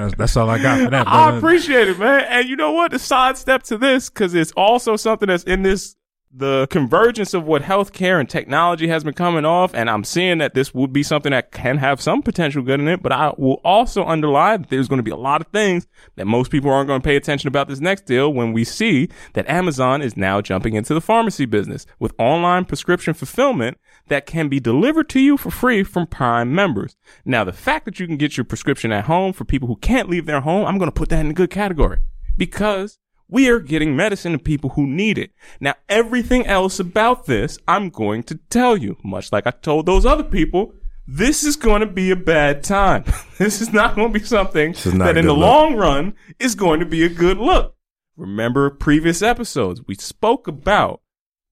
That's, 0.00 0.14
that's 0.14 0.36
all 0.36 0.50
I 0.50 0.60
got 0.60 0.80
for 0.80 0.90
that. 0.90 1.06
I 1.06 1.36
appreciate 1.36 1.88
it, 1.88 1.98
man. 1.98 2.24
And 2.28 2.48
you 2.48 2.56
know 2.56 2.72
what? 2.72 2.90
The 2.90 2.98
sidestep 2.98 3.62
to 3.64 3.78
this, 3.78 4.10
because 4.10 4.34
it's 4.34 4.52
also 4.52 4.96
something 4.96 5.28
that's 5.28 5.44
in 5.44 5.62
this, 5.62 5.96
the 6.32 6.68
convergence 6.70 7.34
of 7.34 7.44
what 7.44 7.62
healthcare 7.62 8.20
and 8.20 8.28
technology 8.28 8.86
has 8.86 9.02
been 9.02 9.14
coming 9.14 9.44
off. 9.44 9.74
And 9.74 9.90
I'm 9.90 10.04
seeing 10.04 10.38
that 10.38 10.54
this 10.54 10.72
would 10.72 10.92
be 10.92 11.02
something 11.02 11.32
that 11.32 11.50
can 11.50 11.78
have 11.78 12.00
some 12.00 12.22
potential 12.22 12.62
good 12.62 12.78
in 12.78 12.86
it. 12.86 13.02
But 13.02 13.12
I 13.12 13.32
will 13.36 13.60
also 13.64 14.04
underline 14.04 14.62
that 14.62 14.70
there's 14.70 14.86
going 14.86 14.98
to 14.98 15.02
be 15.02 15.10
a 15.10 15.16
lot 15.16 15.40
of 15.40 15.48
things 15.48 15.88
that 16.16 16.26
most 16.26 16.52
people 16.52 16.70
aren't 16.70 16.86
going 16.86 17.00
to 17.00 17.04
pay 17.04 17.16
attention 17.16 17.48
about 17.48 17.68
this 17.68 17.80
next 17.80 18.06
deal 18.06 18.32
when 18.32 18.52
we 18.52 18.62
see 18.64 19.08
that 19.32 19.48
Amazon 19.48 20.02
is 20.02 20.16
now 20.16 20.40
jumping 20.40 20.74
into 20.74 20.94
the 20.94 21.00
pharmacy 21.00 21.46
business 21.46 21.84
with 21.98 22.14
online 22.18 22.64
prescription 22.64 23.12
fulfillment 23.12 23.76
that 24.10 24.26
can 24.26 24.48
be 24.48 24.60
delivered 24.60 25.08
to 25.08 25.20
you 25.20 25.36
for 25.36 25.50
free 25.50 25.82
from 25.82 26.06
Prime 26.06 26.54
members. 26.54 26.96
Now, 27.24 27.44
the 27.44 27.52
fact 27.52 27.86
that 27.86 27.98
you 27.98 28.06
can 28.06 28.16
get 28.16 28.36
your 28.36 28.44
prescription 28.44 28.92
at 28.92 29.06
home 29.06 29.32
for 29.32 29.44
people 29.44 29.68
who 29.68 29.76
can't 29.76 30.10
leave 30.10 30.26
their 30.26 30.42
home, 30.42 30.66
I'm 30.66 30.78
going 30.78 30.88
to 30.90 30.94
put 30.94 31.08
that 31.08 31.20
in 31.20 31.30
a 31.30 31.34
good 31.34 31.50
category 31.50 31.98
because 32.36 32.98
we 33.28 33.48
are 33.48 33.60
getting 33.60 33.96
medicine 33.96 34.32
to 34.32 34.38
people 34.38 34.70
who 34.70 34.86
need 34.86 35.16
it. 35.16 35.30
Now, 35.60 35.74
everything 35.88 36.46
else 36.46 36.80
about 36.80 37.26
this, 37.26 37.58
I'm 37.66 37.88
going 37.88 38.24
to 38.24 38.34
tell 38.50 38.76
you, 38.76 38.98
much 39.04 39.32
like 39.32 39.46
I 39.46 39.52
told 39.52 39.86
those 39.86 40.04
other 40.04 40.24
people, 40.24 40.74
this 41.06 41.44
is 41.44 41.56
going 41.56 41.80
to 41.80 41.86
be 41.86 42.10
a 42.10 42.16
bad 42.16 42.64
time. 42.64 43.04
this 43.38 43.60
is 43.60 43.72
not 43.72 43.94
going 43.94 44.12
to 44.12 44.18
be 44.18 44.24
something 44.24 44.72
that 44.98 45.16
in 45.16 45.26
the 45.26 45.32
look. 45.32 45.40
long 45.40 45.76
run 45.76 46.14
is 46.38 46.54
going 46.56 46.80
to 46.80 46.86
be 46.86 47.04
a 47.04 47.08
good 47.08 47.38
look. 47.38 47.76
Remember 48.16 48.68
previous 48.70 49.22
episodes, 49.22 49.82
we 49.86 49.94
spoke 49.94 50.48
about 50.48 51.00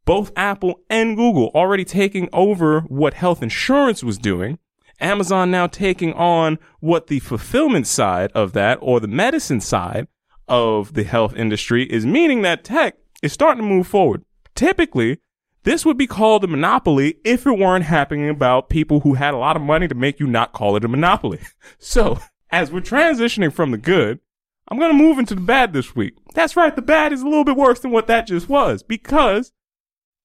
both 0.09 0.33
Apple 0.37 0.81
and 0.89 1.19
Google 1.19 1.51
already 1.55 1.85
taking 1.85 2.31
over 2.33 2.81
what 2.81 3.13
health 3.13 3.43
insurance 3.43 4.03
was 4.03 4.17
doing. 4.17 4.59
Amazon 5.01 5.51
now 5.51 5.67
taking 5.67 6.15
on 6.15 6.59
what 6.81 7.09
the 7.09 7.19
fulfillment 7.19 7.87
side 7.87 8.33
of 8.35 8.55
that 8.55 8.79
or 8.81 9.01
the 9.01 9.07
medicine 9.07 9.61
side 9.61 10.09
of 10.49 10.95
the 10.95 11.05
health 11.05 11.37
industry 11.37 11.85
is 11.93 12.07
meaning 12.07 12.41
that 12.41 12.65
tech 12.65 12.97
is 13.23 13.35
starting 13.35 13.63
to 13.63 13.69
move 13.69 13.87
forward. 13.87 14.25
Typically, 14.55 15.19
this 15.65 15.85
would 15.85 15.99
be 15.99 16.07
called 16.07 16.43
a 16.43 16.47
monopoly 16.47 17.19
if 17.23 17.47
it 17.47 17.59
weren't 17.59 17.85
happening 17.85 18.31
about 18.31 18.71
people 18.71 19.01
who 19.01 19.13
had 19.13 19.35
a 19.35 19.39
lot 19.39 19.57
of 19.57 19.63
money 19.63 19.89
to 19.89 19.95
make 19.95 20.19
you 20.19 20.27
not 20.27 20.55
call 20.55 20.75
it 20.75 20.85
a 20.87 20.89
monopoly. 20.89 21.41
So, 21.79 22.19
as 22.51 22.73
we're 22.73 22.81
transitioning 22.81 23.53
from 23.53 23.73
the 23.73 23.77
good, 23.77 24.21
I'm 24.69 24.79
going 24.79 24.91
to 24.91 24.97
move 24.97 25.19
into 25.19 25.35
the 25.35 25.43
bad 25.43 25.75
this 25.75 25.95
week. 25.95 26.15
That's 26.33 26.57
right, 26.57 26.75
the 26.75 26.81
bad 26.81 27.13
is 27.13 27.21
a 27.21 27.29
little 27.29 27.45
bit 27.45 27.57
worse 27.57 27.81
than 27.81 27.91
what 27.91 28.07
that 28.07 28.27
just 28.27 28.49
was 28.49 28.83
because 28.83 29.53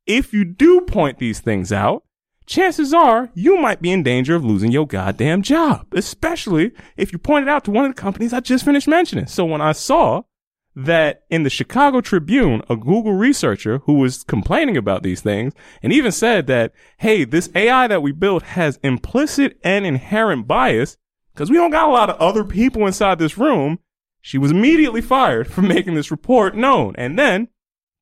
if 0.06 0.34
you 0.34 0.44
do 0.44 0.82
point 0.82 1.20
these 1.20 1.40
things 1.40 1.72
out, 1.72 2.04
chances 2.46 2.94
are 2.94 3.30
you 3.34 3.58
might 3.58 3.82
be 3.82 3.92
in 3.92 4.04
danger 4.04 4.36
of 4.36 4.46
losing 4.46 4.72
your 4.72 4.88
goddamn 4.88 5.42
job, 5.42 5.88
especially 5.94 6.72
if 6.98 7.12
you 7.12 7.20
point 7.20 7.44
it 7.44 7.50
out 7.50 7.64
to 7.66 7.72
one 7.72 7.86
of 7.86 7.96
the 7.96 8.02
companies 8.02 8.34
I 8.34 8.40
just 8.40 8.66
finished 8.66 8.88
mentioning. 8.88 9.28
So 9.28 9.46
when 9.46 9.62
I 9.62 9.72
saw 9.72 10.24
that 10.76 11.24
in 11.30 11.44
the 11.44 11.50
Chicago 11.50 12.02
Tribune, 12.02 12.64
a 12.70 12.76
Google 12.76 13.14
researcher 13.14 13.80
who 13.86 13.94
was 13.94 14.24
complaining 14.24 14.76
about 14.76 15.04
these 15.04 15.22
things 15.22 15.54
and 15.82 15.94
even 15.94 16.12
said 16.12 16.48
that, 16.48 16.74
hey, 16.98 17.24
this 17.24 17.50
AI 17.54 17.88
that 17.88 18.02
we 18.02 18.12
built 18.12 18.44
has 18.44 18.80
implicit 18.84 19.60
and 19.64 19.86
inherent 19.86 20.48
bias 20.48 20.98
because 21.34 21.50
we 21.50 21.58
don't 21.58 21.72
got 21.72 21.90
a 21.90 21.94
lot 21.94 22.10
of 22.10 22.18
other 22.18 22.44
people 22.44 22.88
inside 22.88 23.20
this 23.20 23.38
room. 23.38 23.80
She 24.22 24.38
was 24.38 24.52
immediately 24.52 25.02
fired 25.02 25.48
for 25.48 25.62
making 25.64 25.94
this 25.94 26.12
report 26.12 26.56
known 26.56 26.96
and 26.98 27.18
then 27.18 27.50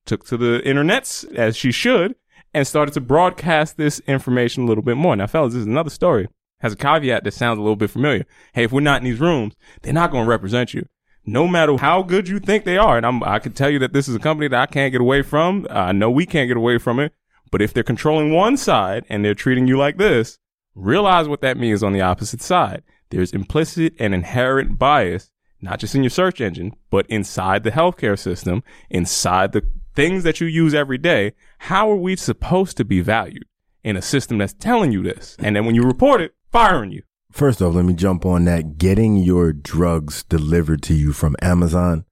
took 0.06 0.24
to 0.26 0.36
the 0.36 0.60
internets 0.64 1.24
as 1.34 1.56
she 1.56 1.72
should 1.72 2.14
and 2.54 2.66
started 2.66 2.92
to 2.94 3.00
broadcast 3.00 3.76
this 3.76 4.00
information 4.00 4.64
a 4.64 4.66
little 4.66 4.82
bit 4.82 4.96
more. 4.96 5.16
Now, 5.16 5.26
fellas, 5.26 5.54
this 5.54 5.60
is 5.60 5.66
another 5.66 5.90
story. 5.90 6.28
Has 6.60 6.74
a 6.74 6.76
caveat 6.76 7.24
that 7.24 7.34
sounds 7.34 7.58
a 7.58 7.62
little 7.62 7.76
bit 7.76 7.90
familiar. 7.90 8.24
Hey, 8.52 8.64
if 8.64 8.72
we're 8.72 8.80
not 8.80 9.00
in 9.00 9.04
these 9.04 9.20
rooms, 9.20 9.54
they're 9.82 9.92
not 9.92 10.10
going 10.10 10.24
to 10.24 10.30
represent 10.30 10.74
you. 10.74 10.86
No 11.24 11.46
matter 11.46 11.76
how 11.76 12.02
good 12.02 12.28
you 12.28 12.38
think 12.38 12.64
they 12.64 12.78
are. 12.78 12.96
And 12.96 13.06
I'm, 13.06 13.22
I 13.22 13.38
can 13.38 13.52
tell 13.52 13.70
you 13.70 13.78
that 13.80 13.92
this 13.92 14.08
is 14.08 14.14
a 14.14 14.20
company 14.20 14.48
that 14.48 14.60
I 14.60 14.66
can't 14.66 14.92
get 14.92 15.00
away 15.00 15.22
from. 15.22 15.66
I 15.70 15.92
know 15.92 16.10
we 16.10 16.26
can't 16.26 16.48
get 16.48 16.56
away 16.56 16.78
from 16.78 16.98
it. 17.00 17.12
But 17.50 17.62
if 17.62 17.72
they're 17.72 17.82
controlling 17.82 18.32
one 18.32 18.56
side 18.56 19.04
and 19.08 19.24
they're 19.24 19.34
treating 19.34 19.66
you 19.66 19.76
like 19.76 19.98
this, 19.98 20.38
realize 20.74 21.28
what 21.28 21.42
that 21.42 21.58
means 21.58 21.82
on 21.82 21.92
the 21.92 22.00
opposite 22.00 22.42
side. 22.42 22.82
There's 23.10 23.32
implicit 23.32 23.94
and 23.98 24.14
inherent 24.14 24.78
bias, 24.78 25.30
not 25.60 25.78
just 25.78 25.94
in 25.94 26.02
your 26.02 26.10
search 26.10 26.40
engine, 26.40 26.74
but 26.90 27.06
inside 27.06 27.62
the 27.62 27.70
healthcare 27.70 28.18
system, 28.18 28.62
inside 28.88 29.52
the 29.52 29.64
things 29.94 30.24
that 30.24 30.40
you 30.40 30.46
use 30.46 30.74
every 30.74 30.98
day, 30.98 31.32
how 31.58 31.90
are 31.90 31.96
we 31.96 32.16
supposed 32.16 32.76
to 32.78 32.84
be 32.84 33.00
valued 33.00 33.44
in 33.84 33.96
a 33.96 34.02
system 34.02 34.38
that's 34.38 34.54
telling 34.54 34.92
you 34.92 35.02
this? 35.02 35.36
And 35.38 35.56
then 35.56 35.66
when 35.66 35.74
you 35.74 35.82
report 35.82 36.20
it, 36.20 36.34
firing 36.50 36.90
you. 36.90 37.02
First 37.30 37.62
off, 37.62 37.74
let 37.74 37.84
me 37.84 37.94
jump 37.94 38.26
on 38.26 38.44
that. 38.44 38.76
Getting 38.76 39.16
your 39.16 39.52
drugs 39.52 40.22
delivered 40.24 40.82
to 40.82 40.94
you 40.94 41.12
from 41.12 41.34
Amazon. 41.40 42.04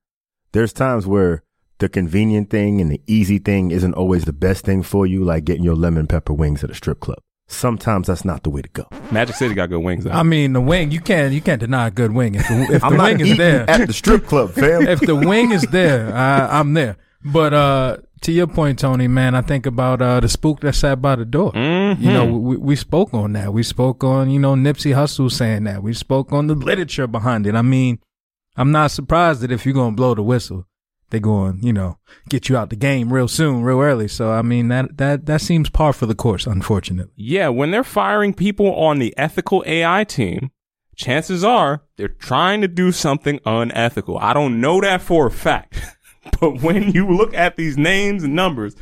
There's 0.53 0.73
times 0.73 1.07
where 1.07 1.43
the 1.79 1.89
convenient 1.89 2.51
thing 2.51 2.81
and 2.81 2.91
the 2.91 3.03
easy 3.07 3.39
thing 3.39 3.71
isn't 3.71 3.95
always 3.95 4.25
the 4.25 4.33
best 4.33 4.65
thing 4.65 4.83
for 4.83 5.07
you, 5.07 5.25
like 5.25 5.45
getting 5.45 5.65
your 5.65 5.75
lemon 5.75 6.07
pepper 6.07 6.33
wings 6.33 6.65
at 6.65 6.71
a 6.71 6.75
strip 6.75 7.01
club. 7.01 7.19
Sometimes 7.49 8.07
that's 8.07 8.25
not 8.25 8.45
the 8.45 8.51
way 8.51 8.63
to 8.63 8.69
go. 8.69 8.87
Magic 9.11 9.35
City 9.35 9.55
got 9.55 9.71
good 9.71 9.81
wings. 9.81 10.05
Though. 10.05 10.13
I 10.13 10.23
mean, 10.23 10.53
the 10.53 10.61
wing 10.61 10.93
you 10.93 11.01
can't 11.01 11.35
you 11.35 11.41
can't 11.41 11.59
deny 11.59 11.89
a 11.89 11.91
good 11.91 12.13
wing 12.13 12.37
if 12.37 12.47
the, 12.47 12.63
if 12.75 12.81
the 12.81 12.87
I'm 12.87 12.97
not 12.97 13.05
wing 13.05 13.21
is 13.21 13.37
there. 13.37 13.69
at 13.69 13.89
the 13.89 13.93
strip 13.93 14.27
club, 14.27 14.53
fam. 14.53 14.87
if 14.87 15.01
the 15.01 15.17
wing 15.17 15.51
is 15.51 15.63
there, 15.63 16.15
I, 16.15 16.61
I'm 16.61 16.75
there. 16.75 16.97
But 17.25 17.53
uh, 17.53 17.97
to 18.23 18.33
your 18.33 18.47
point, 18.47 18.79
Tony, 18.79 19.09
man, 19.09 19.35
I 19.35 19.43
think 19.43 19.67
about 19.67 20.00
uh, 20.00 20.21
the 20.21 20.29
spook 20.29 20.61
that 20.61 20.75
sat 20.75 21.03
by 21.03 21.17
the 21.17 21.25
door. 21.25 21.53
Mm-hmm. 21.53 22.03
You 22.03 22.12
know, 22.12 22.27
we, 22.27 22.57
we 22.57 22.77
spoke 22.77 23.12
on 23.15 23.33
that. 23.35 23.53
We 23.53 23.62
spoke 23.62 24.03
on, 24.05 24.31
you 24.31 24.39
know, 24.39 24.55
Nipsey 24.55 24.95
Hussle 24.95 25.31
saying 25.31 25.65
that. 25.65 25.83
We 25.83 25.93
spoke 25.93 26.33
on 26.33 26.47
the 26.47 26.55
literature 26.55 27.07
behind 27.07 27.47
it. 27.47 27.55
I 27.55 27.62
mean, 27.62 27.99
I'm 28.57 28.73
not 28.73 28.91
surprised 28.91 29.41
that 29.43 29.53
if 29.53 29.65
you're 29.65 29.75
going 29.75 29.93
to 29.93 29.97
blow 29.97 30.15
the 30.15 30.23
whistle, 30.23 30.67
they're 31.11 31.21
going, 31.21 31.61
you 31.62 31.73
know, 31.73 31.99
get 32.28 32.49
you 32.49 32.56
out 32.56 32.71
the 32.71 32.76
game 32.76 33.13
real 33.13 33.28
soon, 33.28 33.63
real 33.63 33.80
early. 33.80 34.09
So, 34.09 34.30
I 34.30 34.43
mean, 34.43 34.69
that, 34.69 34.97
that, 34.99 35.26
that 35.26 35.41
seems 35.41 35.69
par 35.69 35.93
for 35.93 36.06
the 36.06 36.15
course, 36.15 36.47
unfortunately. 36.47 37.13
Yeah, 37.17 37.49
when 37.49 37.71
they're 37.71 37.85
firing 37.85 38.33
people 38.33 38.75
on 38.75 38.99
the 38.99 39.13
ethical 39.17 39.63
AI 39.67 40.04
team, 40.04 40.50
chances 40.95 41.43
are 41.43 41.83
they're 41.97 42.09
trying 42.09 42.61
to 42.61 42.69
do 42.69 42.93
something 42.93 43.41
unethical. 43.45 44.19
I 44.19 44.33
don't 44.33 44.61
know 44.61 44.80
that 44.80 45.02
for 45.02 45.26
a 45.26 45.30
fact. 45.30 45.80
But 46.41 46.63
when 46.63 46.93
you 46.93 47.06
look 47.06 47.35
at 47.35 47.56
these 47.56 47.76
names 47.78 48.23
and 48.23 48.35
numbers 48.35 48.75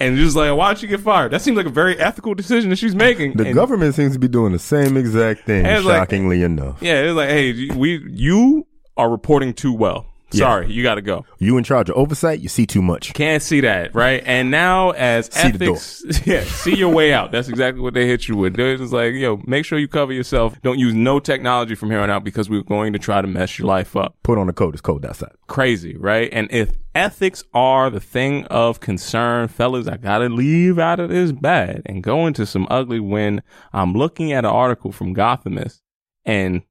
and 0.00 0.16
just 0.16 0.36
like, 0.36 0.54
why'd 0.56 0.78
she 0.78 0.86
get 0.86 1.00
fired? 1.00 1.30
That 1.32 1.40
seems 1.42 1.56
like 1.56 1.66
a 1.66 1.70
very 1.70 1.98
ethical 1.98 2.34
decision 2.34 2.70
that 2.70 2.76
she's 2.76 2.94
making. 2.94 3.34
The 3.36 3.46
And- 3.46 3.54
government 3.54 3.94
seems 3.94 4.12
to 4.14 4.18
be 4.18 4.28
doing 4.28 4.52
the 4.52 4.58
same 4.58 4.96
exact 4.96 5.44
thing, 5.46 5.64
it's 5.66 5.84
like- 5.84 5.96
shockingly 5.98 6.42
enough. 6.42 6.82
Yeah, 6.82 7.02
it's 7.02 7.14
like, 7.16 7.28
hey, 7.28 7.68
we, 7.74 8.02
you 8.10 8.66
are 8.96 9.10
reporting 9.10 9.52
too 9.54 9.72
well. 9.72 10.06
Sorry, 10.30 10.70
you 10.70 10.82
got 10.82 10.96
to 10.96 11.02
go. 11.02 11.24
You 11.38 11.56
in 11.56 11.64
charge 11.64 11.88
of 11.88 11.96
oversight, 11.96 12.40
you 12.40 12.48
see 12.48 12.66
too 12.66 12.82
much. 12.82 13.14
Can't 13.14 13.42
see 13.42 13.60
that, 13.60 13.94
right? 13.94 14.22
And 14.26 14.50
now 14.50 14.90
as 14.90 15.26
See 15.32 15.52
the 15.52 15.66
ethics, 15.66 16.04
yeah, 16.26 16.42
see 16.44 16.74
your 16.74 16.92
way 16.92 17.12
out. 17.12 17.30
That's 17.30 17.48
exactly 17.48 17.80
what 17.80 17.94
they 17.94 18.06
hit 18.06 18.26
you 18.26 18.36
with. 18.36 18.56
They're 18.56 18.76
just 18.76 18.92
like, 18.92 19.14
yo, 19.14 19.40
make 19.46 19.64
sure 19.64 19.78
you 19.78 19.88
cover 19.88 20.12
yourself. 20.12 20.60
Don't 20.62 20.78
use 20.78 20.94
no 20.94 21.20
technology 21.20 21.76
from 21.76 21.90
here 21.90 22.00
on 22.00 22.10
out 22.10 22.24
because 22.24 22.50
we're 22.50 22.62
going 22.62 22.92
to 22.92 22.98
try 22.98 23.22
to 23.22 23.28
mess 23.28 23.58
your 23.58 23.68
life 23.68 23.94
up. 23.96 24.16
Put 24.24 24.36
on 24.38 24.48
a 24.48 24.52
coat, 24.52 24.74
it's 24.74 24.80
cold 24.80 25.06
outside. 25.06 25.32
Crazy, 25.46 25.96
right? 25.96 26.28
And 26.32 26.48
if 26.50 26.72
ethics 26.94 27.44
are 27.54 27.88
the 27.88 28.00
thing 28.00 28.46
of 28.46 28.80
concern, 28.80 29.46
fellas, 29.46 29.86
I 29.86 29.96
gotta 29.96 30.28
leave 30.28 30.78
out 30.78 30.98
of 30.98 31.10
this 31.10 31.30
bad 31.30 31.82
and 31.86 32.02
go 32.02 32.26
into 32.26 32.46
some 32.46 32.66
ugly 32.68 32.98
when 32.98 33.42
I'm 33.72 33.92
looking 33.92 34.32
at 34.32 34.44
an 34.44 34.50
article 34.50 34.90
from 34.90 35.14
Gothamist 35.14 35.82
and 36.24 36.62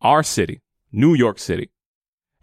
our 0.00 0.22
city, 0.22 0.60
New 0.92 1.14
York 1.14 1.40
City. 1.40 1.70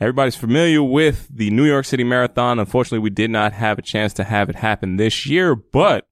Everybody's 0.02 0.38
familiar 0.38 0.82
with 0.82 1.28
the 1.30 1.50
New 1.52 1.66
York 1.66 1.84
City 1.84 2.06
Marathon. 2.06 2.58
Unfortunately, 2.58 3.00
we 3.00 3.10
did 3.10 3.30
not 3.30 3.52
have 3.52 3.78
a 3.78 3.82
chance 3.82 4.14
to 4.14 4.24
have 4.24 4.50
it 4.50 4.56
happen 4.56 4.96
this 4.96 5.26
year, 5.26 5.56
but 5.56 6.08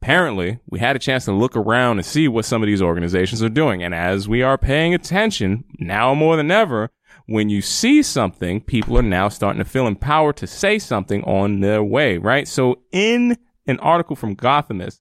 apparently 0.00 0.58
we 0.66 0.80
had 0.80 0.96
a 0.96 0.98
chance 0.98 1.26
to 1.26 1.32
look 1.32 1.56
around 1.56 1.98
and 1.98 2.06
see 2.06 2.26
what 2.26 2.44
some 2.44 2.64
of 2.64 2.66
these 2.66 2.82
organizations 2.82 3.40
are 3.40 3.48
doing. 3.48 3.80
And 3.80 3.94
as 3.94 4.28
we 4.28 4.42
are 4.42 4.58
paying 4.58 4.92
attention 4.92 5.62
now 5.78 6.14
more 6.14 6.36
than 6.36 6.50
ever, 6.50 6.90
when 7.26 7.48
you 7.48 7.62
see 7.62 8.02
something, 8.02 8.60
people 8.60 8.98
are 8.98 9.02
now 9.02 9.28
starting 9.28 9.62
to 9.62 9.70
feel 9.70 9.86
empowered 9.86 10.36
to 10.38 10.48
say 10.48 10.80
something 10.80 11.22
on 11.22 11.60
their 11.60 11.84
way, 11.84 12.18
right? 12.18 12.48
So 12.48 12.80
in 12.90 13.38
an 13.68 13.78
article 13.78 14.16
from 14.16 14.34
Gothamist, 14.34 14.98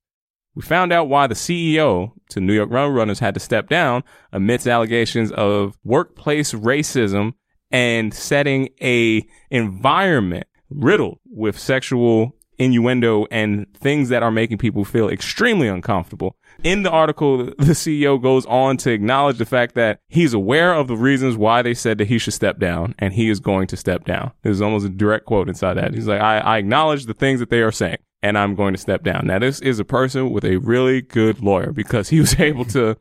we 0.54 0.62
found 0.62 0.94
out 0.94 1.10
why 1.10 1.26
the 1.26 1.34
CEO 1.34 2.12
to 2.30 2.40
New 2.40 2.54
York 2.54 2.70
Roadrunners 2.70 3.20
had 3.20 3.34
to 3.34 3.40
step 3.40 3.68
down 3.68 4.04
amidst 4.32 4.68
allegations 4.68 5.32
of 5.32 5.80
workplace 5.84 6.54
racism 6.54 7.34
and 7.72 8.14
setting 8.14 8.70
a 8.82 9.26
environment 9.50 10.48
riddled 10.70 11.20
with 11.26 11.58
sexual 11.58 12.36
innuendo 12.58 13.26
and 13.32 13.66
things 13.74 14.10
that 14.10 14.22
are 14.22 14.32
making 14.32 14.58
people 14.58 14.86
feel 14.86 15.10
extremely 15.10 15.68
uncomfortable. 15.68 16.36
In 16.64 16.84
the 16.84 16.92
article, 16.92 17.46
the 17.58 17.74
CEO 17.74 18.22
goes 18.22 18.46
on 18.46 18.78
to 18.78 18.92
acknowledge 18.92 19.38
the 19.38 19.46
fact 19.46 19.74
that 19.76 20.00
he's 20.10 20.34
aware 20.34 20.74
of 20.74 20.88
the 20.88 20.96
reasons 20.96 21.36
why 21.36 21.62
they 21.62 21.74
said 21.74 21.98
that 21.98 22.08
he 22.08 22.20
should 22.20 22.34
step 22.34 22.60
down 22.60 22.94
and 23.00 23.14
he 23.14 23.30
is 23.30 23.40
going 23.40 23.68
to 23.68 23.78
step 23.78 24.06
down. 24.06 24.32
There's 24.44 24.62
almost 24.62 24.86
a 24.86 24.90
direct 24.90 25.26
quote 25.26 25.50
inside 25.50 25.76
that. 25.76 25.94
He's 25.94 26.08
like, 26.08 26.22
I, 26.22 26.38
I 26.40 26.58
acknowledge 26.58 27.06
the 27.06 27.16
things 27.16 27.40
that 27.40 27.50
they 27.50 27.62
are 27.62 27.72
saying 27.72 27.98
and 28.22 28.38
I'm 28.38 28.56
going 28.56 28.74
to 28.74 28.80
step 28.80 29.04
down. 29.04 29.28
Now, 29.28 29.40
this 29.40 29.60
is 29.62 29.80
a 29.80 29.86
person 29.86 30.30
with 30.30 30.46
a 30.46 30.58
really 30.58 31.02
good 31.02 31.42
lawyer 31.42 31.72
because 31.72 32.10
he 32.10 32.20
was 32.20 32.40
able 32.40 32.66
to 32.66 32.98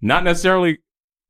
not 0.00 0.24
necessarily 0.24 0.78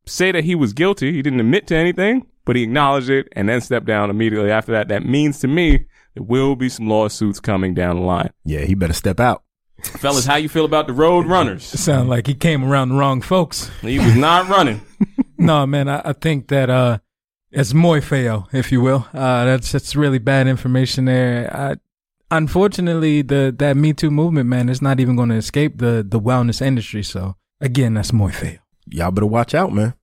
say 0.07 0.33
that 0.33 0.45
he 0.45 0.55
was 0.55 0.73
guilty. 0.73 1.13
He 1.13 1.23
didn't 1.23 1.41
admit 1.41 1.67
to 1.69 1.77
anything, 1.77 2.27
but 2.45 2.57
he 2.57 2.63
acknowledged 2.63 3.11
it 3.11 3.29
and 3.33 3.49
then 3.49 3.61
stepped 3.61 3.87
down 3.87 4.11
immediately 4.11 4.51
after 4.51 4.73
that. 4.73 4.89
That 4.89 5.05
means 5.05 5.39
to 5.41 5.49
me 5.49 5.87
there 6.15 6.23
will 6.23 6.57
be 6.57 6.69
some 6.69 6.89
lawsuits 6.89 7.41
coming 7.41 7.75
down 7.75 7.97
the 7.97 8.03
line. 8.03 8.31
Yeah, 8.45 8.61
he 8.61 8.75
better 8.75 8.93
step 8.93 9.21
out. 9.21 9.43
Fellas, 9.83 10.25
how 10.27 10.37
you 10.37 10.49
feel 10.49 10.65
about 10.65 10.87
the 10.87 10.93
road 10.93 11.27
runners? 11.27 11.73
It 11.75 11.79
sounds 11.79 12.09
like 12.09 12.27
he 12.27 12.35
came 12.35 12.65
around 12.65 12.91
the 12.91 12.95
wrong 12.95 13.21
folks. 13.21 13.71
He 13.81 13.99
was 13.99 14.15
not 14.15 14.49
running. 14.49 14.81
no, 15.39 15.67
man, 15.67 15.89
I, 15.89 16.03
I 16.05 16.13
think 16.13 16.49
that 16.49 16.71
uh, 16.71 16.99
it's 17.51 17.75
muy 17.75 18.01
feo, 18.01 18.47
if 18.53 18.71
you 18.71 18.81
will. 18.81 19.07
Uh, 19.13 19.45
that's 19.45 19.73
that's 19.73 19.97
really 19.97 20.19
bad 20.19 20.47
information 20.47 21.07
there. 21.07 21.55
I, 21.55 21.77
unfortunately, 22.31 23.23
the 23.23 23.55
that 23.59 23.77
Me 23.77 23.93
Too 23.93 24.11
movement, 24.11 24.49
man, 24.49 24.69
is 24.69 24.81
not 24.81 25.01
even 25.01 25.17
going 25.17 25.31
to 25.31 25.37
escape 25.37 25.79
the 25.79 26.05
the 26.09 26.21
wellness 26.21 26.63
industry. 26.63 27.03
So 27.03 27.37
again, 27.61 27.95
that's 27.95 28.13
muy 28.13 28.31
feo. 28.31 28.59
Y'all 28.87 29.11
better 29.11 29.27
watch 29.27 29.55
out, 29.55 29.73
man. 29.73 29.95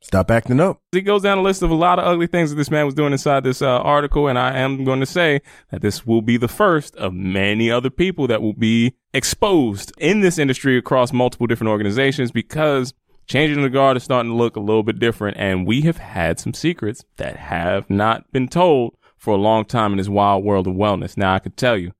Stop 0.00 0.30
acting 0.30 0.60
up. 0.60 0.80
He 0.92 1.00
goes 1.00 1.22
down 1.22 1.38
a 1.38 1.42
list 1.42 1.62
of 1.62 1.70
a 1.70 1.74
lot 1.74 1.98
of 1.98 2.06
ugly 2.06 2.28
things 2.28 2.50
that 2.50 2.56
this 2.56 2.70
man 2.70 2.86
was 2.86 2.94
doing 2.94 3.12
inside 3.12 3.42
this 3.42 3.60
uh, 3.60 3.66
article, 3.66 4.28
and 4.28 4.38
I 4.38 4.56
am 4.58 4.84
going 4.84 5.00
to 5.00 5.06
say 5.06 5.40
that 5.70 5.82
this 5.82 6.06
will 6.06 6.22
be 6.22 6.36
the 6.36 6.48
first 6.48 6.94
of 6.96 7.12
many 7.12 7.70
other 7.70 7.90
people 7.90 8.26
that 8.28 8.40
will 8.40 8.52
be 8.52 8.94
exposed 9.12 9.92
in 9.98 10.20
this 10.20 10.38
industry 10.38 10.78
across 10.78 11.12
multiple 11.12 11.48
different 11.48 11.70
organizations 11.70 12.30
because 12.30 12.94
changing 13.26 13.62
the 13.62 13.68
guard 13.68 13.96
is 13.96 14.04
starting 14.04 14.30
to 14.30 14.36
look 14.36 14.56
a 14.56 14.60
little 14.60 14.84
bit 14.84 15.00
different, 15.00 15.36
and 15.36 15.66
we 15.66 15.82
have 15.82 15.98
had 15.98 16.38
some 16.38 16.54
secrets 16.54 17.04
that 17.16 17.36
have 17.36 17.90
not 17.90 18.30
been 18.30 18.48
told 18.48 18.94
for 19.16 19.34
a 19.34 19.38
long 19.38 19.64
time 19.64 19.92
in 19.92 19.98
this 19.98 20.08
wild 20.08 20.44
world 20.44 20.68
of 20.68 20.74
wellness. 20.74 21.16
Now, 21.16 21.34
I 21.34 21.40
could 21.40 21.56
tell 21.56 21.76
you, 21.76 21.92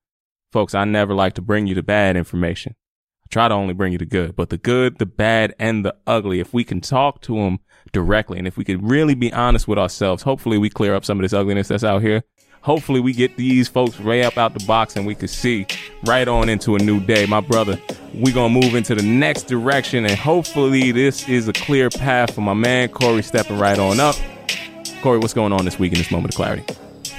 Folks, 0.51 0.75
I 0.75 0.85
never 0.85 1.13
like 1.15 1.35
to 1.35 1.43
bring 1.43 1.67
you 1.67 1.75
the 1.75 1.83
bad 1.83 2.17
information. 2.17 2.75
I 3.23 3.27
try 3.29 3.49
to 3.49 3.55
only 3.55 3.75
bring 3.75 3.93
you 3.93 3.99
the 3.99 4.07
good, 4.07 4.35
but 4.35 4.49
the 4.49 4.57
good, 4.57 4.99
the 4.99 5.07
bad, 5.07 5.55
and 5.59 5.85
the 5.85 5.95
ugly, 6.07 6.41
if 6.41 6.55
we 6.55 6.65
can 6.65 6.81
talk 6.81 7.21
to 7.23 7.35
them 7.35 7.59
directly 7.93 8.38
and 8.38 8.47
if 8.47 8.57
we 8.57 8.64
could 8.64 8.83
really 8.83 9.14
be 9.14 9.33
honest 9.33 9.69
with 9.69 9.79
ourselves, 9.79 10.23
hopefully 10.23 10.59
we 10.59 10.71
clear 10.71 10.95
up 10.95 11.05
some 11.05 11.19
of 11.19 11.23
this 11.23 11.33
ugliness 11.33 11.69
that's 11.69 11.85
out 11.85 12.03
here. 12.03 12.23
Hopefully 12.62 13.01
we 13.01 13.12
get 13.12 13.37
these 13.37 13.69
folks 13.69 13.99
way 14.01 14.25
up 14.25 14.37
out 14.37 14.53
the 14.53 14.64
box 14.67 14.97
and 14.97 15.07
we 15.07 15.14
can 15.14 15.29
see 15.29 15.67
right 16.05 16.27
on 16.27 16.49
into 16.49 16.75
a 16.75 16.79
new 16.79 17.01
day. 17.01 17.25
My 17.25 17.41
brother, 17.41 17.81
we 18.12 18.33
gonna 18.33 18.53
move 18.53 18.75
into 18.75 18.95
the 18.95 19.03
next 19.03 19.45
direction 19.45 20.05
and 20.05 20.19
hopefully 20.19 20.91
this 20.93 21.29
is 21.29 21.49
a 21.49 21.53
clear 21.53 21.88
path 21.88 22.35
for 22.35 22.41
my 22.41 22.55
man 22.55 22.88
Corey 22.88 23.23
stepping 23.23 23.59
right 23.59 23.79
on 23.79 24.01
up. 24.01 24.17
Corey, 25.03 25.19
what's 25.19 25.35
going 25.35 25.53
on 25.53 25.64
this 25.64 25.79
week 25.79 25.93
in 25.93 25.99
this 25.99 26.11
moment 26.11 26.35
of 26.35 26.37
clarity? 26.37 26.64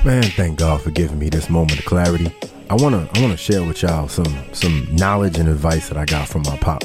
Man, 0.03 0.23
thank 0.23 0.59
God 0.59 0.81
for 0.81 0.91
giving 0.91 1.19
me 1.19 1.29
this 1.29 1.49
moment 1.49 1.79
of 1.79 1.85
clarity. 1.85 2.33
I 2.69 2.75
wanna 2.75 3.09
I 3.15 3.21
wanna 3.21 3.37
share 3.37 3.63
with 3.63 3.81
y'all 3.81 4.07
some 4.07 4.37
some 4.53 4.87
knowledge 4.91 5.37
and 5.37 5.49
advice 5.49 5.89
that 5.89 5.97
I 5.97 6.05
got 6.05 6.27
from 6.27 6.43
my 6.43 6.57
pop. 6.57 6.83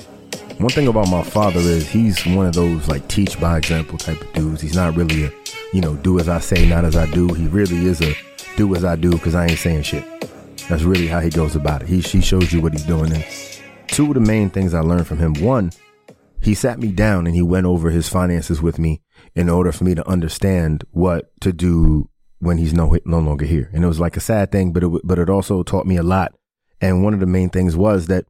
One 0.58 0.70
thing 0.70 0.86
about 0.86 1.08
my 1.10 1.22
father 1.22 1.58
is 1.58 1.88
he's 1.88 2.24
one 2.26 2.46
of 2.46 2.54
those 2.54 2.86
like 2.88 3.06
teach 3.08 3.40
by 3.40 3.58
example 3.58 3.98
type 3.98 4.20
of 4.20 4.32
dudes. 4.34 4.62
He's 4.62 4.76
not 4.76 4.94
really 4.94 5.24
a, 5.24 5.32
you 5.72 5.80
know, 5.80 5.96
do 5.96 6.20
as 6.20 6.28
I 6.28 6.38
say, 6.38 6.66
not 6.66 6.84
as 6.84 6.94
I 6.96 7.10
do. 7.10 7.28
He 7.34 7.48
really 7.48 7.86
is 7.86 8.00
a 8.00 8.14
do 8.56 8.74
as 8.76 8.84
I 8.84 8.94
do 8.94 9.10
because 9.10 9.34
I 9.34 9.46
ain't 9.46 9.58
saying 9.58 9.82
shit. 9.82 10.04
That's 10.68 10.84
really 10.84 11.08
how 11.08 11.18
he 11.18 11.28
goes 11.28 11.56
about 11.56 11.82
it. 11.82 11.88
He 11.88 12.00
he 12.00 12.20
shows 12.20 12.52
you 12.52 12.60
what 12.60 12.72
he's 12.72 12.84
doing. 12.84 13.12
And 13.12 13.26
two 13.88 14.06
of 14.06 14.14
the 14.14 14.20
main 14.20 14.48
things 14.48 14.74
I 14.74 14.80
learned 14.80 15.08
from 15.08 15.18
him. 15.18 15.34
One, 15.34 15.72
he 16.40 16.54
sat 16.54 16.78
me 16.78 16.92
down 16.92 17.26
and 17.26 17.34
he 17.34 17.42
went 17.42 17.66
over 17.66 17.90
his 17.90 18.08
finances 18.08 18.62
with 18.62 18.78
me 18.78 19.02
in 19.34 19.48
order 19.48 19.72
for 19.72 19.82
me 19.82 19.94
to 19.96 20.08
understand 20.08 20.84
what 20.92 21.32
to 21.40 21.52
do 21.52 22.08
when 22.38 22.58
he's 22.58 22.72
no 22.72 22.96
no 23.04 23.18
longer 23.18 23.44
here. 23.44 23.70
And 23.74 23.84
it 23.84 23.88
was 23.88 24.00
like 24.00 24.16
a 24.16 24.20
sad 24.20 24.52
thing, 24.52 24.72
but 24.72 24.84
it 24.84 24.90
but 25.02 25.18
it 25.18 25.28
also 25.28 25.64
taught 25.64 25.86
me 25.86 25.96
a 25.96 26.02
lot. 26.04 26.32
And 26.80 27.02
one 27.02 27.12
of 27.12 27.20
the 27.20 27.26
main 27.26 27.50
things 27.50 27.76
was 27.76 28.06
that 28.06 28.26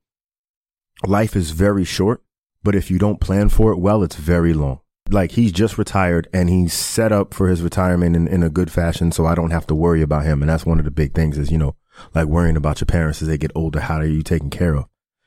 life 1.06 1.36
is 1.36 1.50
very 1.50 1.84
short, 1.84 2.22
but 2.62 2.74
if 2.74 2.90
you 2.90 2.98
don't 2.98 3.20
plan 3.20 3.48
for 3.48 3.72
it 3.72 3.78
well, 3.78 4.02
it's 4.02 4.16
very 4.16 4.54
long. 4.54 4.80
Like 5.10 5.32
he's 5.32 5.52
just 5.52 5.76
retired 5.76 6.28
and 6.32 6.48
he's 6.48 6.72
set 6.72 7.12
up 7.12 7.34
for 7.34 7.48
his 7.48 7.60
retirement 7.60 8.16
in, 8.16 8.26
in 8.26 8.42
a 8.42 8.48
good 8.48 8.72
fashion, 8.72 9.12
so 9.12 9.26
I 9.26 9.34
don't 9.34 9.50
have 9.50 9.66
to 9.66 9.74
worry 9.74 10.00
about 10.00 10.24
him. 10.24 10.42
And 10.42 10.48
that's 10.48 10.64
one 10.64 10.78
of 10.78 10.84
the 10.84 10.90
big 10.90 11.14
things 11.14 11.36
is, 11.36 11.50
you 11.50 11.58
know, 11.58 11.76
like 12.14 12.26
worrying 12.26 12.56
about 12.56 12.80
your 12.80 12.86
parents 12.86 13.20
as 13.20 13.28
they 13.28 13.36
get 13.36 13.52
older. 13.54 13.80
How 13.80 13.96
are 13.96 14.06
you 14.06 14.22
taken 14.22 14.50
care 14.50 14.74
of? 14.74 14.86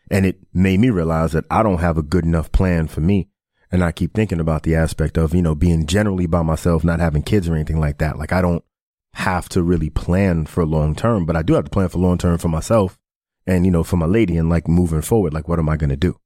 And 0.10 0.26
it 0.26 0.40
made 0.54 0.80
me 0.80 0.90
realize 0.90 1.34
that 1.34 1.46
I 1.52 1.64
don't 1.64 1.80
have 1.80 1.98
a 1.98 2.04
good 2.04 2.24
enough 2.24 2.52
plan 2.52 2.88
for 2.88 3.02
me. 3.02 3.30
And 3.72 3.84
I 3.84 3.92
keep 3.92 4.14
thinking 4.14 4.40
about 4.40 4.64
the 4.64 4.76
aspect 4.76 5.18
of, 5.18 5.36
you 5.36 5.42
know, 5.42 5.54
being 5.54 5.86
generally 5.86 6.26
by 6.26 6.42
myself, 6.42 6.84
not 6.84 7.02
having 7.02 7.22
kids 7.22 7.48
or 7.50 7.56
anything 7.56 7.80
like 7.80 7.98
that. 7.98 8.18
Like 8.18 8.32
I 8.32 8.42
don't 8.42 8.64
have 9.14 9.50
to 9.50 9.62
really 9.62 9.90
plan 9.90 10.46
for 10.46 10.66
long 10.66 10.96
term, 10.96 11.26
but 11.26 11.36
I 11.36 11.42
do 11.44 11.54
have 11.54 11.66
to 11.66 11.70
plan 11.70 11.90
for 11.90 12.00
long 12.00 12.18
term 12.18 12.38
for 12.38 12.48
myself 12.48 12.98
and, 13.48 13.66
you 13.66 13.72
know, 13.72 13.84
for 13.84 13.96
my 13.96 14.06
lady 14.06 14.38
and 14.38 14.50
like 14.50 14.68
moving 14.68 15.02
forward, 15.02 15.34
like 15.34 15.48
what 15.48 15.58
am 15.58 15.70
I 15.70 15.78
going 15.78 15.90
to 15.90 15.96
do? 15.96 16.20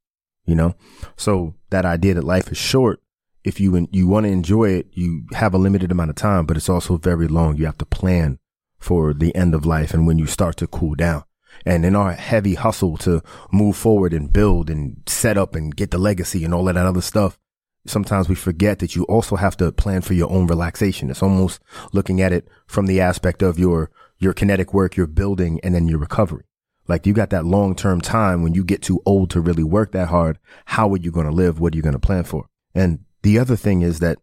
You 0.45 0.55
know? 0.55 0.75
So 1.15 1.53
that 1.69 1.86
idea 1.86 2.15
that 2.15 2.23
life 2.23 2.51
is 2.51 2.57
short, 2.57 3.01
if 3.43 3.60
you, 3.60 3.88
you 3.91 4.07
want 4.07 4.25
to 4.25 4.31
enjoy 4.31 4.69
it, 4.69 4.88
you 4.91 5.25
have 5.34 5.53
a 5.53 5.60
limited 5.60 5.91
amount 5.91 6.10
of 6.10 6.15
time, 6.15 6.45
but 6.45 6.57
it's 6.57 6.69
also 6.69 6.97
very 6.97 7.27
long. 7.27 7.57
You 7.57 7.65
have 7.65 7.77
to 7.77 7.86
plan 7.86 8.39
for 8.79 9.13
the 9.13 9.34
end 9.36 9.53
of 9.53 9.65
life 9.65 9.93
and 9.93 10.07
when 10.07 10.17
you 10.17 10.25
start 10.25 10.57
to 10.57 10.67
cool 10.67 10.95
down. 10.95 11.23
And 11.65 11.86
in 11.86 11.95
our 11.95 12.13
heavy 12.13 12.55
hustle 12.55 12.97
to 12.97 13.21
move 13.51 13.77
forward 13.77 14.13
and 14.13 14.34
build 14.34 14.69
and 14.69 15.03
set 15.05 15.38
up 15.38 15.55
and 15.55 15.75
get 15.75 15.91
the 15.91 15.97
legacy 15.99 16.43
and 16.43 16.53
all 16.53 16.67
of 16.67 16.75
that 16.75 16.86
other 16.86 17.01
stuff, 17.01 17.38
sometimes 17.86 18.29
we 18.29 18.36
forget 18.36 18.79
that 18.79 18.95
you 18.95 19.03
also 19.03 19.36
have 19.36 19.57
to 19.57 19.71
plan 19.71 20.01
for 20.01 20.13
your 20.13 20.31
own 20.31 20.47
relaxation. 20.47 21.12
It's 21.12 21.21
almost 21.21 21.60
looking 21.93 22.21
at 22.21 22.34
it 22.34 22.47
from 22.65 22.88
the 22.88 23.01
aspect 23.01 23.43
of 23.43 23.60
your, 23.60 23.91
your 24.17 24.34
kinetic 24.34 24.73
work, 24.73 24.95
your 24.95 25.07
building, 25.07 25.60
and 25.63 25.75
then 25.75 25.88
your 25.88 25.99
recovery. 25.99 26.45
Like 26.88 27.06
you 27.06 27.13
got 27.13 27.30
that 27.30 27.46
long 27.46 27.76
term 27.76 28.02
time 28.02 28.44
when 28.44 28.54
you 28.54 28.63
get 28.63 28.82
too 28.82 29.02
old 29.06 29.30
to 29.32 29.41
really 29.41 29.63
work 29.63 29.91
that 29.91 30.10
hard. 30.10 30.39
How 30.65 30.91
are 30.91 30.98
you 30.98 31.12
going 31.12 31.26
to 31.28 31.32
live? 31.32 31.60
What 31.60 31.74
are 31.74 31.78
you 31.78 31.84
going 31.84 31.94
to 31.94 32.00
plan 32.00 32.24
for? 32.24 32.48
And 32.74 33.00
the 33.22 33.39
other 33.39 33.56
thing 33.56 33.82
is 33.82 34.00
that 34.00 34.17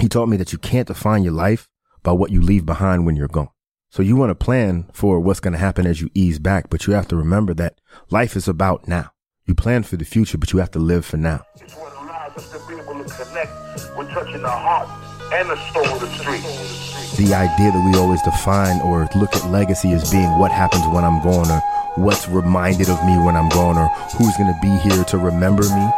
he 0.00 0.08
taught 0.08 0.28
me 0.28 0.36
that 0.36 0.52
you 0.52 0.58
can't 0.58 0.88
define 0.88 1.22
your 1.22 1.32
life 1.32 1.68
by 2.02 2.12
what 2.12 2.30
you 2.30 2.40
leave 2.40 2.66
behind 2.66 3.06
when 3.06 3.16
you're 3.16 3.28
gone. 3.28 3.48
So 3.90 4.02
you 4.02 4.16
want 4.16 4.30
to 4.30 4.34
plan 4.34 4.88
for 4.92 5.20
what's 5.20 5.40
going 5.40 5.52
to 5.52 5.58
happen 5.58 5.86
as 5.86 6.00
you 6.00 6.08
ease 6.14 6.38
back, 6.38 6.70
but 6.70 6.86
you 6.86 6.94
have 6.94 7.08
to 7.08 7.16
remember 7.16 7.52
that 7.54 7.78
life 8.10 8.36
is 8.36 8.48
about 8.48 8.88
now. 8.88 9.10
You 9.44 9.54
plan 9.54 9.82
for 9.82 9.96
the 9.96 10.04
future, 10.04 10.38
but 10.38 10.52
you 10.52 10.60
have 10.60 10.70
to 10.72 10.78
live 10.78 11.04
for 11.04 11.18
now. 11.18 11.42
Touching 14.12 14.42
the 14.42 14.50
heart 14.50 15.11
and 15.32 15.48
the 15.48 15.56
soul 15.72 15.86
of 15.86 16.00
the. 16.00 16.12
The 17.16 17.34
idea 17.34 17.70
that 17.70 17.90
we 17.92 17.98
always 17.98 18.22
define 18.22 18.80
or 18.80 19.06
look 19.14 19.36
at 19.36 19.50
legacy 19.50 19.92
as 19.92 20.10
being 20.10 20.38
what 20.38 20.50
happens 20.50 20.86
when 20.94 21.04
I'm 21.04 21.22
gone 21.22 21.50
or 21.50 21.60
what's 21.96 22.26
reminded 22.26 22.88
of 22.88 23.04
me 23.04 23.18
when 23.18 23.36
I'm 23.36 23.50
gone 23.50 23.76
or 23.76 23.88
who's 24.16 24.36
going 24.38 24.52
to 24.52 24.58
be 24.62 24.74
here 24.88 25.04
to 25.04 25.18
remember 25.18 25.62
me. 25.62 25.90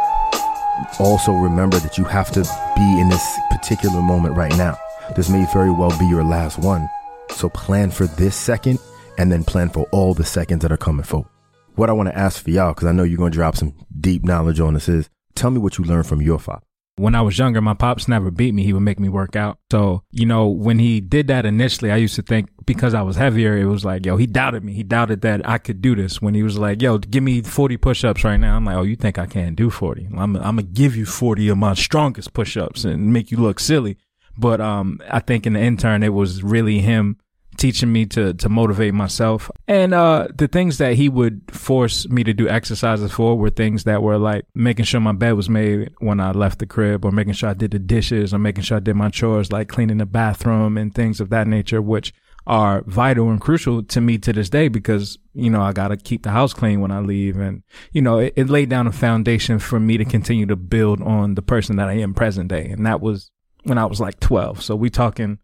Also 0.99 1.31
remember 1.31 1.79
that 1.79 1.97
you 1.97 2.03
have 2.03 2.31
to 2.31 2.41
be 2.75 2.99
in 2.99 3.07
this 3.07 3.39
particular 3.49 4.01
moment 4.01 4.35
right 4.35 4.55
now. 4.57 4.77
This 5.15 5.29
may 5.29 5.45
very 5.53 5.71
well 5.71 5.97
be 5.97 6.05
your 6.05 6.23
last 6.23 6.59
one. 6.59 6.89
So 7.29 7.49
plan 7.49 7.91
for 7.91 8.07
this 8.07 8.35
second 8.35 8.79
and 9.17 9.31
then 9.31 9.45
plan 9.45 9.69
for 9.69 9.87
all 9.91 10.13
the 10.13 10.25
seconds 10.25 10.61
that 10.63 10.71
are 10.71 10.77
coming 10.77 11.05
forward. 11.05 11.29
What 11.75 11.89
I 11.89 11.93
want 11.93 12.09
to 12.09 12.17
ask 12.17 12.43
for 12.43 12.49
y'all, 12.49 12.73
because 12.73 12.87
I 12.87 12.91
know 12.91 13.03
you're 13.03 13.17
going 13.17 13.31
to 13.31 13.37
drop 13.37 13.55
some 13.55 13.73
deep 13.99 14.23
knowledge 14.23 14.59
on 14.59 14.73
this, 14.73 14.89
is 14.89 15.09
tell 15.33 15.51
me 15.51 15.59
what 15.59 15.77
you 15.77 15.85
learned 15.85 16.07
from 16.07 16.21
your 16.21 16.39
father. 16.39 16.65
When 16.97 17.13
I 17.13 17.21
was 17.21 17.37
younger, 17.37 17.59
my 17.59 17.73
pops 17.73 18.07
never 18.07 18.31
beat 18.31 18.53
me. 18.53 18.63
He 18.63 18.71
would 18.71 18.81
make 18.81 18.99
me 18.99 19.09
work 19.09 19.35
out. 19.35 19.59
So, 19.69 20.03
you 20.11 20.25
know, 20.25 20.47
when 20.47 20.79
he 20.79 21.01
did 21.01 21.27
that 21.27 21.45
initially, 21.45 21.91
I 21.91 21.97
used 21.97 22.15
to 22.15 22.21
think 22.21 22.49
because 22.65 22.93
I 22.93 23.01
was 23.01 23.17
heavier, 23.17 23.57
it 23.57 23.65
was 23.65 23.83
like, 23.83 24.05
yo, 24.05 24.15
he 24.15 24.25
doubted 24.25 24.63
me. 24.63 24.73
He 24.73 24.83
doubted 24.83 25.19
that 25.21 25.47
I 25.47 25.57
could 25.57 25.81
do 25.81 25.95
this. 25.95 26.21
When 26.21 26.33
he 26.33 26.43
was 26.43 26.57
like, 26.57 26.81
yo, 26.81 26.97
give 26.97 27.21
me 27.21 27.41
40 27.41 27.75
push 27.77 28.05
ups 28.05 28.23
right 28.23 28.37
now. 28.37 28.55
I'm 28.55 28.63
like, 28.63 28.77
oh, 28.77 28.83
you 28.83 28.95
think 28.95 29.19
I 29.19 29.25
can't 29.25 29.57
do 29.57 29.69
40? 29.69 30.07
I'm, 30.17 30.37
I'm 30.37 30.55
going 30.55 30.57
to 30.57 30.63
give 30.63 30.95
you 30.95 31.05
40 31.05 31.49
of 31.49 31.57
my 31.57 31.73
strongest 31.73 32.33
push 32.33 32.55
ups 32.55 32.85
and 32.85 33.11
make 33.11 33.29
you 33.29 33.37
look 33.37 33.59
silly. 33.59 33.97
But, 34.37 34.61
um, 34.61 35.01
I 35.09 35.19
think 35.19 35.45
in 35.45 35.53
the 35.53 35.61
intern, 35.61 36.01
it 36.01 36.13
was 36.13 36.43
really 36.43 36.79
him 36.79 37.17
teaching 37.57 37.91
me 37.91 38.05
to 38.07 38.33
to 38.33 38.49
motivate 38.49 38.93
myself. 38.93 39.49
And 39.67 39.93
uh 39.93 40.27
the 40.35 40.47
things 40.47 40.77
that 40.77 40.93
he 40.95 41.09
would 41.09 41.41
force 41.51 42.07
me 42.09 42.23
to 42.23 42.33
do 42.33 42.47
exercises 42.47 43.11
for 43.11 43.37
were 43.37 43.49
things 43.49 43.83
that 43.85 44.01
were 44.01 44.17
like 44.17 44.45
making 44.53 44.85
sure 44.85 44.99
my 44.99 45.13
bed 45.13 45.33
was 45.33 45.49
made 45.49 45.91
when 45.99 46.19
I 46.19 46.31
left 46.31 46.59
the 46.59 46.65
crib 46.65 47.05
or 47.05 47.11
making 47.11 47.33
sure 47.33 47.49
I 47.49 47.53
did 47.53 47.71
the 47.71 47.79
dishes 47.79 48.33
or 48.33 48.39
making 48.39 48.63
sure 48.63 48.77
I 48.77 48.81
did 48.81 48.95
my 48.95 49.09
chores 49.09 49.51
like 49.51 49.69
cleaning 49.69 49.97
the 49.97 50.05
bathroom 50.05 50.77
and 50.77 50.93
things 50.93 51.19
of 51.19 51.29
that 51.29 51.47
nature 51.47 51.81
which 51.81 52.13
are 52.47 52.83
vital 52.85 53.29
and 53.29 53.41
crucial 53.41 53.81
to 53.83 54.01
me 54.01 54.17
to 54.19 54.31
this 54.31 54.49
day 54.49 54.67
because, 54.67 55.17
you 55.33 55.49
know, 55.49 55.61
I 55.61 55.73
got 55.73 55.87
to 55.87 55.97
keep 55.97 56.23
the 56.23 56.31
house 56.31 56.53
clean 56.53 56.79
when 56.79 56.91
I 56.91 56.99
leave. 56.99 57.37
And, 57.37 57.63
you 57.91 58.01
know, 58.01 58.19
it, 58.19 58.33
it 58.35 58.49
laid 58.49 58.69
down 58.69 58.87
a 58.87 58.91
foundation 58.91 59.57
for 59.59 59.79
me 59.79 59.97
to 59.97 60.05
continue 60.05 60.45
to 60.45 60.55
build 60.55 61.01
on 61.01 61.35
the 61.35 61.41
person 61.41 61.77
that 61.77 61.89
I 61.89 61.93
am 61.93 62.13
present 62.13 62.49
day. 62.49 62.69
And 62.69 62.85
that 62.85 63.01
was 63.01 63.31
when 63.63 63.77
I 63.77 63.85
was 63.85 63.99
like 63.99 64.19
12. 64.19 64.61
So 64.61 64.75
we 64.75 64.89
talking 64.89 65.39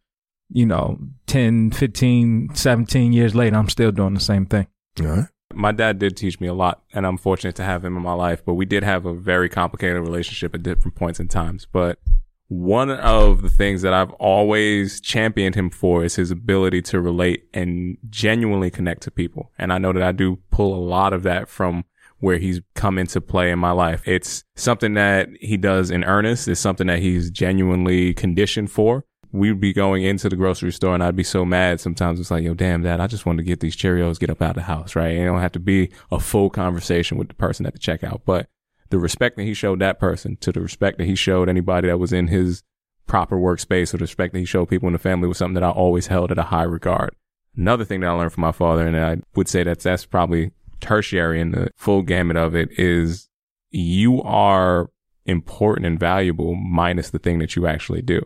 you 0.51 0.65
know, 0.65 0.99
10, 1.27 1.71
15, 1.71 2.53
17 2.53 3.13
years 3.13 3.33
later, 3.33 3.55
I'm 3.55 3.69
still 3.69 3.91
doing 3.91 4.13
the 4.13 4.19
same 4.19 4.45
thing. 4.45 4.67
All 4.99 5.07
right. 5.07 5.25
My 5.53 5.71
dad 5.71 5.99
did 5.99 6.15
teach 6.15 6.39
me 6.39 6.47
a 6.47 6.53
lot, 6.53 6.81
and 6.93 7.05
I'm 7.05 7.17
fortunate 7.17 7.55
to 7.55 7.63
have 7.63 7.83
him 7.83 7.97
in 7.97 8.03
my 8.03 8.13
life, 8.13 8.43
but 8.45 8.53
we 8.53 8.65
did 8.65 8.83
have 8.83 9.05
a 9.05 9.13
very 9.13 9.49
complicated 9.49 10.01
relationship 10.01 10.55
at 10.55 10.63
different 10.63 10.95
points 10.95 11.19
in 11.19 11.27
times. 11.27 11.67
But 11.69 11.99
one 12.47 12.89
of 12.89 13.41
the 13.41 13.49
things 13.49 13.81
that 13.81 13.93
I've 13.93 14.11
always 14.11 15.01
championed 15.01 15.55
him 15.55 15.69
for 15.69 16.03
is 16.03 16.15
his 16.15 16.31
ability 16.31 16.81
to 16.83 17.01
relate 17.01 17.47
and 17.53 17.97
genuinely 18.09 18.69
connect 18.69 19.03
to 19.03 19.11
people. 19.11 19.51
And 19.57 19.71
I 19.73 19.77
know 19.77 19.93
that 19.93 20.03
I 20.03 20.11
do 20.11 20.39
pull 20.51 20.73
a 20.73 20.83
lot 20.83 21.13
of 21.13 21.23
that 21.23 21.47
from 21.47 21.85
where 22.19 22.37
he's 22.37 22.61
come 22.75 22.97
into 22.97 23.19
play 23.19 23.51
in 23.51 23.59
my 23.59 23.71
life. 23.71 24.07
It's 24.07 24.43
something 24.55 24.93
that 24.93 25.29
he 25.39 25.57
does 25.57 25.91
in 25.91 26.03
earnest. 26.03 26.47
It's 26.47 26.61
something 26.61 26.87
that 26.87 26.99
he's 26.99 27.31
genuinely 27.31 28.13
conditioned 28.13 28.71
for 28.71 29.05
we'd 29.31 29.59
be 29.59 29.73
going 29.73 30.03
into 30.03 30.29
the 30.29 30.35
grocery 30.35 30.71
store 30.71 30.93
and 30.93 31.03
I'd 31.03 31.15
be 31.15 31.23
so 31.23 31.45
mad 31.45 31.79
sometimes. 31.79 32.19
It's 32.19 32.31
like, 32.31 32.43
yo, 32.43 32.53
damn, 32.53 32.81
that, 32.83 32.99
I 32.99 33.07
just 33.07 33.25
want 33.25 33.37
to 33.37 33.43
get 33.43 33.59
these 33.59 33.75
Cheerios, 33.75 34.19
get 34.19 34.29
up 34.29 34.41
out 34.41 34.51
of 34.51 34.55
the 34.55 34.61
house, 34.63 34.95
right? 34.95 35.15
It 35.15 35.25
don't 35.25 35.39
have 35.39 35.53
to 35.53 35.59
be 35.59 35.91
a 36.11 36.19
full 36.19 36.49
conversation 36.49 37.17
with 37.17 37.29
the 37.29 37.33
person 37.35 37.65
at 37.65 37.73
the 37.73 37.79
checkout, 37.79 38.21
but 38.25 38.47
the 38.89 38.99
respect 38.99 39.37
that 39.37 39.43
he 39.43 39.53
showed 39.53 39.79
that 39.79 39.99
person 39.99 40.35
to 40.37 40.51
the 40.51 40.61
respect 40.61 40.97
that 40.97 41.05
he 41.05 41.15
showed 41.15 41.47
anybody 41.47 41.87
that 41.87 41.99
was 41.99 42.11
in 42.11 42.27
his 42.27 42.63
proper 43.07 43.37
workspace 43.37 43.93
or 43.93 43.97
the 43.97 44.03
respect 44.03 44.33
that 44.33 44.39
he 44.39 44.45
showed 44.45 44.67
people 44.67 44.87
in 44.87 44.93
the 44.93 44.99
family 44.99 45.27
was 45.27 45.37
something 45.37 45.55
that 45.55 45.63
I 45.63 45.69
always 45.69 46.07
held 46.07 46.31
at 46.31 46.37
a 46.37 46.43
high 46.43 46.63
regard. 46.63 47.15
Another 47.55 47.85
thing 47.85 48.01
that 48.01 48.09
I 48.09 48.13
learned 48.13 48.33
from 48.33 48.41
my 48.41 48.51
father, 48.51 48.85
and 48.85 48.97
I 48.97 49.17
would 49.35 49.47
say 49.47 49.63
that 49.63 49.79
that's 49.79 50.05
probably 50.05 50.51
tertiary 50.79 51.39
in 51.39 51.51
the 51.51 51.69
full 51.75 52.01
gamut 52.01 52.37
of 52.37 52.55
it 52.55 52.69
is 52.77 53.29
you 53.69 54.21
are 54.23 54.89
important 55.25 55.85
and 55.85 55.99
valuable 55.99 56.55
minus 56.55 57.09
the 57.09 57.19
thing 57.19 57.39
that 57.39 57.55
you 57.55 57.67
actually 57.67 58.01
do. 58.01 58.21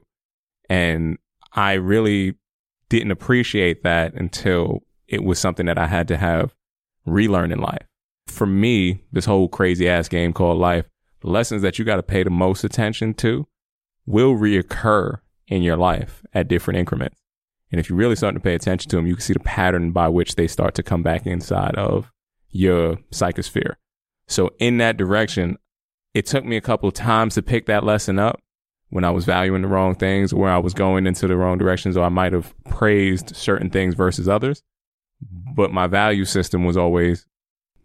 And 0.69 1.17
I 1.53 1.73
really 1.73 2.35
didn't 2.89 3.11
appreciate 3.11 3.83
that 3.83 4.13
until 4.13 4.83
it 5.07 5.23
was 5.23 5.39
something 5.39 5.65
that 5.65 5.77
I 5.77 5.87
had 5.87 6.07
to 6.09 6.17
have 6.17 6.53
relearn 7.05 7.51
in 7.51 7.59
life. 7.59 7.87
For 8.27 8.47
me, 8.47 9.03
this 9.11 9.25
whole 9.25 9.47
crazy 9.47 9.87
ass 9.87 10.07
game 10.07 10.33
called 10.33 10.57
life, 10.57 10.85
lessons 11.23 11.61
that 11.61 11.77
you 11.77 11.85
got 11.85 11.97
to 11.97 12.03
pay 12.03 12.23
the 12.23 12.29
most 12.29 12.63
attention 12.63 13.13
to 13.15 13.47
will 14.05 14.35
reoccur 14.35 15.19
in 15.47 15.61
your 15.61 15.77
life 15.77 16.23
at 16.33 16.47
different 16.47 16.79
increments. 16.79 17.21
And 17.71 17.79
if 17.79 17.89
you 17.89 17.95
really 17.95 18.15
start 18.15 18.35
to 18.35 18.39
pay 18.39 18.55
attention 18.55 18.89
to 18.89 18.95
them, 18.95 19.07
you 19.07 19.15
can 19.15 19.21
see 19.21 19.33
the 19.33 19.39
pattern 19.39 19.91
by 19.91 20.07
which 20.07 20.35
they 20.35 20.47
start 20.47 20.75
to 20.75 20.83
come 20.83 21.03
back 21.03 21.25
inside 21.25 21.75
of 21.75 22.11
your 22.49 22.97
psychosphere. 23.11 23.75
So 24.27 24.51
in 24.59 24.77
that 24.77 24.97
direction, 24.97 25.57
it 26.13 26.25
took 26.25 26.45
me 26.45 26.57
a 26.57 26.61
couple 26.61 26.87
of 26.87 26.95
times 26.95 27.35
to 27.35 27.41
pick 27.41 27.65
that 27.65 27.83
lesson 27.83 28.17
up 28.17 28.39
when 28.89 29.03
I 29.03 29.11
was 29.11 29.25
valuing 29.25 29.61
the 29.61 29.67
wrong 29.67 29.95
things, 29.95 30.33
where 30.33 30.51
I 30.51 30.57
was 30.57 30.73
going 30.73 31.07
into 31.07 31.27
the 31.27 31.35
wrong 31.35 31.57
directions, 31.57 31.97
or 31.97 32.05
I 32.05 32.09
might 32.09 32.33
have 32.33 32.53
praised 32.65 33.35
certain 33.35 33.69
things 33.69 33.95
versus 33.95 34.27
others. 34.27 34.63
But 35.55 35.71
my 35.71 35.87
value 35.87 36.25
system 36.25 36.65
was 36.65 36.77
always 36.77 37.25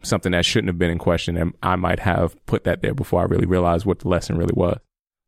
something 0.03 0.33
that 0.33 0.45
shouldn't 0.45 0.69
have 0.69 0.79
been 0.79 0.91
in 0.91 0.99
question. 0.99 1.37
And 1.37 1.55
I 1.63 1.77
might 1.77 2.01
have 2.01 2.35
put 2.47 2.65
that 2.65 2.83
there 2.83 2.95
before 2.95 3.21
I 3.21 3.25
really 3.25 3.47
realized 3.47 3.87
what 3.87 4.01
the 4.01 4.09
lesson 4.09 4.37
really 4.37 4.55
was. 4.55 4.79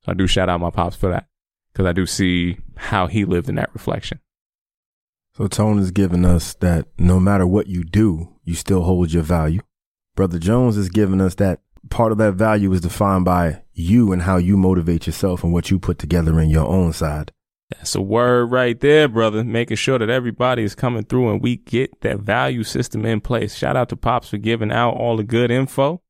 So 0.04 0.12
I 0.12 0.14
do 0.14 0.26
shout 0.26 0.48
out 0.48 0.61
my 0.61 0.70
pops 0.70 0.96
for 0.96 1.11
that 1.11 1.26
because 1.72 1.87
I 1.87 1.92
do 1.92 2.06
see 2.06 2.58
how 2.76 3.06
he 3.06 3.24
lived 3.24 3.48
in 3.48 3.54
that 3.56 3.72
reflection. 3.72 4.20
So 5.37 5.46
Tone 5.46 5.78
is 5.78 5.90
giving 5.90 6.24
us 6.24 6.54
that 6.54 6.88
no 6.98 7.18
matter 7.18 7.46
what 7.46 7.66
you 7.66 7.85
do, 7.85 8.37
you 8.44 8.54
still 8.54 8.82
hold 8.82 9.12
your 9.12 9.22
value. 9.22 9.61
Brother 10.14 10.38
Jones 10.38 10.76
is 10.76 10.90
giving 10.90 11.20
us 11.20 11.37
that 11.37 11.61
part 11.88 12.12
of 12.12 12.18
that 12.18 12.32
value 12.32 12.72
is 12.72 12.82
defined 12.82 13.24
by 13.24 13.62
you 13.74 14.12
and 14.12 14.22
how 14.22 14.37
you 14.37 14.56
motivate 14.56 15.06
yourself 15.06 15.42
and 15.42 15.52
what 15.52 15.70
you 15.70 15.78
put 15.78 15.98
together 15.98 16.38
in 16.40 16.50
your 16.50 16.66
own 16.66 16.92
side. 16.92 17.32
That's 17.70 17.94
a 17.94 18.02
word 18.02 18.50
right 18.50 18.78
there, 18.78 19.08
brother. 19.08 19.42
Making 19.42 19.76
sure 19.76 19.98
that 19.98 20.11
everybody 20.11 20.62
is 20.62 20.74
coming 20.74 21.04
through 21.04 21.30
and 21.30 21.42
we 21.42 21.56
get 21.56 22.02
that 22.02 22.18
value 22.20 22.64
system 22.64 23.06
in 23.06 23.20
place. 23.20 23.54
Shout 23.54 23.76
out 23.76 23.88
to 23.88 23.96
Pops 23.96 24.28
for 24.28 24.37
giving 24.37 24.70
out 24.70 24.90
all 24.92 25.16
the 25.16 25.24
good 25.24 25.50
info, 25.50 26.02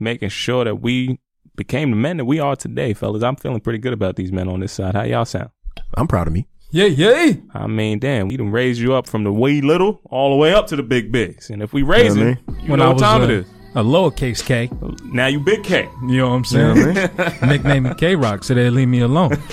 making 0.00 0.30
sure 0.30 0.64
that 0.64 0.76
we 0.80 1.20
became 1.54 1.90
the 1.90 1.96
men 1.96 2.16
that 2.16 2.24
we 2.24 2.40
are 2.40 2.56
today, 2.56 2.94
fellas. 2.94 3.22
I'm 3.22 3.36
feeling 3.36 3.60
pretty 3.60 3.78
good 3.78 3.92
about 3.92 4.16
these 4.16 4.32
men 4.32 4.48
on 4.48 4.60
this 4.60 4.72
side. 4.72 4.94
How 4.94 5.02
y'all 5.02 5.26
sound? 5.26 5.50
I'm 5.94 6.08
proud 6.08 6.28
of 6.28 6.32
me. 6.32 6.46
Yeah, 6.70 6.86
yeah. 6.86 7.32
I 7.52 7.66
mean, 7.66 7.98
damn, 7.98 8.28
we 8.28 8.38
done 8.38 8.50
raised 8.50 8.80
you 8.80 8.94
up 8.94 9.06
from 9.06 9.24
the 9.24 9.32
wee 9.32 9.60
little 9.60 10.00
all 10.06 10.30
the 10.30 10.36
way 10.36 10.54
up 10.54 10.68
to 10.68 10.76
the 10.76 10.82
big 10.82 11.12
bigs. 11.12 11.50
And 11.50 11.62
if 11.62 11.74
we 11.74 11.82
raise 11.82 12.16
Yeah, 12.16 12.28
it, 12.30 12.38
you 12.62 12.74
know 12.74 12.92
what 12.92 12.98
time 12.98 13.20
a, 13.20 13.24
it 13.24 13.30
is. 13.30 13.46
A 13.74 13.82
lowercase 13.82 14.44
K, 14.44 14.68
Now 15.04 15.26
you 15.26 15.40
big 15.40 15.64
K. 15.64 15.88
you 16.06 16.18
know 16.18 16.30
what 16.30 16.36
I'm 16.36 16.44
saying? 16.44 16.94
Nickname 17.42 17.94
K 17.94 18.14
Rock, 18.16 18.44
so 18.44 18.54
they 18.54 18.68
leave 18.68 18.88
me 18.88 19.00
alone. 19.00 19.30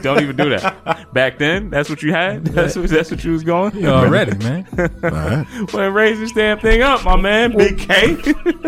Don't 0.00 0.22
even 0.22 0.36
do 0.36 0.48
that. 0.50 1.12
Back 1.12 1.38
then, 1.38 1.68
that's 1.68 1.90
what 1.90 2.02
you 2.02 2.12
had. 2.12 2.46
That's 2.46 2.76
what, 2.76 2.88
that's 2.88 3.10
what 3.10 3.22
you 3.24 3.32
was 3.32 3.44
going. 3.44 3.76
You 3.76 3.88
already, 3.88 4.36
man. 4.38 4.66
All 4.78 5.10
right. 5.10 5.46
Well, 5.72 5.90
raise 5.90 6.18
this 6.18 6.32
damn 6.32 6.60
thing 6.60 6.80
up, 6.82 7.04
my 7.04 7.16
man. 7.16 7.56
Big 7.56 7.78
K. 7.78 8.16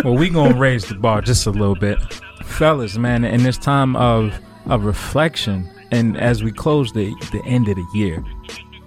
Well, 0.04 0.16
we 0.16 0.28
gonna 0.28 0.58
raise 0.58 0.84
the 0.86 0.96
bar 0.96 1.22
just 1.22 1.46
a 1.46 1.50
little 1.50 1.76
bit, 1.76 1.98
fellas, 2.44 2.98
man. 2.98 3.24
In 3.24 3.42
this 3.42 3.56
time 3.56 3.96
of 3.96 4.38
of 4.66 4.84
reflection, 4.84 5.70
and 5.92 6.18
as 6.18 6.42
we 6.42 6.52
close 6.52 6.92
the 6.92 7.14
the 7.32 7.42
end 7.46 7.68
of 7.68 7.76
the 7.76 7.86
year, 7.94 8.22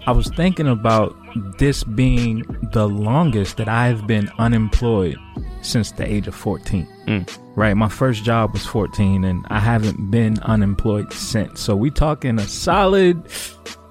I 0.08 0.12
was 0.12 0.30
thinking 0.30 0.70
about 0.70 1.14
this 1.58 1.84
being 1.84 2.46
the 2.72 2.88
longest 2.88 3.58
that 3.58 3.68
I've 3.68 4.08
been 4.08 4.32
unemployed 4.40 5.18
since 5.62 5.92
the 5.92 6.10
age 6.10 6.30
of 6.30 6.36
14. 6.36 6.88
Mm. 7.08 7.40
Right, 7.58 7.74
my 7.74 7.90
first 7.90 8.24
job 8.24 8.54
was 8.54 8.66
14, 8.66 9.26
and 9.26 9.46
I 9.50 9.60
haven't 9.60 10.10
been 10.10 10.40
unemployed 10.44 11.12
since. 11.12 11.60
So 11.60 11.76
we 11.76 11.92
talking 11.92 12.40
a 12.40 12.48
solid 12.48 13.30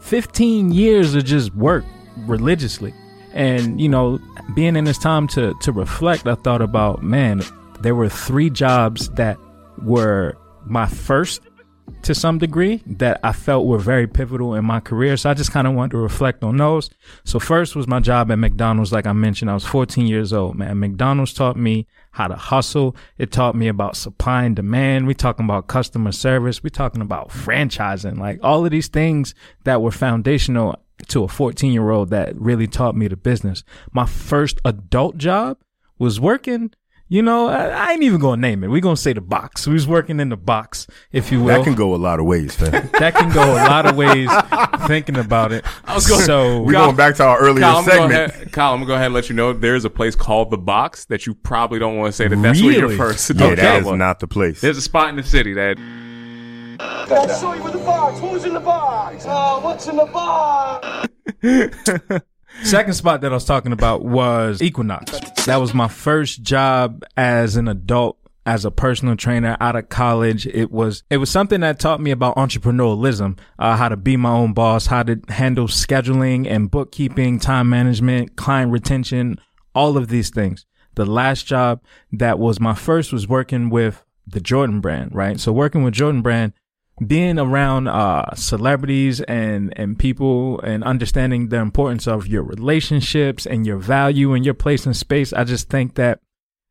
15 0.01 0.73
years 0.73 1.15
of 1.15 1.27
just 1.27 1.55
work 1.55 1.85
religiously. 2.21 2.95
And, 3.35 3.79
you 3.79 3.91
know, 3.91 4.19
being 4.55 4.75
in 4.75 4.85
this 4.85 4.97
time 4.97 5.29
to, 5.29 5.53
to 5.61 5.71
reflect, 5.71 6.27
I 6.27 6.37
thought 6.37 6.63
about, 6.63 7.03
man, 7.03 7.43
there 7.81 7.95
were 7.95 8.09
three 8.09 8.49
jobs 8.49 9.11
that 9.11 9.37
were 9.83 10.39
my 10.65 10.87
first 10.87 11.43
to 12.03 12.15
some 12.15 12.39
degree 12.39 12.83
that 12.87 13.21
I 13.23 13.33
felt 13.33 13.67
were 13.67 13.79
very 13.79 14.07
pivotal 14.07 14.55
in 14.55 14.65
my 14.65 14.81
career. 14.81 15.17
So 15.17 15.31
I 15.31 15.35
just 15.35 15.53
kind 15.53 15.67
of 15.67 15.75
wanted 15.75 15.93
to 15.93 15.99
reflect 15.99 16.43
on 16.43 16.57
those. 16.57 16.91
So 17.25 17.39
first 17.39 17.75
was 17.75 17.87
my 17.87 18.01
job 18.01 18.31
at 18.31 18.39
McDonald's. 18.39 18.93
Like 18.93 19.07
I 19.07 19.13
mentioned, 19.13 19.51
I 19.51 19.55
was 19.55 19.65
14 19.65 20.07
years 20.07 20.33
old, 20.33 20.57
man. 20.57 20.79
McDonald's 20.79 21.33
taught 21.33 21.57
me 21.57 21.87
how 22.13 22.29
to 22.29 22.37
hustle. 22.37 22.97
It 23.19 23.33
taught 23.33 23.55
me 23.55 23.69
about 23.69 23.97
supply 23.97 24.45
and 24.45 24.57
demand. 24.57 25.07
We 25.07 25.15
talking 25.15 25.45
about 25.45 25.67
customer 25.67 26.13
service. 26.13 26.63
We 26.63 26.71
talking 26.71 27.03
about 27.03 27.31
franchising, 27.31 28.19
like 28.19 28.41
all 28.43 28.65
of 28.65 28.71
these 28.71 28.89
things 28.89 29.35
that 29.65 29.83
were 29.83 29.91
foundational 29.91 30.81
to 31.09 31.25
a 31.25 31.29
14 31.29 31.73
year 31.73 31.91
old 31.91 32.11
that 32.11 32.35
really 32.37 32.67
taught 32.67 32.97
me 32.97 33.09
the 33.09 33.17
business. 33.17 33.65
My 33.93 34.07
first 34.07 34.61
adult 34.65 35.19
job 35.19 35.59
was 35.99 36.21
working 36.21 36.73
you 37.09 37.23
know, 37.23 37.49
I, 37.49 37.69
I 37.69 37.93
ain't 37.93 38.03
even 38.03 38.21
gonna 38.21 38.41
name 38.41 38.65
it. 38.65 38.69
We 38.69 38.81
gonna 38.81 38.97
say 38.97 39.13
the 39.13 39.21
box. 39.21 39.67
We 39.67 39.75
was 39.75 39.87
working 39.87 40.19
in 40.21 40.29
the 40.29 40.37
box, 40.37 40.87
if 41.13 41.31
you 41.31 41.41
will. 41.41 41.49
That 41.59 41.65
can 41.65 41.75
go 41.75 41.95
a 41.95 41.97
lot 41.97 42.19
of 42.21 42.27
ways, 42.27 42.55
fam. 42.57 42.89
That 42.99 43.15
can 43.15 43.33
go 43.33 43.43
a 43.53 43.63
lot 43.69 43.87
of 43.87 43.97
ways. 43.97 44.29
thinking 44.87 45.17
about 45.17 45.53
it. 45.53 45.65
I 45.85 45.95
was 45.95 46.07
going- 46.07 46.23
so 46.25 46.63
We're 46.63 46.73
going 46.73 46.97
back 46.97 47.15
to 47.17 47.25
our 47.25 47.39
earlier 47.39 47.65
Kyle, 47.65 47.77
I'm 47.79 47.85
segment. 47.85 48.13
ahead, 48.13 48.53
Kyle, 48.53 48.73
I'm 48.73 48.79
gonna 48.81 48.87
go 48.89 48.95
ahead 48.95 49.07
and 49.07 49.15
let 49.15 49.29
you 49.29 49.35
know 49.37 49.53
there's 49.53 49.85
a 49.85 49.91
place 49.91 50.15
called 50.17 50.51
the 50.51 50.59
Box 50.59 51.05
that 51.07 51.27
you 51.27 51.35
probably 51.35 51.79
don't 51.79 51.97
want 51.97 52.09
to 52.09 52.13
say 52.13 52.27
that 52.29 52.37
that's 52.43 52.61
where 52.63 52.73
your 52.73 52.83
Really? 52.83 52.97
first 52.97 53.31
Yeah, 53.31 53.37
adult 53.37 53.57
that 53.57 53.63
job 53.63 53.81
is 53.83 53.87
was. 53.91 53.99
not 53.99 54.21
the 54.21 54.27
place. 54.27 54.61
There's 54.61 54.79
a 54.79 54.83
spot 54.83 55.09
in 55.11 55.17
the 55.17 55.23
city 55.23 55.53
that 55.55 55.79
I'll 56.79 57.29
show 57.41 57.55
you 57.55 57.67
in 57.67 57.73
the 57.73 57.79
box. 57.85 58.19
Who's 58.21 58.45
in 58.45 58.53
the 58.55 58.61
box? 58.61 59.25
Oh, 59.29 59.61
what's 59.61 59.87
in 59.87 59.97
the 59.97 60.05
box? 60.07 61.09
second 62.63 62.95
spot 62.95 63.21
that 63.21 63.33
I 63.33 63.35
was 63.35 63.45
talking 63.45 63.73
about 63.73 64.05
was 64.05 64.63
Equinox. 64.63 65.19
That 65.47 65.57
was 65.57 65.75
my 65.75 65.89
first 65.89 66.43
job 66.43 67.05
as 67.17 67.57
an 67.57 67.69
adult. 67.69 68.19
As 68.49 68.65
a 68.65 68.71
personal 68.71 69.17
trainer 69.17 69.57
out 69.59 69.75
of 69.75 69.89
college, 69.89 70.47
it 70.47 70.71
was 70.71 71.03
it 71.11 71.17
was 71.17 71.31
something 71.31 71.63
that 71.63 71.81
taught 71.81 72.01
me 72.01 72.13
about 72.13 72.37
entrepreneurialism, 72.37 73.41
uh, 73.59 73.77
how 73.77 73.89
to 73.89 73.97
be 73.97 74.17
my 74.17 74.31
own 74.31 74.53
boss, 74.53 74.87
how 74.87 75.03
to 75.03 75.21
handle 75.29 75.67
scheduling 75.67 76.49
and 76.49 76.71
bookkeeping, 76.71 77.41
time 77.41 77.69
management, 77.69 78.37
client 78.37 78.71
retention, 78.71 79.41
all 79.75 79.97
of 79.97 80.07
these 80.07 80.31
things. 80.31 80.65
The 80.95 81.05
last 81.05 81.47
job 81.47 81.83
that 82.13 82.39
was 82.39 82.61
my 82.61 82.77
first 82.77 83.13
was 83.13 83.27
working 83.27 83.69
with 83.69 84.05
the 84.29 84.41
Jordan 84.41 84.81
brand, 84.81 85.13
right? 85.13 85.41
So 85.41 85.53
working 85.53 85.83
with 85.83 85.95
Jordan 85.95 86.23
brand, 86.23 86.53
being 87.05 87.39
around 87.39 87.89
uh 87.89 88.35
celebrities 88.35 89.21
and 89.23 89.73
and 89.79 89.99
people 89.99 90.61
and 90.61 90.83
understanding 90.85 91.49
the 91.49 91.59
importance 91.59 92.07
of 92.07 92.27
your 92.27 92.43
relationships 92.43 93.45
and 93.45 93.67
your 93.67 93.77
value 93.77 94.33
and 94.33 94.47
your 94.47 94.55
place 94.55 94.87
in 94.87 94.95
space 94.95 95.33
i 95.35 95.45
just 95.45 95.69
think 95.69 95.95
that 95.97 96.21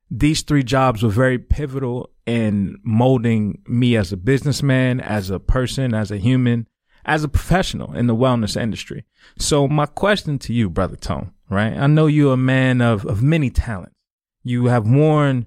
these 0.10 0.42
three 0.42 0.64
jobs 0.64 1.04
were 1.04 1.10
very 1.10 1.38
pivotal 1.38 2.10
in 2.26 2.78
molding 2.84 3.62
me 3.68 3.96
as 3.96 4.12
a 4.12 4.18
businessman 4.18 5.00
as 5.00 5.30
a 5.30 5.40
person 5.40 5.94
as 5.94 6.10
a 6.12 6.18
human 6.18 6.68
as 7.06 7.24
a 7.24 7.28
professional 7.28 7.94
in 7.94 8.08
the 8.08 8.16
wellness 8.16 8.60
industry. 8.60 9.06
So 9.38 9.68
my 9.68 9.86
question 9.86 10.40
to 10.40 10.54
you 10.54 10.70
brother 10.70 10.96
tone 10.96 11.32
right? 11.50 11.74
I 11.74 11.88
know 11.88 12.08
you're 12.08 12.34
a 12.34 12.38
man 12.38 12.82
of 12.82 13.06
of 13.06 13.22
many 13.22 13.50
talents. 13.50 13.94
You 14.44 14.66
have 14.66 14.88
worn 14.88 15.46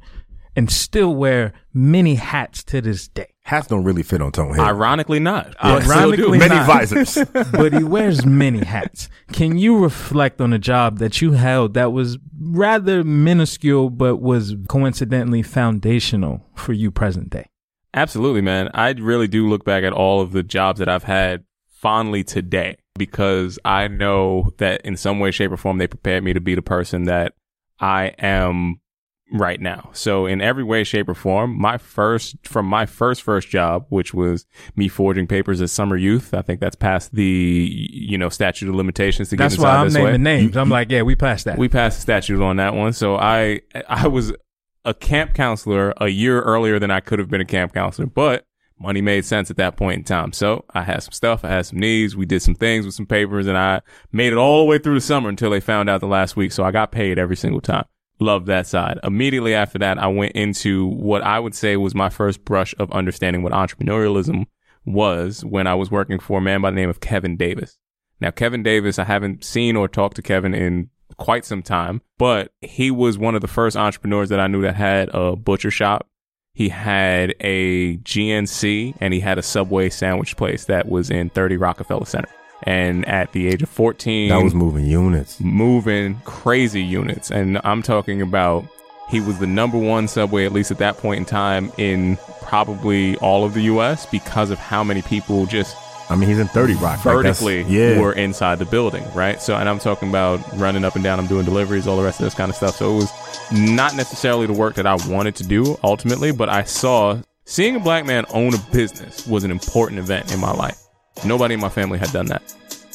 and 0.56 0.70
still 0.70 1.14
wear 1.14 1.52
many 1.72 2.16
hats 2.16 2.64
to 2.64 2.80
this 2.80 3.08
day 3.08 3.32
Hats 3.48 3.66
don't 3.66 3.82
really 3.82 4.02
fit 4.02 4.20
on 4.20 4.30
Tone 4.30 4.50
Head. 4.54 4.60
ironically 4.60 5.20
not. 5.20 5.56
I 5.58 5.80
still 5.80 5.96
Ironically 5.96 6.38
do. 6.38 6.48
Many 6.48 6.54
not. 6.56 6.66
visors. 6.66 7.18
but 7.52 7.72
he 7.72 7.82
wears 7.82 8.26
many 8.26 8.62
hats. 8.62 9.08
Can 9.32 9.56
you 9.56 9.78
reflect 9.78 10.42
on 10.42 10.52
a 10.52 10.58
job 10.58 10.98
that 10.98 11.22
you 11.22 11.32
held 11.32 11.72
that 11.72 11.90
was 11.90 12.18
rather 12.38 13.02
minuscule, 13.04 13.88
but 13.88 14.16
was 14.16 14.54
coincidentally 14.68 15.42
foundational 15.42 16.44
for 16.56 16.74
you 16.74 16.90
present 16.90 17.30
day? 17.30 17.46
Absolutely, 17.94 18.42
man. 18.42 18.68
I 18.74 18.90
really 18.90 19.28
do 19.28 19.48
look 19.48 19.64
back 19.64 19.82
at 19.82 19.94
all 19.94 20.20
of 20.20 20.32
the 20.32 20.42
jobs 20.42 20.78
that 20.78 20.90
I've 20.90 21.04
had 21.04 21.44
fondly 21.70 22.24
today 22.24 22.76
because 22.98 23.58
I 23.64 23.88
know 23.88 24.52
that 24.58 24.82
in 24.82 24.98
some 24.98 25.20
way, 25.20 25.30
shape, 25.30 25.52
or 25.52 25.56
form, 25.56 25.78
they 25.78 25.86
prepared 25.86 26.22
me 26.22 26.34
to 26.34 26.40
be 26.40 26.54
the 26.54 26.60
person 26.60 27.04
that 27.04 27.32
I 27.80 28.12
am 28.18 28.80
right 29.30 29.60
now. 29.60 29.90
So 29.92 30.26
in 30.26 30.40
every 30.40 30.64
way, 30.64 30.84
shape, 30.84 31.08
or 31.08 31.14
form, 31.14 31.58
my 31.60 31.78
first, 31.78 32.36
from 32.44 32.66
my 32.66 32.86
first, 32.86 33.22
first 33.22 33.48
job, 33.48 33.86
which 33.88 34.14
was 34.14 34.46
me 34.76 34.88
forging 34.88 35.26
papers 35.26 35.60
as 35.60 35.70
summer 35.72 35.96
youth, 35.96 36.32
I 36.32 36.42
think 36.42 36.60
that's 36.60 36.76
past 36.76 37.14
the, 37.14 37.24
you 37.92 38.16
know, 38.16 38.28
statute 38.28 38.68
of 38.68 38.74
limitations 38.74 39.28
to 39.30 39.36
get 39.36 39.44
That's 39.44 39.54
inside 39.56 39.68
why 39.68 39.76
I'm 39.76 39.86
this 39.86 39.94
naming 39.94 40.12
way. 40.12 40.18
names. 40.18 40.56
I'm 40.56 40.70
like, 40.70 40.90
yeah, 40.90 41.02
we 41.02 41.14
passed 41.14 41.44
that. 41.44 41.58
We 41.58 41.68
passed 41.68 41.98
the 41.98 42.02
statute 42.02 42.42
on 42.42 42.56
that 42.56 42.74
one. 42.74 42.92
So 42.92 43.16
I 43.16 43.60
I 43.88 44.08
was 44.08 44.32
a 44.84 44.94
camp 44.94 45.34
counselor 45.34 45.92
a 45.98 46.08
year 46.08 46.40
earlier 46.40 46.78
than 46.78 46.90
I 46.90 47.00
could 47.00 47.18
have 47.18 47.28
been 47.28 47.40
a 47.40 47.46
camp 47.46 47.74
counselor, 47.74 48.06
but 48.06 48.46
money 48.80 49.02
made 49.02 49.24
sense 49.24 49.50
at 49.50 49.56
that 49.58 49.76
point 49.76 49.98
in 49.98 50.04
time. 50.04 50.32
So 50.32 50.64
I 50.72 50.82
had 50.82 51.02
some 51.02 51.12
stuff, 51.12 51.44
I 51.44 51.48
had 51.48 51.66
some 51.66 51.80
needs, 51.80 52.16
we 52.16 52.24
did 52.24 52.40
some 52.40 52.54
things 52.54 52.86
with 52.86 52.94
some 52.94 53.06
papers, 53.06 53.46
and 53.46 53.58
I 53.58 53.82
made 54.12 54.32
it 54.32 54.38
all 54.38 54.60
the 54.60 54.64
way 54.64 54.78
through 54.78 54.94
the 54.94 55.00
summer 55.00 55.28
until 55.28 55.50
they 55.50 55.60
found 55.60 55.90
out 55.90 56.00
the 56.00 56.06
last 56.06 56.36
week. 56.36 56.52
So 56.52 56.62
I 56.64 56.70
got 56.70 56.92
paid 56.92 57.18
every 57.18 57.36
single 57.36 57.60
time. 57.60 57.84
Loved 58.20 58.46
that 58.46 58.66
side. 58.66 58.98
Immediately 59.04 59.54
after 59.54 59.78
that, 59.78 59.98
I 59.98 60.08
went 60.08 60.32
into 60.32 60.86
what 60.86 61.22
I 61.22 61.38
would 61.38 61.54
say 61.54 61.76
was 61.76 61.94
my 61.94 62.08
first 62.08 62.44
brush 62.44 62.74
of 62.78 62.90
understanding 62.90 63.42
what 63.42 63.52
entrepreneurialism 63.52 64.46
was 64.84 65.44
when 65.44 65.66
I 65.66 65.74
was 65.74 65.90
working 65.90 66.18
for 66.18 66.38
a 66.38 66.42
man 66.42 66.60
by 66.60 66.70
the 66.70 66.76
name 66.76 66.90
of 66.90 67.00
Kevin 67.00 67.36
Davis. 67.36 67.78
Now, 68.20 68.30
Kevin 68.30 68.62
Davis, 68.62 68.98
I 68.98 69.04
haven't 69.04 69.44
seen 69.44 69.76
or 69.76 69.86
talked 69.86 70.16
to 70.16 70.22
Kevin 70.22 70.54
in 70.54 70.90
quite 71.16 71.44
some 71.44 71.62
time, 71.62 72.02
but 72.18 72.52
he 72.60 72.90
was 72.90 73.18
one 73.18 73.34
of 73.34 73.40
the 73.40 73.48
first 73.48 73.76
entrepreneurs 73.76 74.28
that 74.30 74.40
I 74.40 74.48
knew 74.48 74.62
that 74.62 74.74
had 74.74 75.10
a 75.14 75.36
butcher 75.36 75.70
shop. 75.70 76.08
He 76.54 76.70
had 76.70 77.34
a 77.40 77.98
GNC 77.98 78.96
and 79.00 79.14
he 79.14 79.20
had 79.20 79.38
a 79.38 79.42
Subway 79.42 79.90
sandwich 79.90 80.36
place 80.36 80.64
that 80.64 80.88
was 80.88 81.08
in 81.08 81.30
30 81.30 81.56
Rockefeller 81.56 82.06
Center. 82.06 82.28
And 82.64 83.06
at 83.06 83.32
the 83.32 83.48
age 83.48 83.62
of 83.62 83.68
14, 83.68 84.30
that 84.30 84.42
was 84.42 84.54
moving 84.54 84.84
units. 84.84 85.40
moving 85.40 86.20
crazy 86.24 86.82
units. 86.82 87.30
And 87.30 87.60
I'm 87.64 87.82
talking 87.82 88.20
about 88.20 88.66
He 89.08 89.20
was 89.20 89.38
the 89.38 89.46
number 89.46 89.78
one 89.78 90.08
subway, 90.08 90.44
at 90.44 90.52
least 90.52 90.70
at 90.70 90.78
that 90.78 90.98
point 90.98 91.18
in 91.18 91.24
time, 91.24 91.72
in 91.78 92.18
probably 92.42 93.16
all 93.18 93.44
of 93.44 93.54
the 93.54 93.62
U.S. 93.62 94.06
because 94.06 94.50
of 94.50 94.58
how 94.58 94.82
many 94.82 95.02
people 95.02 95.46
just 95.46 95.76
I 96.10 96.16
mean, 96.16 96.28
he's 96.28 96.38
in 96.38 96.48
30 96.48 96.74
Rock. 96.74 96.82
Like, 96.82 97.02
vertically 97.02 97.62
yeah. 97.62 98.00
were 98.00 98.12
inside 98.12 98.58
the 98.58 98.64
building, 98.64 99.04
right? 99.14 99.40
So, 99.42 99.56
and 99.56 99.68
I'm 99.68 99.78
talking 99.78 100.08
about 100.08 100.40
running 100.58 100.84
up 100.84 100.94
and 100.94 101.04
down. 101.04 101.18
I'm 101.18 101.26
doing 101.26 101.44
deliveries, 101.44 101.86
all 101.86 101.96
the 101.96 102.02
rest 102.02 102.18
of 102.20 102.24
this 102.24 102.34
kind 102.34 102.48
of 102.48 102.56
stuff. 102.56 102.76
So 102.76 102.94
it 102.94 102.96
was 102.96 103.12
not 103.52 103.94
necessarily 103.94 104.46
the 104.46 104.54
work 104.54 104.74
that 104.76 104.86
I 104.86 104.94
wanted 105.06 105.36
to 105.36 105.46
do 105.46 105.78
ultimately, 105.84 106.32
but 106.32 106.48
I 106.48 106.64
saw 106.64 107.20
seeing 107.44 107.76
a 107.76 107.80
black 107.80 108.06
man 108.06 108.24
own 108.32 108.54
a 108.54 108.58
business 108.72 109.26
was 109.26 109.44
an 109.44 109.50
important 109.50 109.98
event 109.98 110.32
in 110.32 110.40
my 110.40 110.52
life. 110.52 110.78
Nobody 111.24 111.54
in 111.54 111.60
my 111.60 111.68
family 111.68 111.98
had 111.98 112.12
done 112.12 112.26
that. 112.26 112.42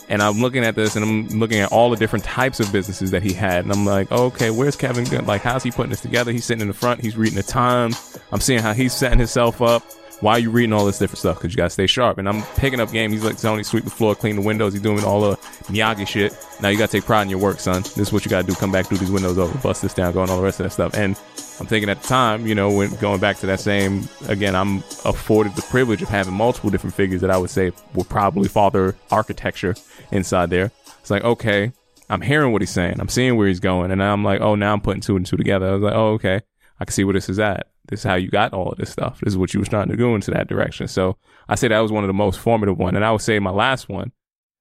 And 0.09 0.21
I'm 0.21 0.41
looking 0.41 0.65
at 0.65 0.75
this 0.75 0.95
and 0.95 1.03
I'm 1.03 1.39
looking 1.39 1.59
at 1.59 1.71
all 1.71 1.89
the 1.89 1.95
different 1.95 2.25
types 2.25 2.59
of 2.59 2.71
businesses 2.71 3.11
that 3.11 3.23
he 3.23 3.33
had. 3.33 3.63
And 3.63 3.71
I'm 3.71 3.85
like, 3.85 4.11
okay, 4.11 4.51
where's 4.51 4.75
Kevin? 4.75 5.05
Like, 5.25 5.41
how's 5.41 5.63
he 5.63 5.71
putting 5.71 5.91
this 5.91 6.01
together? 6.01 6.31
He's 6.31 6.45
sitting 6.45 6.61
in 6.61 6.67
the 6.67 6.73
front. 6.73 7.01
He's 7.01 7.15
reading 7.15 7.35
the 7.35 7.43
time. 7.43 7.93
I'm 8.31 8.41
seeing 8.41 8.59
how 8.59 8.73
he's 8.73 8.93
setting 8.93 9.19
himself 9.19 9.61
up. 9.61 9.83
Why 10.23 10.37
are 10.37 10.39
you 10.39 10.51
reading 10.51 10.71
all 10.71 10.85
this 10.85 10.99
different 10.99 11.19
stuff? 11.19 11.37
Because 11.37 11.51
you 11.51 11.57
got 11.57 11.65
to 11.65 11.69
stay 11.69 11.85
sharp. 11.85 12.17
And 12.17 12.29
I'm 12.29 12.43
picking 12.55 12.79
up 12.79 12.89
game. 12.93 13.11
He's 13.11 13.25
like, 13.25 13.37
Tony, 13.37 13.61
sweep 13.61 13.83
the 13.83 13.89
floor, 13.89 14.15
clean 14.15 14.37
the 14.37 14.41
windows. 14.41 14.71
He's 14.71 14.81
doing 14.81 15.03
all 15.03 15.19
the 15.19 15.35
Miyagi 15.65 16.07
shit. 16.07 16.33
Now 16.61 16.69
you 16.69 16.77
got 16.77 16.89
to 16.91 16.97
take 16.97 17.05
pride 17.05 17.23
in 17.23 17.29
your 17.29 17.39
work, 17.39 17.59
son. 17.59 17.81
This 17.81 17.97
is 17.97 18.13
what 18.13 18.23
you 18.23 18.29
got 18.29 18.39
to 18.39 18.47
do. 18.47 18.55
Come 18.55 18.71
back, 18.71 18.87
do 18.87 18.95
these 18.95 19.11
windows 19.11 19.37
over, 19.37 19.57
bust 19.57 19.81
this 19.81 19.93
down, 19.93 20.13
going 20.13 20.29
all 20.29 20.37
the 20.37 20.43
rest 20.43 20.61
of 20.61 20.63
that 20.63 20.69
stuff. 20.69 20.93
And 20.93 21.19
I'm 21.59 21.65
thinking 21.65 21.89
at 21.89 22.01
the 22.01 22.07
time, 22.07 22.47
you 22.47 22.55
know, 22.55 22.71
when 22.71 22.95
going 22.95 23.19
back 23.19 23.35
to 23.39 23.47
that 23.47 23.59
same, 23.59 24.07
again, 24.29 24.55
I'm 24.55 24.77
afforded 25.03 25.57
the 25.57 25.61
privilege 25.63 26.01
of 26.01 26.07
having 26.07 26.33
multiple 26.33 26.69
different 26.69 26.95
figures 26.95 27.19
that 27.19 27.29
I 27.29 27.37
would 27.37 27.49
say 27.49 27.73
were 27.93 28.05
probably 28.05 28.47
father 28.47 28.95
architecture 29.11 29.75
inside 30.13 30.49
there. 30.49 30.71
It's 31.01 31.11
like, 31.11 31.25
okay, 31.25 31.73
I'm 32.09 32.21
hearing 32.21 32.53
what 32.53 32.61
he's 32.61 32.71
saying. 32.71 32.95
I'm 33.01 33.09
seeing 33.09 33.35
where 33.35 33.49
he's 33.49 33.59
going. 33.59 33.91
And 33.91 34.01
I'm 34.01 34.23
like, 34.23 34.39
oh, 34.39 34.55
now 34.55 34.71
I'm 34.71 34.79
putting 34.79 35.01
two 35.01 35.17
and 35.17 35.25
two 35.25 35.35
together. 35.35 35.67
I 35.67 35.73
was 35.73 35.81
like, 35.81 35.95
oh, 35.95 36.13
okay. 36.13 36.39
I 36.79 36.85
can 36.85 36.93
see 36.93 37.03
where 37.03 37.13
this 37.13 37.27
is 37.27 37.39
at. 37.39 37.67
This 37.93 37.99
is 37.99 38.05
how 38.05 38.15
you 38.15 38.29
got 38.29 38.53
all 38.53 38.71
of 38.71 38.77
this 38.79 38.89
stuff. 38.89 39.19
This 39.19 39.33
is 39.33 39.37
what 39.37 39.53
you 39.53 39.59
was 39.59 39.69
trying 39.69 39.87
to 39.89 39.95
go 39.95 40.15
into 40.15 40.31
that 40.31 40.47
direction. 40.47 40.87
So 40.87 41.15
I 41.47 41.53
say 41.53 41.67
that 41.67 41.79
was 41.79 41.91
one 41.91 42.03
of 42.03 42.07
the 42.07 42.13
most 42.13 42.39
formative 42.39 42.79
one. 42.79 42.95
And 42.95 43.05
I 43.05 43.11
would 43.11 43.21
say 43.21 43.37
my 43.37 43.51
last 43.51 43.87
one 43.87 44.11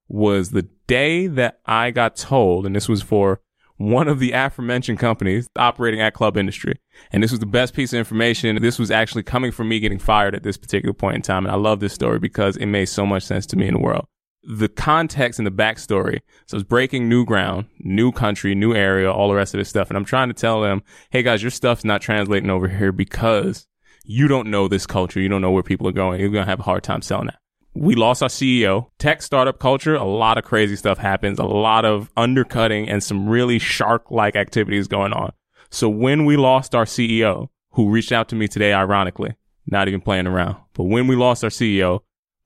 was 0.07 0.51
the 0.51 0.69
day 0.87 1.29
that 1.29 1.61
I 1.65 1.93
got 1.93 2.15
told, 2.15 2.67
and 2.67 2.77
this 2.77 2.91
was 2.91 3.01
for 3.01 3.41
one 3.79 4.07
of 4.07 4.19
the 4.19 4.33
aforementioned 4.33 4.99
companies 4.99 5.49
operating 5.57 6.03
at 6.03 6.13
club 6.13 6.37
industry. 6.37 6.79
And 7.11 7.23
this 7.23 7.31
was 7.31 7.41
the 7.41 7.47
best 7.47 7.73
piece 7.73 7.95
of 7.95 7.99
information. 7.99 8.61
This 8.61 8.79
was 8.79 8.91
actually 8.91 9.23
coming 9.23 9.51
from 9.51 9.71
me 9.71 9.81
getting 9.81 9.99
fired 9.99 10.35
at 10.35 10.43
this 10.43 10.59
particular 10.59 10.93
point 10.93 11.17
in 11.17 11.23
time. 11.23 11.47
And 11.47 11.53
I 11.53 11.57
love 11.57 11.81
this 11.81 11.95
story 11.95 12.19
because 12.19 12.59
it 12.59 12.67
made 12.67 12.87
so 12.87 13.07
much 13.07 13.23
sense 13.23 13.47
to 13.47 13.57
me 13.57 13.67
in 13.67 13.73
the 13.73 13.81
world. 13.81 14.07
The 14.45 14.69
context 14.69 15.39
and 15.39 15.47
the 15.47 15.53
backstory. 15.53 16.21
So 16.47 16.57
it's 16.57 16.65
breaking 16.65 17.09
new 17.09 17.25
ground, 17.25 17.67
new 17.79 18.11
country, 18.11 18.55
new 18.55 18.75
area, 18.75 19.11
all 19.11 19.29
the 19.29 19.35
rest 19.35 19.55
of 19.55 19.59
this 19.59 19.69
stuff. 19.69 19.89
And 19.89 19.97
I'm 19.97 20.05
trying 20.05 20.29
to 20.29 20.35
tell 20.35 20.61
them, 20.61 20.83
hey 21.11 21.23
guys, 21.23 21.43
your 21.43 21.51
stuff's 21.51 21.85
not 21.85 22.01
translating 22.01 22.51
over 22.51 22.69
here 22.69 22.93
because 22.93 23.67
you 24.05 24.27
don't 24.27 24.49
know 24.49 24.67
this 24.67 24.87
culture. 24.87 25.21
You 25.21 25.29
don't 25.29 25.43
know 25.43 25.53
where 25.53 25.63
people 25.63 25.87
are 25.87 25.93
going. 25.93 26.21
You're 26.21 26.31
going 26.31 26.45
to 26.45 26.51
have 26.51 26.61
a 26.61 26.65
hard 26.65 26.83
time 26.83 27.03
selling 27.03 27.27
that 27.27 27.39
we 27.75 27.95
lost 27.95 28.23
our 28.23 28.29
CEO. 28.29 28.89
Tech 28.99 29.23
startup 29.23 29.59
culture, 29.59 29.95
a 29.95 30.05
lot 30.05 30.39
of 30.39 30.45
crazy 30.45 30.77
stuff 30.77 30.99
happens, 30.99 31.39
a 31.39 31.45
lot 31.45 31.85
of 31.85 32.11
undercutting 32.17 32.89
and 32.89 33.03
some 33.03 33.29
really 33.29 33.59
shark 33.59 34.11
like 34.11 34.37
activities 34.37 34.89
going 34.89 35.13
on. 35.13 35.33
So 35.71 35.89
when 35.89 36.25
we 36.25 36.37
lost 36.37 36.75
our 36.75 36.85
CEO, 36.85 37.49
who 37.71 37.89
reached 37.89 38.13
out 38.13 38.29
to 38.29 38.37
me 38.37 38.49
today, 38.49 38.75
ironically, 38.75 39.35
not 39.67 39.89
even 39.89 40.03
playing 40.03 40.27
around, 40.27 40.57
but 40.75 40.85
when 40.85 41.07
we 41.07 41.17
lost 41.17 41.43
our 41.43 41.51
CEO, 41.51 42.01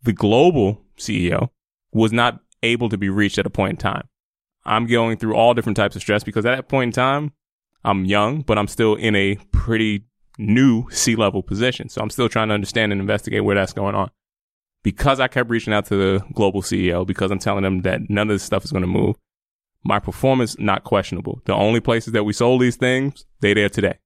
the 0.05 0.13
global 0.13 0.85
CEO 0.97 1.51
was 1.97 2.13
not 2.13 2.41
able 2.63 2.89
to 2.91 2.99
be 2.99 3.09
reached 3.09 3.39
at 3.39 3.47
a 3.47 3.51
point 3.51 3.73
in 3.73 3.77
time. 3.77 4.07
I'm 4.65 4.87
going 4.87 5.17
through 5.17 5.35
all 5.35 5.55
different 5.55 5.77
types 5.77 5.97
of 5.97 6.03
stress 6.03 6.25
because 6.25 6.45
at 6.45 6.55
that 6.55 6.69
point 6.69 6.89
in 6.89 6.93
time, 6.93 7.33
I'm 7.85 8.05
young, 8.05 8.43
but 8.43 8.59
I'm 8.59 8.69
still 8.69 8.97
in 8.97 9.15
a 9.15 9.37
pretty 9.53 10.05
new 10.39 10.91
C-level 10.91 11.43
position. 11.43 11.89
So 11.89 12.03
I'm 12.03 12.11
still 12.11 12.29
trying 12.29 12.49
to 12.49 12.55
understand 12.55 12.93
and 12.93 13.01
investigate 13.01 13.45
where 13.45 13.55
that's 13.55 13.73
going 13.73 13.95
on 13.95 14.11
because 14.83 15.21
I 15.21 15.29
kept 15.29 15.49
reaching 15.49 15.73
out 15.73 15.87
to 15.87 15.97
the 15.97 16.25
global 16.35 16.63
CEO 16.63 17.07
because 17.07 17.31
I'm 17.31 17.39
telling 17.39 17.63
them 17.63 17.83
that 17.83 18.11
none 18.11 18.29
of 18.29 18.35
this 18.35 18.43
stuff 18.43 18.65
is 18.65 18.73
going 18.73 18.83
to 18.83 18.89
move. 18.89 19.17
My 19.85 19.99
performance 20.01 20.59
not 20.59 20.85
questionable. 20.85 21.41
The 21.45 21.55
only 21.55 21.81
places 21.81 22.13
that 22.13 22.25
we 22.25 22.33
sold 22.33 22.61
these 22.61 22.77
things, 22.77 23.25
they 23.41 23.55
there 23.55 23.69
today. 23.69 23.99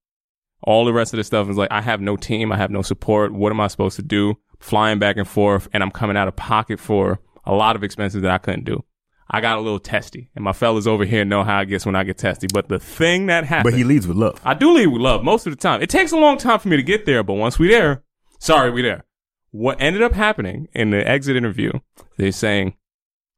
All 0.62 0.84
the 0.84 0.92
rest 0.92 1.14
of 1.14 1.16
the 1.16 1.24
stuff 1.24 1.48
is 1.48 1.56
like 1.56 1.72
I 1.72 1.80
have 1.80 2.02
no 2.02 2.16
team, 2.16 2.52
I 2.52 2.56
have 2.58 2.70
no 2.70 2.82
support. 2.82 3.32
What 3.32 3.50
am 3.50 3.60
I 3.60 3.68
supposed 3.68 3.96
to 3.96 4.02
do? 4.02 4.34
Flying 4.58 4.98
back 4.98 5.16
and 5.16 5.26
forth, 5.26 5.68
and 5.72 5.82
I'm 5.82 5.90
coming 5.90 6.18
out 6.18 6.28
of 6.28 6.36
pocket 6.36 6.78
for 6.78 7.18
a 7.44 7.52
lot 7.52 7.76
of 7.76 7.84
expenses 7.84 8.22
that 8.22 8.30
I 8.30 8.38
couldn't 8.38 8.64
do. 8.64 8.84
I 9.32 9.40
got 9.40 9.58
a 9.58 9.60
little 9.60 9.78
testy, 9.78 10.28
and 10.34 10.42
my 10.42 10.52
fellas 10.52 10.88
over 10.88 11.04
here 11.04 11.24
know 11.24 11.44
how 11.44 11.60
it 11.60 11.66
gets 11.66 11.86
when 11.86 11.94
I 11.94 12.02
get 12.02 12.18
testy. 12.18 12.48
But 12.52 12.68
the 12.68 12.80
thing 12.80 13.26
that 13.26 13.44
happened, 13.44 13.72
But 13.72 13.78
he 13.78 13.84
leads 13.84 14.08
with 14.08 14.16
love. 14.16 14.40
I 14.44 14.54
do 14.54 14.72
lead 14.72 14.88
with 14.88 15.00
love 15.00 15.22
most 15.22 15.46
of 15.46 15.52
the 15.52 15.56
time. 15.56 15.82
It 15.82 15.88
takes 15.88 16.10
a 16.10 16.16
long 16.16 16.36
time 16.36 16.58
for 16.58 16.68
me 16.68 16.76
to 16.76 16.82
get 16.82 17.06
there, 17.06 17.22
but 17.22 17.34
once 17.34 17.56
we 17.56 17.68
there, 17.68 18.02
sorry, 18.40 18.70
we 18.70 18.82
there. 18.82 19.04
What 19.52 19.80
ended 19.80 20.02
up 20.02 20.12
happening 20.12 20.68
in 20.72 20.90
the 20.90 21.06
exit 21.08 21.36
interview, 21.36 21.72
they're 22.16 22.32
saying 22.32 22.74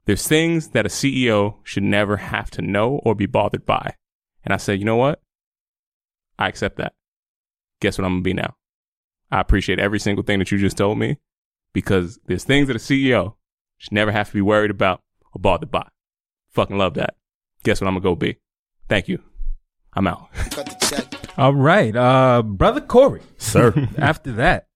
there's 0.07 0.27
things 0.27 0.69
that 0.69 0.87
a 0.87 0.89
CEO 0.89 1.57
should 1.63 1.83
never 1.83 2.17
have 2.17 2.51
to 2.53 2.63
know 2.63 3.01
or 3.05 3.15
be 3.15 3.27
bothered 3.27 3.67
by. 3.67 3.95
And 4.45 4.53
I 4.53 4.57
said, 4.57 4.79
you 4.79 4.85
know 4.85 4.97
what? 4.97 5.21
I 6.39 6.49
accept 6.49 6.77
that. 6.79 6.95
Guess 7.81 7.99
what 7.99 8.05
I'm 8.05 8.15
gonna 8.15 8.23
be 8.23 8.35
now? 8.35 8.57
I 9.31 9.41
appreciate 9.41 9.79
every 9.79 9.99
single 9.99 10.25
thing 10.25 10.39
that 10.39 10.51
you 10.51 10.59
just 10.59 10.77
told 10.77 10.99
me 10.99 11.19
because 11.73 12.19
there's 12.27 12.45
things 12.45 12.67
that 12.69 12.77
a 12.77 12.79
CEO 12.79 13.35
should 13.83 13.93
never 13.93 14.13
have 14.13 14.29
to 14.29 14.35
be 14.35 14.41
worried 14.41 14.71
about 14.71 15.01
or 15.35 15.41
bothered 15.41 15.73
by. 15.73 15.89
Fucking 16.51 16.79
love 16.79 16.95
that. 16.95 17.17
Guess 17.65 17.81
what 17.81 17.89
I'm 17.89 17.95
gonna 17.95 18.05
go 18.05 18.15
be? 18.15 18.37
Thank 18.89 19.09
you. 19.09 19.21
I'm 19.93 20.07
out. 20.07 20.29
All 21.37 21.55
right, 21.55 21.95
uh, 21.95 22.43
brother 22.43 22.81
Corey. 22.81 23.23
Sir. 23.39 23.89
After 23.99 24.31
that, 24.33 24.69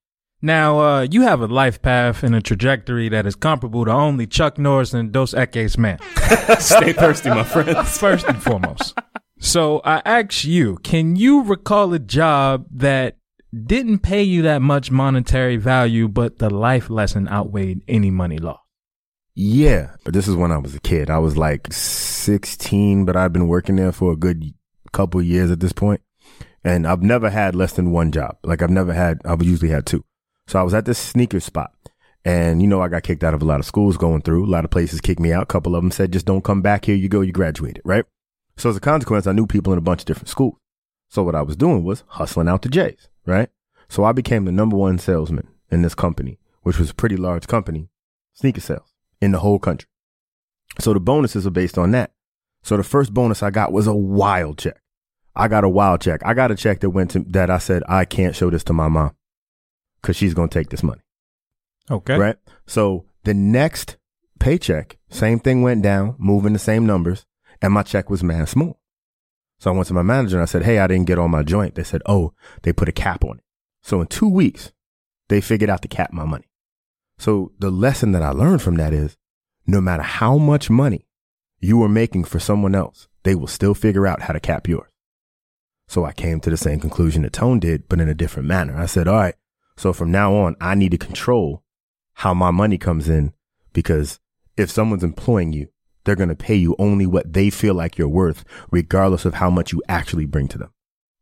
now 0.42 0.80
uh, 0.80 1.06
you 1.08 1.22
have 1.22 1.40
a 1.40 1.46
life 1.46 1.80
path 1.80 2.24
and 2.24 2.34
a 2.34 2.40
trajectory 2.40 3.08
that 3.08 3.26
is 3.26 3.36
comparable 3.36 3.84
to 3.84 3.92
only 3.92 4.26
Chuck 4.26 4.58
Norris 4.58 4.92
and 4.92 5.12
Dos 5.12 5.34
Equis 5.34 5.78
Man. 5.78 5.98
Stay 6.58 6.92
thirsty, 6.92 7.30
my 7.30 7.44
friends. 7.44 7.96
First 7.98 8.26
and 8.26 8.42
foremost. 8.42 8.98
So 9.38 9.80
I 9.84 10.02
ask 10.04 10.44
you, 10.44 10.78
can 10.78 11.14
you 11.14 11.44
recall 11.44 11.92
a 11.92 12.00
job 12.00 12.66
that 12.72 13.18
didn't 13.54 14.00
pay 14.00 14.24
you 14.24 14.42
that 14.42 14.62
much 14.62 14.90
monetary 14.90 15.58
value, 15.58 16.08
but 16.08 16.38
the 16.38 16.50
life 16.50 16.90
lesson 16.90 17.28
outweighed 17.28 17.82
any 17.86 18.10
money 18.10 18.38
lost? 18.38 18.65
Yeah. 19.36 19.90
But 20.02 20.14
this 20.14 20.26
is 20.26 20.34
when 20.34 20.50
I 20.50 20.56
was 20.56 20.74
a 20.74 20.80
kid. 20.80 21.10
I 21.10 21.18
was 21.18 21.36
like 21.36 21.72
16, 21.72 23.04
but 23.04 23.16
I've 23.16 23.34
been 23.34 23.48
working 23.48 23.76
there 23.76 23.92
for 23.92 24.10
a 24.10 24.16
good 24.16 24.54
couple 24.92 25.20
years 25.22 25.50
at 25.50 25.60
this 25.60 25.74
point. 25.74 26.00
And 26.64 26.86
I've 26.86 27.02
never 27.02 27.30
had 27.30 27.54
less 27.54 27.74
than 27.74 27.92
one 27.92 28.10
job. 28.10 28.38
Like 28.42 28.62
I've 28.62 28.70
never 28.70 28.94
had, 28.94 29.20
I've 29.24 29.42
usually 29.42 29.70
had 29.70 29.86
two. 29.86 30.04
So 30.48 30.58
I 30.58 30.62
was 30.62 30.74
at 30.74 30.86
this 30.86 30.98
sneaker 30.98 31.38
spot 31.38 31.72
and 32.24 32.62
you 32.62 32.66
know, 32.66 32.80
I 32.80 32.88
got 32.88 33.02
kicked 33.02 33.22
out 33.22 33.34
of 33.34 33.42
a 33.42 33.44
lot 33.44 33.60
of 33.60 33.66
schools 33.66 33.98
going 33.98 34.22
through. 34.22 34.46
A 34.46 34.48
lot 34.50 34.64
of 34.64 34.70
places 34.70 35.02
kicked 35.02 35.20
me 35.20 35.32
out. 35.32 35.44
A 35.44 35.46
couple 35.46 35.76
of 35.76 35.82
them 35.82 35.90
said, 35.90 36.12
just 36.12 36.26
don't 36.26 36.42
come 36.42 36.62
back. 36.62 36.86
Here 36.86 36.96
you 36.96 37.08
go. 37.08 37.20
You 37.20 37.30
graduated, 37.30 37.82
right? 37.84 38.06
So 38.56 38.70
as 38.70 38.76
a 38.76 38.80
consequence, 38.80 39.26
I 39.26 39.32
knew 39.32 39.46
people 39.46 39.72
in 39.74 39.78
a 39.78 39.82
bunch 39.82 40.00
of 40.00 40.06
different 40.06 40.30
schools. 40.30 40.56
So 41.10 41.22
what 41.22 41.34
I 41.34 41.42
was 41.42 41.56
doing 41.56 41.84
was 41.84 42.04
hustling 42.08 42.48
out 42.48 42.62
the 42.62 42.70
J's, 42.70 43.08
right? 43.26 43.50
So 43.88 44.02
I 44.02 44.12
became 44.12 44.46
the 44.46 44.50
number 44.50 44.76
one 44.76 44.98
salesman 44.98 45.46
in 45.70 45.82
this 45.82 45.94
company, 45.94 46.38
which 46.62 46.78
was 46.78 46.90
a 46.90 46.94
pretty 46.94 47.16
large 47.16 47.46
company, 47.46 47.90
sneaker 48.32 48.62
sales 48.62 48.95
in 49.20 49.32
the 49.32 49.38
whole 49.38 49.58
country. 49.58 49.88
So 50.80 50.92
the 50.92 51.00
bonuses 51.00 51.46
are 51.46 51.50
based 51.50 51.78
on 51.78 51.92
that. 51.92 52.12
So 52.62 52.76
the 52.76 52.82
first 52.82 53.14
bonus 53.14 53.42
I 53.42 53.50
got 53.50 53.72
was 53.72 53.86
a 53.86 53.94
wild 53.94 54.58
check. 54.58 54.80
I 55.34 55.48
got 55.48 55.64
a 55.64 55.68
wild 55.68 56.00
check. 56.00 56.20
I 56.24 56.34
got 56.34 56.50
a 56.50 56.56
check 56.56 56.80
that 56.80 56.90
went 56.90 57.10
to 57.12 57.20
that 57.28 57.50
I 57.50 57.58
said 57.58 57.82
I 57.88 58.04
can't 58.04 58.34
show 58.34 58.50
this 58.50 58.64
to 58.64 58.72
my 58.72 58.88
mom 58.88 59.14
because 60.00 60.16
she's 60.16 60.34
gonna 60.34 60.48
take 60.48 60.70
this 60.70 60.82
money. 60.82 61.02
Okay. 61.90 62.16
Right. 62.16 62.36
So 62.66 63.04
the 63.24 63.34
next 63.34 63.96
paycheck, 64.40 64.98
same 65.10 65.38
thing 65.38 65.62
went 65.62 65.82
down, 65.82 66.16
moving 66.18 66.52
the 66.52 66.58
same 66.58 66.86
numbers, 66.86 67.26
and 67.62 67.72
my 67.72 67.82
check 67.82 68.10
was 68.10 68.22
mad 68.22 68.48
small. 68.48 68.80
So 69.58 69.70
I 69.70 69.74
went 69.74 69.88
to 69.88 69.94
my 69.94 70.02
manager 70.02 70.36
and 70.36 70.42
I 70.42 70.46
said, 70.46 70.64
Hey, 70.64 70.78
I 70.78 70.86
didn't 70.86 71.06
get 71.06 71.18
all 71.18 71.28
my 71.28 71.42
joint. 71.42 71.74
They 71.74 71.84
said, 71.84 72.02
Oh, 72.06 72.32
they 72.62 72.72
put 72.72 72.88
a 72.88 72.92
cap 72.92 73.24
on 73.24 73.38
it. 73.38 73.44
So 73.82 74.00
in 74.00 74.06
two 74.06 74.28
weeks, 74.28 74.72
they 75.28 75.40
figured 75.40 75.70
out 75.70 75.82
to 75.82 75.88
cap 75.88 76.12
my 76.12 76.24
money. 76.24 76.48
So 77.18 77.52
the 77.58 77.70
lesson 77.70 78.12
that 78.12 78.22
I 78.22 78.30
learned 78.30 78.62
from 78.62 78.76
that 78.76 78.92
is 78.92 79.16
no 79.66 79.80
matter 79.80 80.02
how 80.02 80.38
much 80.38 80.70
money 80.70 81.06
you 81.60 81.82
are 81.82 81.88
making 81.88 82.24
for 82.24 82.38
someone 82.38 82.74
else, 82.74 83.08
they 83.24 83.34
will 83.34 83.46
still 83.46 83.74
figure 83.74 84.06
out 84.06 84.22
how 84.22 84.32
to 84.32 84.40
cap 84.40 84.68
yours. 84.68 84.90
So 85.88 86.04
I 86.04 86.12
came 86.12 86.40
to 86.40 86.50
the 86.50 86.56
same 86.56 86.80
conclusion 86.80 87.22
that 87.22 87.32
Tone 87.32 87.60
did, 87.60 87.88
but 87.88 88.00
in 88.00 88.08
a 88.08 88.14
different 88.14 88.48
manner. 88.48 88.76
I 88.76 88.86
said, 88.86 89.08
all 89.08 89.16
right, 89.16 89.34
so 89.76 89.92
from 89.92 90.10
now 90.10 90.34
on, 90.34 90.56
I 90.60 90.74
need 90.74 90.90
to 90.92 90.98
control 90.98 91.62
how 92.14 92.34
my 92.34 92.50
money 92.50 92.78
comes 92.78 93.08
in 93.08 93.32
because 93.72 94.20
if 94.56 94.70
someone's 94.70 95.04
employing 95.04 95.52
you, 95.52 95.68
they're 96.04 96.16
going 96.16 96.28
to 96.28 96.36
pay 96.36 96.54
you 96.54 96.76
only 96.78 97.06
what 97.06 97.32
they 97.32 97.50
feel 97.50 97.74
like 97.74 97.98
you're 97.98 98.08
worth, 98.08 98.44
regardless 98.70 99.24
of 99.24 99.34
how 99.34 99.50
much 99.50 99.72
you 99.72 99.82
actually 99.88 100.24
bring 100.24 100.48
to 100.48 100.58
them. 100.58 100.72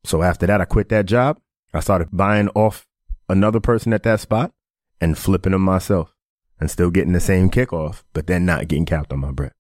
So 0.05 0.23
after 0.23 0.47
that, 0.47 0.61
I 0.61 0.67
quit 0.67 0.91
that 0.91 1.07
job. 1.07 1.41
I 1.73 1.81
started 1.81 2.09
buying 2.13 2.49
off 2.51 2.87
another 3.29 3.61
person 3.61 3.93
at 3.93 4.03
that 4.03 4.21
spot 4.21 4.53
and 5.01 5.19
flipping 5.19 5.53
them 5.53 5.63
myself 5.63 6.15
and 6.61 6.71
still 6.71 6.91
getting 6.91 7.13
the 7.13 7.21
same 7.21 7.51
kickoff, 7.51 8.03
but 8.13 8.27
then 8.27 8.47
not 8.47 8.69
getting 8.69 8.87
capped 8.87 9.13
on 9.13 9.21
my 9.21 9.31
bread. 9.31 9.53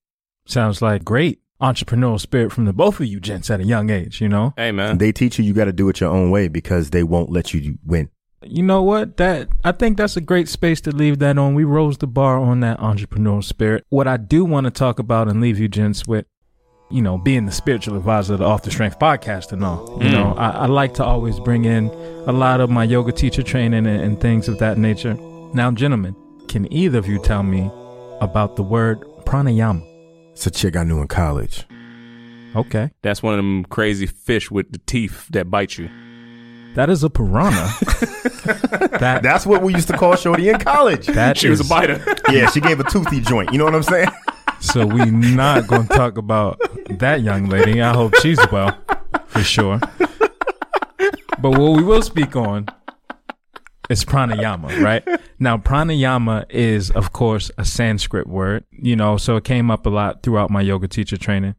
Sounds 0.46 0.80
like 0.82 1.04
great 1.04 1.40
entrepreneurial 1.60 2.20
spirit 2.20 2.52
from 2.52 2.64
the 2.64 2.72
both 2.72 3.00
of 3.00 3.06
you 3.06 3.20
gents 3.20 3.50
at 3.50 3.60
a 3.60 3.64
young 3.64 3.90
age, 3.90 4.20
you 4.20 4.28
know? 4.28 4.52
Hey 4.56 4.72
man. 4.72 4.98
They 4.98 5.12
teach 5.12 5.38
you 5.38 5.44
you 5.44 5.54
got 5.54 5.64
to 5.64 5.72
do 5.72 5.88
it 5.88 6.00
your 6.00 6.10
own 6.10 6.30
way 6.30 6.48
because 6.48 6.90
they 6.90 7.02
won't 7.02 7.30
let 7.30 7.54
you 7.54 7.78
win. 7.84 8.10
You 8.42 8.62
know 8.62 8.82
what? 8.82 9.16
That 9.16 9.48
I 9.64 9.72
think 9.72 9.96
that's 9.96 10.16
a 10.16 10.20
great 10.20 10.48
space 10.48 10.80
to 10.82 10.90
leave 10.90 11.18
that 11.20 11.38
on. 11.38 11.54
We 11.54 11.64
rose 11.64 11.96
the 11.98 12.06
bar 12.06 12.38
on 12.38 12.60
that 12.60 12.78
entrepreneurial 12.78 13.42
spirit. 13.42 13.86
What 13.88 14.06
I 14.06 14.18
do 14.18 14.44
want 14.44 14.64
to 14.64 14.70
talk 14.70 14.98
about 14.98 15.28
and 15.28 15.40
leave 15.40 15.58
you 15.58 15.68
gents 15.68 16.06
with, 16.06 16.26
you 16.94 17.02
know, 17.02 17.18
being 17.18 17.44
the 17.44 17.52
spiritual 17.52 17.96
advisor 17.96 18.34
of 18.34 18.38
the 18.38 18.44
Off 18.44 18.62
the 18.62 18.70
Strength 18.70 19.00
podcast 19.00 19.50
and 19.50 19.64
all. 19.64 19.98
You 20.00 20.10
mm. 20.10 20.12
know, 20.12 20.34
I, 20.34 20.50
I 20.50 20.66
like 20.66 20.94
to 20.94 21.04
always 21.04 21.40
bring 21.40 21.64
in 21.64 21.88
a 22.28 22.32
lot 22.32 22.60
of 22.60 22.70
my 22.70 22.84
yoga 22.84 23.10
teacher 23.10 23.42
training 23.42 23.84
and, 23.84 24.00
and 24.00 24.20
things 24.20 24.48
of 24.48 24.60
that 24.60 24.78
nature. 24.78 25.14
Now, 25.54 25.72
gentlemen, 25.72 26.14
can 26.46 26.72
either 26.72 26.98
of 26.98 27.08
you 27.08 27.18
tell 27.18 27.42
me 27.42 27.68
about 28.20 28.54
the 28.54 28.62
word 28.62 29.00
pranayama? 29.26 29.82
It's 30.34 30.46
a 30.46 30.52
chick 30.52 30.76
I 30.76 30.84
knew 30.84 31.00
in 31.00 31.08
college. 31.08 31.64
Okay. 32.54 32.92
That's 33.02 33.24
one 33.24 33.34
of 33.34 33.38
them 33.38 33.64
crazy 33.64 34.06
fish 34.06 34.52
with 34.52 34.70
the 34.70 34.78
teeth 34.78 35.26
that 35.30 35.50
bite 35.50 35.76
you. 35.76 35.90
That 36.74 36.90
is 36.90 37.02
a 37.02 37.10
piranha. 37.10 37.74
that 39.00 39.20
That's 39.24 39.46
what 39.46 39.62
we 39.62 39.74
used 39.74 39.88
to 39.88 39.96
call 39.96 40.14
Shorty 40.14 40.48
in 40.48 40.58
college. 40.58 41.08
that 41.08 41.38
She 41.38 41.48
was 41.48 41.60
a 41.60 41.64
biter. 41.64 42.04
yeah, 42.30 42.50
she 42.50 42.60
gave 42.60 42.78
a 42.78 42.84
toothy 42.84 43.20
joint. 43.20 43.52
You 43.52 43.58
know 43.58 43.64
what 43.64 43.74
I'm 43.74 43.82
saying? 43.82 44.08
So 44.64 44.86
we 44.86 45.10
not 45.10 45.66
going 45.66 45.86
to 45.86 45.94
talk 45.94 46.16
about 46.16 46.58
that 46.98 47.20
young 47.22 47.48
lady. 47.48 47.82
I 47.82 47.92
hope 47.92 48.16
she's 48.16 48.40
well, 48.50 48.76
for 49.26 49.42
sure. 49.42 49.78
But 51.38 51.50
what 51.58 51.76
we 51.76 51.82
will 51.82 52.02
speak 52.02 52.34
on 52.34 52.66
is 53.90 54.04
pranayama, 54.04 54.82
right? 54.82 55.06
Now, 55.38 55.58
pranayama 55.58 56.46
is, 56.48 56.90
of 56.90 57.12
course, 57.12 57.50
a 57.58 57.64
Sanskrit 57.64 58.26
word, 58.26 58.64
you 58.70 58.96
know, 58.96 59.18
so 59.18 59.36
it 59.36 59.44
came 59.44 59.70
up 59.70 59.84
a 59.84 59.90
lot 59.90 60.22
throughout 60.22 60.50
my 60.50 60.62
yoga 60.62 60.88
teacher 60.88 61.18
training. 61.18 61.54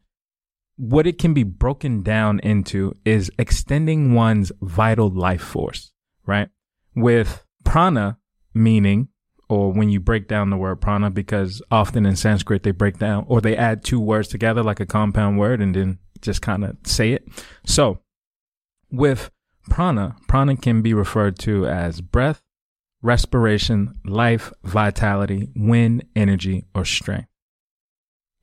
What 0.76 1.06
it 1.06 1.20
can 1.20 1.34
be 1.34 1.44
broken 1.44 2.02
down 2.02 2.40
into 2.40 2.98
is 3.06 3.32
extending 3.38 4.14
one's 4.14 4.52
vital 4.62 5.10
life 5.10 5.44
force, 5.44 5.92
right? 6.26 6.50
With 6.96 7.46
prana 7.64 8.18
meaning 8.54 9.10
or 9.50 9.72
when 9.72 9.90
you 9.90 10.00
break 10.00 10.28
down 10.28 10.50
the 10.50 10.58
word 10.58 10.82
prana, 10.82 11.10
because 11.10 11.62
often 11.72 12.06
in 12.06 12.16
Sanskrit 12.16 12.64
they 12.64 12.72
break 12.72 12.98
down 12.98 13.26
or 13.28 13.42
they 13.42 13.56
add 13.56 13.84
two 13.84 14.00
words 14.00 14.28
together 14.28 14.64
like 14.64 14.80
a 14.80 14.86
compound 14.86 15.38
word 15.38 15.62
and 15.62 15.76
then 15.76 16.00
just 16.22 16.42
kind 16.42 16.64
of 16.64 16.78
say 16.84 17.12
it. 17.12 17.28
So 17.66 18.00
with 18.92 19.30
prana, 19.70 20.16
prana 20.28 20.56
can 20.56 20.82
be 20.82 20.94
referred 20.94 21.38
to 21.40 21.68
as 21.68 22.02
breath, 22.02 22.42
respiration, 23.02 24.00
life, 24.04 24.52
vitality, 24.64 25.50
wind, 25.56 26.06
energy, 26.16 26.66
or 26.74 26.86
strength. 26.86 27.30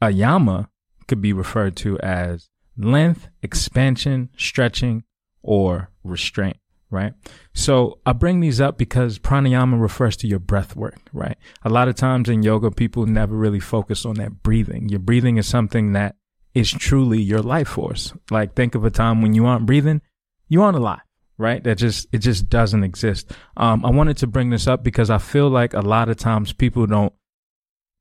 A 0.01 0.11
yama 0.11 0.69
could 1.09 1.21
be 1.21 1.33
referred 1.33 1.77
to 1.77 1.99
as 2.01 2.49
length, 2.77 3.29
expansion, 3.43 4.31
stretching, 4.37 5.05
or 5.43 5.91
restraint, 6.05 6.57
right? 6.93 7.15
So 7.55 7.99
I 8.07 8.13
bring 8.13 8.41
these 8.41 8.61
up 8.61 8.79
because 8.79 9.19
pranayama 9.19 9.81
refers 9.81 10.17
to 10.19 10.29
your 10.29 10.39
breath 10.39 10.77
work, 10.77 11.01
right? 11.13 11.37
A 11.65 11.71
lot 11.71 11.89
of 11.89 11.97
times 11.97 12.29
in 12.29 12.43
yoga, 12.43 12.71
people 12.71 13.07
never 13.07 13.35
really 13.35 13.59
focus 13.59 14.05
on 14.05 14.15
that 14.17 14.43
breathing. 14.43 14.89
Your 14.91 15.01
breathing 15.01 15.39
is 15.39 15.49
something 15.49 15.95
that 15.95 16.17
is 16.55 16.71
truly 16.71 17.21
your 17.21 17.41
life 17.41 17.69
force. 17.69 18.13
Like 18.31 18.55
think 18.55 18.75
of 18.75 18.85
a 18.85 18.91
time 18.91 19.23
when 19.23 19.35
you 19.35 19.47
aren't 19.47 19.67
breathing, 19.67 20.03
you 20.49 20.63
aren't 20.63 20.77
alive, 20.77 21.01
right? 21.39 21.65
That 21.65 21.79
just, 21.79 22.07
it 22.13 22.19
just 22.19 22.51
doesn't 22.51 22.85
exist. 22.85 23.33
Um, 23.57 23.85
I 23.85 23.91
wanted 23.91 24.19
to 24.19 24.27
bring 24.27 24.51
this 24.51 24.69
up 24.69 24.85
because 24.85 25.09
I 25.09 25.19
feel 25.19 25.49
like 25.49 25.73
a 25.73 25.81
lot 25.81 26.11
of 26.11 26.19
times 26.19 26.53
people 26.53 26.87
don't, 26.87 27.13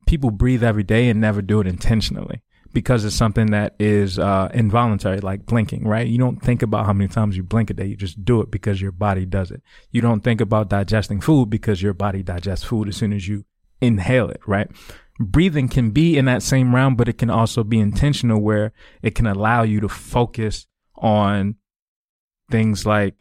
people 0.05 0.31
breathe 0.31 0.63
every 0.63 0.83
day 0.83 1.09
and 1.09 1.21
never 1.21 1.41
do 1.41 1.61
it 1.61 1.67
intentionally 1.67 2.41
because 2.73 3.03
it's 3.05 3.15
something 3.15 3.47
that 3.51 3.75
is 3.79 4.17
uh, 4.17 4.49
involuntary, 4.53 5.19
like 5.19 5.45
blinking, 5.45 5.87
right? 5.87 6.07
You 6.07 6.17
don't 6.17 6.41
think 6.41 6.61
about 6.61 6.85
how 6.85 6.93
many 6.93 7.07
times 7.07 7.35
you 7.35 7.43
blink 7.43 7.69
a 7.69 7.73
day. 7.73 7.85
You 7.85 7.95
just 7.95 8.23
do 8.23 8.41
it 8.41 8.51
because 8.51 8.81
your 8.81 8.91
body 8.91 9.25
does 9.25 9.51
it. 9.51 9.61
You 9.91 10.01
don't 10.01 10.21
think 10.21 10.41
about 10.41 10.69
digesting 10.69 11.21
food 11.21 11.49
because 11.49 11.81
your 11.81 11.93
body 11.93 12.23
digests 12.23 12.65
food 12.65 12.87
as 12.87 12.97
soon 12.97 13.13
as 13.13 13.27
you 13.27 13.45
inhale 13.81 14.29
it, 14.29 14.41
right? 14.47 14.69
Breathing 15.19 15.67
can 15.67 15.91
be 15.91 16.17
in 16.17 16.25
that 16.25 16.43
same 16.43 16.73
realm, 16.73 16.95
but 16.95 17.09
it 17.09 17.17
can 17.17 17.29
also 17.29 17.63
be 17.63 17.79
intentional 17.79 18.41
where 18.41 18.71
it 19.01 19.15
can 19.15 19.27
allow 19.27 19.63
you 19.63 19.79
to 19.81 19.89
focus 19.89 20.67
on 20.95 21.55
things 22.49 22.85
like 22.85 23.15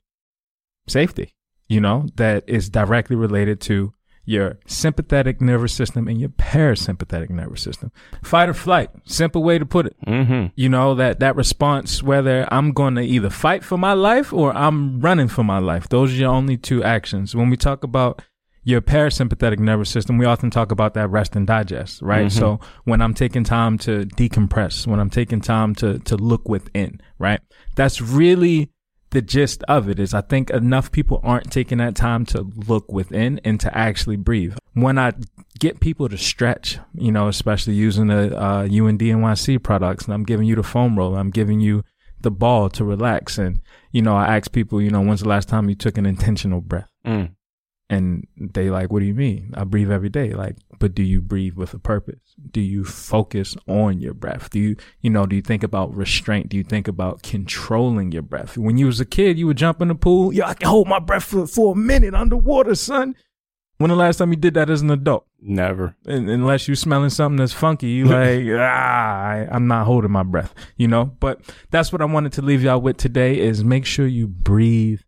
safety, 0.86 1.34
you 1.68 1.80
know, 1.80 2.06
that 2.16 2.44
is 2.46 2.68
directly 2.68 3.16
related 3.16 3.60
to 3.62 3.92
your 4.30 4.58
sympathetic 4.64 5.40
nervous 5.40 5.72
system 5.72 6.06
and 6.06 6.20
your 6.20 6.30
parasympathetic 6.30 7.30
nervous 7.30 7.62
system. 7.62 7.90
Fight 8.22 8.48
or 8.48 8.54
flight, 8.54 8.90
simple 9.04 9.42
way 9.42 9.58
to 9.58 9.66
put 9.66 9.86
it. 9.86 9.96
Mm-hmm. 10.06 10.46
You 10.54 10.68
know, 10.68 10.94
that, 10.94 11.18
that 11.18 11.34
response, 11.34 12.00
whether 12.00 12.46
I'm 12.52 12.70
going 12.70 12.94
to 12.94 13.02
either 13.02 13.28
fight 13.28 13.64
for 13.64 13.76
my 13.76 13.92
life 13.92 14.32
or 14.32 14.56
I'm 14.56 15.00
running 15.00 15.26
for 15.26 15.42
my 15.42 15.58
life. 15.58 15.88
Those 15.88 16.12
are 16.12 16.16
your 16.16 16.30
only 16.30 16.56
two 16.56 16.84
actions. 16.84 17.34
When 17.34 17.50
we 17.50 17.56
talk 17.56 17.82
about 17.82 18.22
your 18.62 18.80
parasympathetic 18.80 19.58
nervous 19.58 19.90
system, 19.90 20.16
we 20.16 20.26
often 20.26 20.50
talk 20.50 20.70
about 20.70 20.94
that 20.94 21.08
rest 21.10 21.34
and 21.34 21.46
digest, 21.46 22.00
right? 22.00 22.30
So 22.30 22.60
when 22.84 23.02
I'm 23.02 23.14
taking 23.14 23.42
time 23.42 23.78
to 23.78 24.04
decompress, 24.04 24.86
when 24.86 25.00
I'm 25.00 25.10
taking 25.10 25.40
time 25.40 25.74
to, 25.76 25.98
to 26.00 26.16
look 26.16 26.48
within, 26.48 27.00
right? 27.18 27.40
That's 27.74 28.00
really 28.00 28.70
the 29.10 29.20
gist 29.20 29.62
of 29.64 29.88
it 29.88 29.98
is 29.98 30.14
I 30.14 30.20
think 30.20 30.50
enough 30.50 30.92
people 30.92 31.20
aren't 31.22 31.50
taking 31.50 31.78
that 31.78 31.96
time 31.96 32.24
to 32.26 32.42
look 32.42 32.90
within 32.92 33.40
and 33.44 33.58
to 33.60 33.76
actually 33.76 34.16
breathe. 34.16 34.56
When 34.74 34.98
I 34.98 35.14
get 35.58 35.80
people 35.80 36.08
to 36.08 36.16
stretch, 36.16 36.78
you 36.94 37.10
know, 37.10 37.28
especially 37.28 37.74
using 37.74 38.06
the 38.06 38.36
uh, 38.36 38.66
UNDNYC 38.66 39.62
products, 39.62 40.04
and 40.04 40.14
I'm 40.14 40.24
giving 40.24 40.46
you 40.46 40.54
the 40.54 40.62
foam 40.62 40.96
roll, 40.96 41.16
I'm 41.16 41.30
giving 41.30 41.60
you 41.60 41.84
the 42.20 42.30
ball 42.30 42.68
to 42.70 42.84
relax, 42.84 43.38
and 43.38 43.60
you 43.92 44.02
know, 44.02 44.14
I 44.14 44.36
ask 44.36 44.52
people, 44.52 44.80
you 44.80 44.90
know, 44.90 45.00
when's 45.00 45.20
the 45.20 45.28
last 45.28 45.48
time 45.48 45.68
you 45.68 45.74
took 45.74 45.98
an 45.98 46.06
intentional 46.06 46.60
breath? 46.60 46.88
Mm. 47.04 47.32
And 47.90 48.28
they 48.36 48.70
like, 48.70 48.92
what 48.92 49.00
do 49.00 49.06
you 49.06 49.14
mean? 49.14 49.52
I 49.54 49.64
breathe 49.64 49.90
every 49.90 50.10
day. 50.10 50.32
Like, 50.32 50.58
but 50.78 50.94
do 50.94 51.02
you 51.02 51.20
breathe 51.20 51.54
with 51.54 51.74
a 51.74 51.78
purpose? 51.80 52.20
Do 52.48 52.60
you 52.60 52.84
focus 52.84 53.56
on 53.66 53.98
your 53.98 54.14
breath? 54.14 54.48
Do 54.50 54.60
you, 54.60 54.76
you 55.00 55.10
know, 55.10 55.26
do 55.26 55.34
you 55.34 55.42
think 55.42 55.64
about 55.64 55.92
restraint? 55.92 56.48
Do 56.48 56.56
you 56.56 56.62
think 56.62 56.86
about 56.86 57.24
controlling 57.24 58.12
your 58.12 58.22
breath? 58.22 58.56
When 58.56 58.78
you 58.78 58.86
was 58.86 59.00
a 59.00 59.04
kid, 59.04 59.40
you 59.40 59.48
would 59.48 59.56
jump 59.56 59.82
in 59.82 59.88
the 59.88 59.96
pool. 59.96 60.32
Yeah, 60.32 60.46
I 60.46 60.54
can 60.54 60.68
hold 60.68 60.86
my 60.86 61.00
breath 61.00 61.24
for, 61.24 61.48
for 61.48 61.72
a 61.72 61.76
minute 61.76 62.14
underwater, 62.14 62.76
son. 62.76 63.16
When 63.78 63.88
the 63.88 63.96
last 63.96 64.18
time 64.18 64.30
you 64.30 64.36
did 64.36 64.54
that 64.54 64.70
as 64.70 64.82
an 64.82 64.90
adult? 64.90 65.26
Never. 65.40 65.96
Un- 66.06 66.28
unless 66.28 66.68
you're 66.68 66.76
smelling 66.76 67.10
something 67.10 67.38
that's 67.38 67.52
funky, 67.52 67.88
you 67.88 68.04
like, 68.06 68.44
ah, 68.56 69.22
I, 69.24 69.48
I'm 69.50 69.66
not 69.66 69.86
holding 69.86 70.12
my 70.12 70.22
breath, 70.22 70.54
you 70.76 70.86
know? 70.86 71.06
But 71.18 71.40
that's 71.70 71.90
what 71.90 72.02
I 72.02 72.04
wanted 72.04 72.32
to 72.34 72.42
leave 72.42 72.62
y'all 72.62 72.80
with 72.80 72.98
today 72.98 73.40
is 73.40 73.64
make 73.64 73.84
sure 73.84 74.06
you 74.06 74.28
breathe 74.28 75.00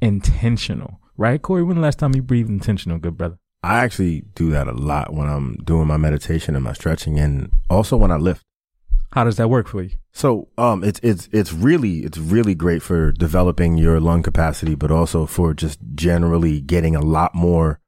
intentional, 0.00 1.00
right? 1.18 1.42
Corey, 1.42 1.62
when 1.62 1.76
the 1.76 1.82
last 1.82 1.98
time 1.98 2.14
you 2.14 2.22
breathed 2.22 2.48
intentional, 2.48 2.98
good 2.98 3.18
brother? 3.18 3.38
I 3.62 3.80
actually 3.80 4.22
do 4.34 4.50
that 4.50 4.68
a 4.68 4.72
lot 4.72 5.12
when 5.12 5.28
I'm 5.28 5.56
doing 5.56 5.88
my 5.88 5.98
meditation 5.98 6.54
and 6.54 6.64
my 6.64 6.72
stretching 6.72 7.18
and 7.18 7.50
also 7.68 7.96
when 7.96 8.10
I 8.10 8.16
lift. 8.16 8.42
How 9.12 9.24
does 9.24 9.36
that 9.36 9.48
work 9.48 9.68
for 9.68 9.82
you? 9.82 9.90
So, 10.12 10.48
um, 10.56 10.84
it's, 10.84 11.00
it's, 11.02 11.28
it's 11.32 11.52
really, 11.52 12.00
it's 12.00 12.18
really 12.18 12.54
great 12.54 12.82
for 12.82 13.10
developing 13.10 13.76
your 13.76 14.00
lung 14.00 14.22
capacity, 14.22 14.74
but 14.74 14.90
also 14.90 15.26
for 15.26 15.54
just 15.54 15.80
generally 15.94 16.60
getting 16.60 16.94
a 16.94 17.00
lot 17.00 17.34
more 17.34 17.80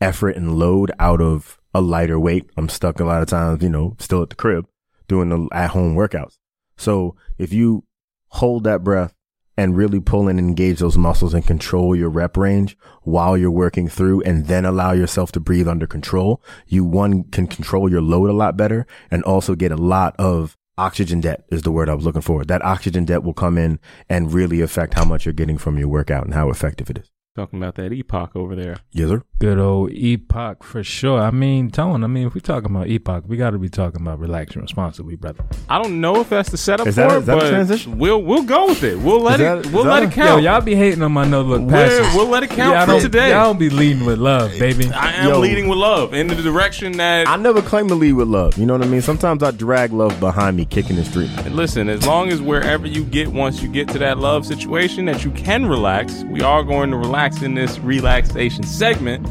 effort 0.00 0.36
and 0.36 0.58
load 0.58 0.92
out 0.98 1.20
of 1.20 1.58
a 1.74 1.80
lighter 1.80 2.20
weight. 2.20 2.48
I'm 2.56 2.68
stuck 2.68 3.00
a 3.00 3.04
lot 3.04 3.22
of 3.22 3.28
times, 3.28 3.62
you 3.62 3.68
know, 3.68 3.96
still 3.98 4.22
at 4.22 4.30
the 4.30 4.36
crib 4.36 4.66
doing 5.08 5.28
the 5.30 5.48
at 5.52 5.70
home 5.70 5.96
workouts. 5.96 6.38
So 6.76 7.16
if 7.38 7.52
you 7.52 7.84
hold 8.28 8.64
that 8.64 8.84
breath 8.84 9.14
and 9.56 9.76
really 9.76 10.00
pull 10.00 10.28
and 10.28 10.38
engage 10.38 10.78
those 10.78 10.98
muscles 10.98 11.34
and 11.34 11.46
control 11.46 11.96
your 11.96 12.10
rep 12.10 12.36
range 12.36 12.76
while 13.02 13.36
you're 13.36 13.50
working 13.50 13.88
through 13.88 14.20
and 14.22 14.46
then 14.46 14.64
allow 14.64 14.92
yourself 14.92 15.32
to 15.32 15.40
breathe 15.40 15.68
under 15.68 15.86
control, 15.86 16.42
you 16.66 16.84
one 16.84 17.24
can 17.24 17.46
control 17.46 17.90
your 17.90 18.02
load 18.02 18.28
a 18.28 18.34
lot 18.34 18.56
better 18.56 18.86
and 19.10 19.22
also 19.24 19.54
get 19.54 19.72
a 19.72 19.76
lot 19.76 20.14
of 20.18 20.56
oxygen 20.78 21.20
debt 21.20 21.44
is 21.50 21.62
the 21.62 21.72
word 21.72 21.88
I 21.88 21.94
was 21.94 22.04
looking 22.04 22.22
for. 22.22 22.44
That 22.44 22.64
oxygen 22.64 23.04
debt 23.04 23.22
will 23.22 23.34
come 23.34 23.56
in 23.56 23.80
and 24.08 24.32
really 24.32 24.60
affect 24.60 24.94
how 24.94 25.04
much 25.04 25.24
you're 25.24 25.32
getting 25.32 25.58
from 25.58 25.78
your 25.78 25.88
workout 25.88 26.24
and 26.24 26.34
how 26.34 26.50
effective 26.50 26.90
it 26.90 26.98
is. 26.98 27.15
Talking 27.36 27.62
about 27.62 27.74
that 27.74 27.92
EPOC 27.92 28.34
over 28.34 28.56
there. 28.56 28.78
Yes, 28.92 29.10
sir. 29.10 29.22
Good 29.40 29.58
old 29.58 29.90
EPOC 29.90 30.62
for 30.62 30.82
sure. 30.82 31.20
I 31.20 31.30
mean, 31.30 31.70
Tone, 31.70 32.02
I 32.02 32.06
mean, 32.06 32.26
if 32.28 32.34
we're 32.34 32.40
talking 32.40 32.70
about 32.74 32.86
EPOC, 32.86 33.26
we 33.26 33.36
got 33.36 33.50
to 33.50 33.58
be 33.58 33.68
talking 33.68 34.00
about 34.00 34.18
relaxing 34.20 34.62
responsibly, 34.62 35.16
brother. 35.16 35.44
I 35.68 35.82
don't 35.82 36.00
know 36.00 36.18
if 36.22 36.30
that's 36.30 36.48
the 36.48 36.56
setup 36.56 36.86
Is 36.86 36.94
for 36.94 37.02
that 37.02 37.10
a- 37.10 37.14
it, 37.16 37.18
is 37.18 37.26
that 37.26 37.36
a 37.36 37.40
but 37.40 37.50
transition? 37.50 37.98
we'll 37.98 38.22
we'll 38.22 38.44
go 38.44 38.68
with 38.68 38.82
it. 38.82 38.98
We'll 38.98 39.20
let 39.20 39.38
Is 39.40 39.66
it 39.66 39.72
we'll 39.74 39.84
let 39.84 40.02
a- 40.02 40.06
it 40.06 40.12
count. 40.12 40.42
Yo, 40.42 40.50
y'all 40.50 40.62
be 40.62 40.74
hating 40.74 41.02
on 41.02 41.12
my 41.12 41.26
no 41.26 41.42
look 41.42 41.60
We're- 41.60 41.72
passes. 41.90 42.14
we'll 42.14 42.28
let 42.28 42.42
it 42.42 42.48
count 42.48 42.74
Y'all 42.74 42.86
for 42.86 42.92
don't- 42.92 43.00
today. 43.02 43.32
Y'all 43.32 43.48
don't 43.48 43.58
be 43.58 43.68
leading 43.68 44.06
with 44.06 44.18
love, 44.18 44.52
baby. 44.58 44.90
I 44.90 45.12
am 45.16 45.28
Yo. 45.28 45.38
leading 45.38 45.68
with 45.68 45.76
love 45.78 46.14
in 46.14 46.28
the 46.28 46.36
direction 46.36 46.92
that 46.92 47.28
I 47.28 47.36
never 47.36 47.60
claim 47.60 47.86
to 47.88 47.94
lead 47.94 48.14
with 48.14 48.28
love. 48.28 48.56
You 48.56 48.64
know 48.64 48.72
what 48.78 48.82
I 48.86 48.88
mean? 48.88 49.02
Sometimes 49.02 49.42
I 49.42 49.50
drag 49.50 49.92
love 49.92 50.18
behind 50.20 50.56
me 50.56 50.64
kicking 50.64 50.96
the 50.96 51.04
street. 51.04 51.28
Listen, 51.50 51.90
as 51.90 52.06
long 52.06 52.30
as 52.30 52.40
wherever 52.40 52.86
you 52.86 53.04
get, 53.04 53.28
once 53.28 53.60
you 53.62 53.68
get 53.68 53.88
to 53.88 53.98
that 53.98 54.16
love 54.16 54.46
situation, 54.46 55.04
that 55.04 55.22
you 55.22 55.30
can 55.32 55.66
relax, 55.66 56.24
we 56.30 56.40
are 56.40 56.62
going 56.62 56.90
to 56.92 56.96
relax 56.96 57.25
in 57.34 57.54
this 57.54 57.78
relaxation 57.80 58.62
segment. 58.62 59.26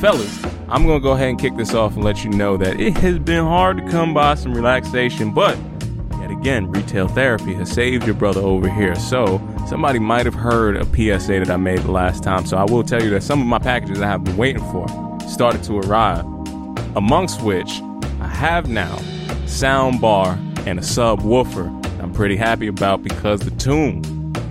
Fellas, 0.00 0.44
I'm 0.68 0.86
going 0.86 1.00
to 1.00 1.02
go 1.02 1.12
ahead 1.12 1.30
and 1.30 1.38
kick 1.38 1.56
this 1.56 1.74
off 1.74 1.94
and 1.94 2.04
let 2.04 2.22
you 2.24 2.30
know 2.30 2.56
that 2.56 2.78
it 2.78 2.96
has 2.98 3.18
been 3.18 3.44
hard 3.44 3.78
to 3.78 3.90
come 3.90 4.14
by 4.14 4.34
some 4.36 4.54
relaxation, 4.54 5.32
but 5.32 5.58
yet 6.20 6.30
again, 6.30 6.70
retail 6.70 7.08
therapy 7.08 7.52
has 7.54 7.70
saved 7.70 8.06
your 8.06 8.14
brother 8.14 8.40
over 8.40 8.68
here. 8.68 8.94
So 8.94 9.40
somebody 9.66 9.98
might 9.98 10.26
have 10.26 10.34
heard 10.34 10.76
a 10.76 10.84
PSA 10.84 11.40
that 11.40 11.50
I 11.50 11.56
made 11.56 11.80
the 11.80 11.90
last 11.90 12.22
time. 12.22 12.46
So 12.46 12.56
I 12.56 12.64
will 12.64 12.84
tell 12.84 13.02
you 13.02 13.10
that 13.10 13.24
some 13.24 13.40
of 13.40 13.46
my 13.46 13.58
packages 13.58 14.00
I 14.00 14.06
have 14.06 14.22
been 14.22 14.36
waiting 14.36 14.64
for 14.70 14.86
started 15.28 15.62
to 15.64 15.78
arrive. 15.78 16.24
Amongst 16.94 17.42
which 17.42 17.80
I 18.20 18.28
have 18.28 18.68
now 18.68 18.96
sound 19.46 20.00
bar 20.00 20.38
and 20.66 20.78
a 20.78 20.82
subwoofer. 20.82 21.68
I'm 22.00 22.12
pretty 22.12 22.36
happy 22.36 22.68
about 22.68 23.02
because 23.02 23.40
the 23.40 23.50
tune 23.52 24.02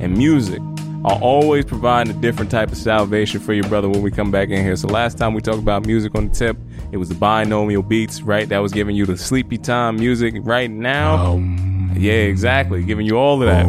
and 0.01 0.17
music 0.17 0.61
are 1.05 1.19
always 1.21 1.63
providing 1.63 2.15
a 2.15 2.19
different 2.19 2.51
type 2.51 2.71
of 2.71 2.77
salvation 2.77 3.39
for 3.39 3.53
your 3.53 3.63
brother 3.69 3.87
when 3.87 4.01
we 4.01 4.11
come 4.11 4.31
back 4.31 4.49
in 4.49 4.63
here. 4.63 4.75
So 4.75 4.87
last 4.87 5.17
time 5.17 5.33
we 5.33 5.41
talked 5.41 5.59
about 5.59 5.85
music 5.85 6.13
on 6.15 6.27
the 6.27 6.35
tip, 6.35 6.57
it 6.91 6.97
was 6.97 7.09
the 7.09 7.15
binaural 7.15 7.87
beats, 7.87 8.21
right? 8.21 8.47
That 8.49 8.59
was 8.59 8.73
giving 8.73 8.95
you 8.95 9.05
the 9.05 9.17
sleepy 9.17 9.57
time 9.57 9.95
music. 9.95 10.35
Right 10.39 10.69
now, 10.69 11.15
um, 11.15 11.93
yeah, 11.95 12.13
exactly, 12.13 12.83
giving 12.83 13.05
you 13.05 13.17
all 13.17 13.41
of 13.41 13.47
that, 13.47 13.65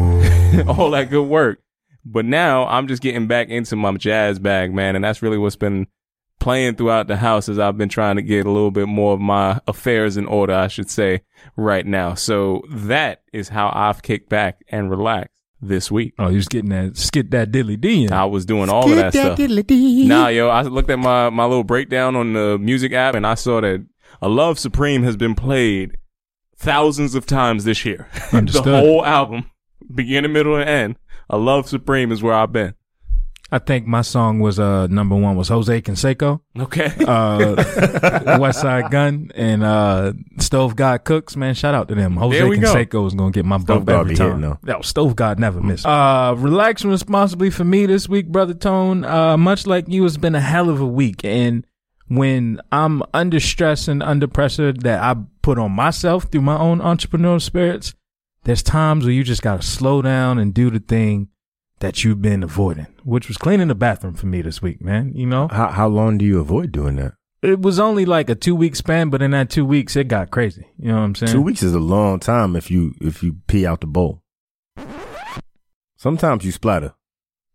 oh. 0.67 0.73
all 0.77 0.91
that 0.91 1.09
good 1.09 1.27
work. 1.27 1.61
But 2.03 2.25
now 2.25 2.65
I'm 2.67 2.87
just 2.87 3.01
getting 3.01 3.27
back 3.27 3.49
into 3.49 3.75
my 3.75 3.93
jazz 3.93 4.39
bag, 4.39 4.73
man, 4.73 4.95
and 4.95 5.05
that's 5.05 5.21
really 5.21 5.37
what's 5.37 5.55
been 5.55 5.87
playing 6.39 6.75
throughout 6.75 7.07
the 7.07 7.17
house 7.17 7.47
as 7.47 7.59
I've 7.59 7.77
been 7.77 7.87
trying 7.87 8.15
to 8.15 8.23
get 8.23 8.47
a 8.47 8.51
little 8.51 8.71
bit 8.71 8.87
more 8.87 9.13
of 9.13 9.21
my 9.21 9.61
affairs 9.67 10.17
in 10.17 10.25
order, 10.25 10.53
I 10.53 10.67
should 10.67 10.89
say, 10.89 11.21
right 11.55 11.85
now. 11.85 12.15
So 12.15 12.63
that 12.69 13.21
is 13.31 13.49
how 13.49 13.71
I've 13.73 14.01
kicked 14.01 14.27
back 14.27 14.63
and 14.67 14.89
relaxed 14.89 15.40
this 15.61 15.91
week. 15.91 16.13
Oh, 16.17 16.29
you 16.29 16.37
was 16.37 16.47
getting 16.47 16.71
that 16.71 16.97
skit 16.97 17.31
that 17.31 17.51
dilly 17.51 17.77
D. 17.77 18.09
I 18.09 18.25
was 18.25 18.45
doing 18.45 18.69
all 18.69 18.83
of 18.83 18.89
that 18.97 19.13
stuff. 19.25 19.37
Nah, 20.07 20.27
yo, 20.27 20.49
I 20.49 20.61
looked 20.63 20.89
at 20.89 20.99
my, 20.99 21.29
my 21.29 21.45
little 21.45 21.63
breakdown 21.63 22.15
on 22.15 22.33
the 22.33 22.57
music 22.57 22.93
app 22.93 23.15
and 23.15 23.25
I 23.27 23.35
saw 23.35 23.61
that 23.61 23.85
A 24.21 24.29
Love 24.29 24.57
Supreme 24.59 25.03
has 25.03 25.15
been 25.15 25.35
played 25.35 25.97
thousands 26.57 27.15
of 27.15 27.25
times 27.25 27.63
this 27.63 27.85
year. 27.85 28.07
the 28.31 28.61
whole 28.81 29.05
album, 29.05 29.49
beginning, 29.93 30.33
middle, 30.33 30.55
and 30.55 30.69
end. 30.69 30.95
A 31.29 31.37
Love 31.37 31.67
Supreme 31.69 32.11
is 32.11 32.21
where 32.21 32.33
I've 32.33 32.51
been. 32.51 32.73
I 33.53 33.59
think 33.59 33.85
my 33.85 34.01
song 34.01 34.39
was 34.39 34.59
uh 34.59 34.87
number 34.87 35.15
one 35.15 35.35
was 35.35 35.49
Jose 35.49 35.81
Canseco, 35.81 36.39
Okay. 36.57 36.85
uh 37.07 37.55
Westside 38.39 38.89
Gunn, 38.91 39.31
and 39.35 39.63
uh 39.63 40.13
Stove 40.39 40.75
God 40.75 41.03
Cooks. 41.03 41.35
Man, 41.35 41.53
shout 41.53 41.73
out 41.73 41.87
to 41.89 41.95
them. 41.95 42.15
Jose 42.17 42.37
There 42.37 42.47
we 42.47 42.57
go. 42.57 42.73
Canseco 42.73 43.07
is 43.07 43.13
gonna 43.13 43.31
get 43.31 43.45
my 43.45 43.57
Stove 43.57 43.85
bump 43.85 43.87
God 43.87 43.99
every 44.01 44.13
be 44.13 44.17
time. 44.17 44.41
hitting, 44.41 44.57
No, 44.63 44.81
Stove 44.81 45.15
God 45.15 45.39
never 45.39 45.59
miss. 45.61 45.85
Uh, 45.85 46.33
relaxing 46.37 46.89
responsibly 46.91 47.49
for 47.49 47.63
me 47.63 47.85
this 47.85 48.07
week, 48.07 48.27
brother 48.27 48.53
Tone. 48.53 49.03
Uh, 49.03 49.37
much 49.37 49.67
like 49.67 49.85
you, 49.87 50.05
it's 50.05 50.17
been 50.17 50.35
a 50.35 50.41
hell 50.41 50.69
of 50.69 50.79
a 50.79 50.87
week, 50.87 51.25
and 51.25 51.65
when 52.07 52.59
I'm 52.71 53.03
under 53.13 53.39
stress 53.39 53.87
and 53.87 54.03
under 54.03 54.27
pressure 54.27 54.73
that 54.73 55.01
I 55.01 55.15
put 55.41 55.57
on 55.57 55.71
myself 55.71 56.25
through 56.25 56.41
my 56.41 56.57
own 56.57 56.79
entrepreneurial 56.79 57.41
spirits, 57.41 57.93
there's 58.43 58.63
times 58.63 59.05
where 59.05 59.13
you 59.13 59.23
just 59.23 59.41
gotta 59.41 59.61
slow 59.61 60.01
down 60.01 60.37
and 60.39 60.53
do 60.53 60.69
the 60.69 60.79
thing 60.79 61.29
that 61.81 62.03
you've 62.03 62.21
been 62.21 62.41
avoiding, 62.43 62.87
which 63.03 63.27
was 63.27 63.37
cleaning 63.37 63.67
the 63.67 63.75
bathroom 63.75 64.13
for 64.15 64.25
me 64.27 64.41
this 64.41 64.61
week, 64.61 64.81
man. 64.81 65.11
You 65.13 65.25
know, 65.25 65.47
How 65.49 65.67
how 65.69 65.87
long 65.87 66.17
do 66.17 66.25
you 66.25 66.39
avoid 66.39 66.71
doing 66.71 66.95
that? 66.95 67.13
it 67.43 67.59
was 67.59 67.79
only 67.79 68.05
like 68.05 68.29
a 68.29 68.35
two 68.35 68.55
week 68.55 68.75
span, 68.75 69.09
but 69.09 69.21
in 69.21 69.31
that 69.31 69.49
two 69.49 69.65
weeks, 69.65 69.95
it 69.95 70.07
got 70.07 70.31
crazy. 70.31 70.67
You 70.77 70.89
know 70.89 70.95
what 70.95 71.01
I'm 71.01 71.15
saying? 71.15 71.31
Two 71.33 71.41
weeks 71.41 71.63
is 71.63 71.73
a 71.73 71.79
long 71.79 72.19
time 72.19 72.55
if 72.55 72.71
you 72.71 72.93
if 73.01 73.21
you 73.21 73.37
pee 73.47 73.65
out 73.65 73.81
the 73.81 73.87
bowl. 73.87 74.23
Sometimes 75.97 76.45
you 76.45 76.51
splatter. 76.51 76.93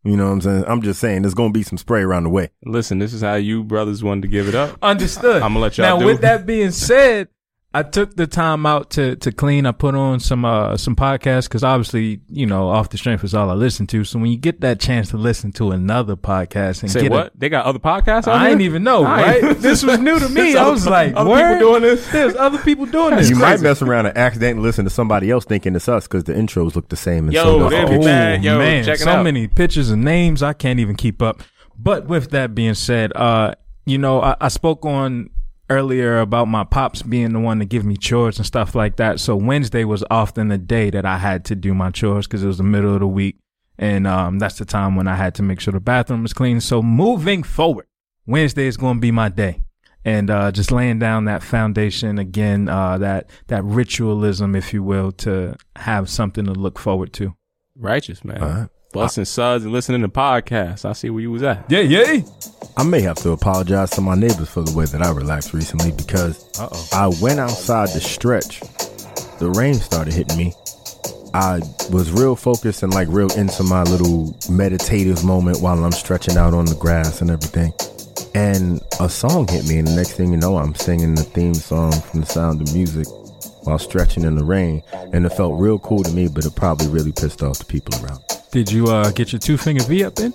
You 0.04 0.16
know 0.16 0.26
what 0.26 0.32
I'm 0.32 0.40
saying? 0.40 0.64
I'm 0.68 0.82
just 0.82 1.00
saying 1.00 1.22
there's 1.22 1.34
gonna 1.34 1.50
be 1.52 1.64
some 1.64 1.78
spray 1.78 2.02
around 2.02 2.24
the 2.24 2.30
way. 2.30 2.50
Listen, 2.64 3.00
this 3.00 3.12
is 3.12 3.22
how 3.22 3.34
you 3.34 3.64
brothers 3.64 4.04
wanted 4.04 4.22
to 4.22 4.28
give 4.28 4.48
it 4.48 4.54
up. 4.54 4.78
Understood. 4.82 5.42
I'ma 5.42 5.58
let 5.58 5.76
y'all 5.78 5.86
now, 5.86 5.98
do 5.98 6.06
with 6.06 6.20
that 6.20 6.46
being 6.46 6.70
said, 6.70 7.28
I 7.78 7.82
took 7.82 8.16
the 8.16 8.26
time 8.26 8.64
out 8.66 8.90
to 8.92 9.16
to 9.16 9.32
clean. 9.32 9.66
I 9.66 9.72
put 9.72 9.94
on 9.94 10.18
some 10.20 10.44
uh 10.44 10.76
some 10.76 10.96
podcasts 10.96 11.44
because 11.44 11.62
obviously, 11.62 12.20
you 12.28 12.46
know, 12.46 12.68
off 12.68 12.88
the 12.90 12.96
strength 12.98 13.22
is 13.24 13.34
all 13.34 13.50
I 13.50 13.54
listen 13.54 13.86
to. 13.88 14.04
So 14.04 14.18
when 14.18 14.30
you 14.30 14.38
get 14.38 14.60
that 14.62 14.80
chance 14.80 15.10
to 15.10 15.16
listen 15.16 15.52
to 15.52 15.72
another 15.72 16.16
podcast 16.16 16.82
and 16.82 16.90
Say 16.90 17.02
get 17.02 17.10
what? 17.10 17.32
they 17.38 17.48
got 17.48 17.66
other 17.66 17.78
podcasts 17.78 18.26
A, 18.26 18.30
I 18.32 18.38
here? 18.40 18.48
didn't 18.50 18.62
even 18.62 18.82
know, 18.84 19.04
I 19.04 19.22
right? 19.40 19.58
this 19.58 19.82
was 19.84 19.98
new 19.98 20.18
to 20.18 20.28
me. 20.30 20.34
There's 20.34 20.54
I 20.56 20.60
other- 20.62 20.70
was 20.72 20.86
like, 20.86 21.12
other 21.16 21.30
"Word? 21.30 21.58
people 21.58 21.68
doing 21.72 21.82
this? 21.82 22.08
There's 22.12 22.36
other 22.36 22.58
people 22.58 22.86
doing 22.86 23.16
this. 23.16 23.28
you 23.30 23.36
might 23.36 23.60
mess 23.60 23.82
around 23.82 24.06
and 24.06 24.16
accidentally 24.16 24.62
listen 24.62 24.84
to 24.84 24.90
somebody 24.90 25.30
else 25.30 25.44
thinking 25.44 25.74
it's 25.76 25.88
us 25.88 26.06
because 26.06 26.24
the 26.24 26.32
intros 26.32 26.74
look 26.76 26.88
the 26.88 26.96
same. 26.96 27.24
And 27.26 27.32
Yo, 27.34 27.42
so 27.44 27.58
does 27.58 27.70
they 27.70 27.80
the 27.80 27.86
be 27.86 27.92
picture. 27.94 28.06
bad. 28.08 28.44
Yo, 28.44 28.54
Oh, 28.54 28.58
man, 28.58 28.84
check 28.84 28.94
it 29.00 29.04
so 29.04 29.10
out. 29.10 29.22
many 29.24 29.48
pictures 29.48 29.90
and 29.90 30.02
names 30.04 30.42
I 30.42 30.52
can't 30.54 30.80
even 30.80 30.96
keep 30.96 31.20
up. 31.20 31.42
But 31.78 32.06
with 32.06 32.30
that 32.30 32.54
being 32.54 32.74
said, 32.74 33.12
uh, 33.14 33.54
you 33.84 33.98
know, 33.98 34.22
I, 34.22 34.34
I 34.40 34.48
spoke 34.48 34.84
on 34.86 35.28
earlier 35.68 36.20
about 36.20 36.48
my 36.48 36.64
pops 36.64 37.02
being 37.02 37.32
the 37.32 37.40
one 37.40 37.58
to 37.58 37.64
give 37.64 37.84
me 37.84 37.96
chores 37.96 38.38
and 38.38 38.46
stuff 38.46 38.74
like 38.74 38.96
that. 38.96 39.20
So 39.20 39.36
Wednesday 39.36 39.84
was 39.84 40.04
often 40.10 40.48
the 40.48 40.58
day 40.58 40.90
that 40.90 41.04
I 41.04 41.18
had 41.18 41.44
to 41.46 41.54
do 41.54 41.74
my 41.74 41.90
chores 41.90 42.26
because 42.26 42.42
it 42.42 42.46
was 42.46 42.58
the 42.58 42.64
middle 42.64 42.94
of 42.94 43.00
the 43.00 43.06
week, 43.06 43.38
and 43.78 44.06
um, 44.06 44.38
that's 44.38 44.58
the 44.58 44.64
time 44.64 44.96
when 44.96 45.08
I 45.08 45.16
had 45.16 45.34
to 45.36 45.42
make 45.42 45.60
sure 45.60 45.72
the 45.72 45.80
bathroom 45.80 46.22
was 46.22 46.32
clean. 46.32 46.60
So 46.60 46.82
moving 46.82 47.42
forward, 47.42 47.86
Wednesday 48.26 48.66
is 48.66 48.76
going 48.76 48.96
to 48.96 49.00
be 49.00 49.10
my 49.10 49.28
day. 49.28 49.62
And 50.04 50.30
uh, 50.30 50.52
just 50.52 50.70
laying 50.70 51.00
down 51.00 51.24
that 51.24 51.42
foundation 51.42 52.20
again, 52.20 52.68
uh, 52.68 52.96
that 52.98 53.28
that 53.48 53.64
ritualism, 53.64 54.54
if 54.54 54.72
you 54.72 54.84
will, 54.84 55.10
to 55.12 55.56
have 55.74 56.08
something 56.08 56.44
to 56.44 56.52
look 56.52 56.78
forward 56.78 57.12
to. 57.14 57.34
Righteous, 57.74 58.24
man. 58.24 58.40
All 58.40 58.48
right. 58.48 58.68
Busting 59.02 59.24
suds 59.26 59.64
and 59.64 59.72
listening 59.72 60.02
to 60.02 60.08
podcasts. 60.08 60.84
I 60.84 60.92
see 60.92 61.10
where 61.10 61.20
you 61.20 61.30
was 61.30 61.42
at. 61.42 61.64
Yeah, 61.70 61.80
yeah. 61.80 62.22
I 62.76 62.84
may 62.84 63.00
have 63.02 63.16
to 63.18 63.30
apologize 63.30 63.90
to 63.90 64.00
my 64.00 64.14
neighbors 64.14 64.48
for 64.48 64.62
the 64.62 64.76
way 64.76 64.84
that 64.86 65.02
I 65.02 65.10
relaxed 65.10 65.52
recently 65.54 65.92
because 65.92 66.44
Uh-oh. 66.58 66.88
I 66.92 67.08
went 67.22 67.40
outside 67.40 67.88
to 67.90 68.00
stretch. 68.00 68.60
The 69.38 69.52
rain 69.54 69.74
started 69.74 70.12
hitting 70.14 70.36
me. 70.36 70.54
I 71.34 71.60
was 71.90 72.10
real 72.10 72.36
focused 72.36 72.82
and 72.82 72.94
like 72.94 73.08
real 73.10 73.30
into 73.32 73.62
my 73.62 73.82
little 73.82 74.34
meditative 74.50 75.24
moment 75.24 75.60
while 75.60 75.84
I'm 75.84 75.92
stretching 75.92 76.38
out 76.38 76.54
on 76.54 76.64
the 76.64 76.74
grass 76.74 77.20
and 77.20 77.30
everything. 77.30 77.72
And 78.34 78.80
a 79.00 79.08
song 79.08 79.48
hit 79.48 79.66
me, 79.66 79.78
and 79.78 79.88
the 79.88 79.94
next 79.94 80.12
thing 80.12 80.30
you 80.30 80.36
know, 80.38 80.56
I'm 80.56 80.74
singing 80.74 81.14
the 81.14 81.22
theme 81.22 81.54
song 81.54 81.92
from 81.92 82.20
The 82.20 82.26
Sound 82.26 82.60
of 82.60 82.74
Music 82.74 83.06
while 83.64 83.78
stretching 83.78 84.24
in 84.24 84.36
the 84.36 84.44
rain. 84.44 84.82
And 85.12 85.26
it 85.26 85.30
felt 85.30 85.60
real 85.60 85.78
cool 85.78 86.02
to 86.02 86.10
me, 86.12 86.28
but 86.28 86.44
it 86.44 86.54
probably 86.54 86.88
really 86.88 87.12
pissed 87.12 87.42
off 87.42 87.58
the 87.58 87.64
people 87.64 87.94
around. 88.04 88.22
Did 88.56 88.72
you 88.72 88.86
uh, 88.86 89.10
get 89.10 89.32
your 89.34 89.38
two 89.38 89.58
finger 89.58 89.84
V 89.84 90.02
up 90.02 90.18
in? 90.18 90.32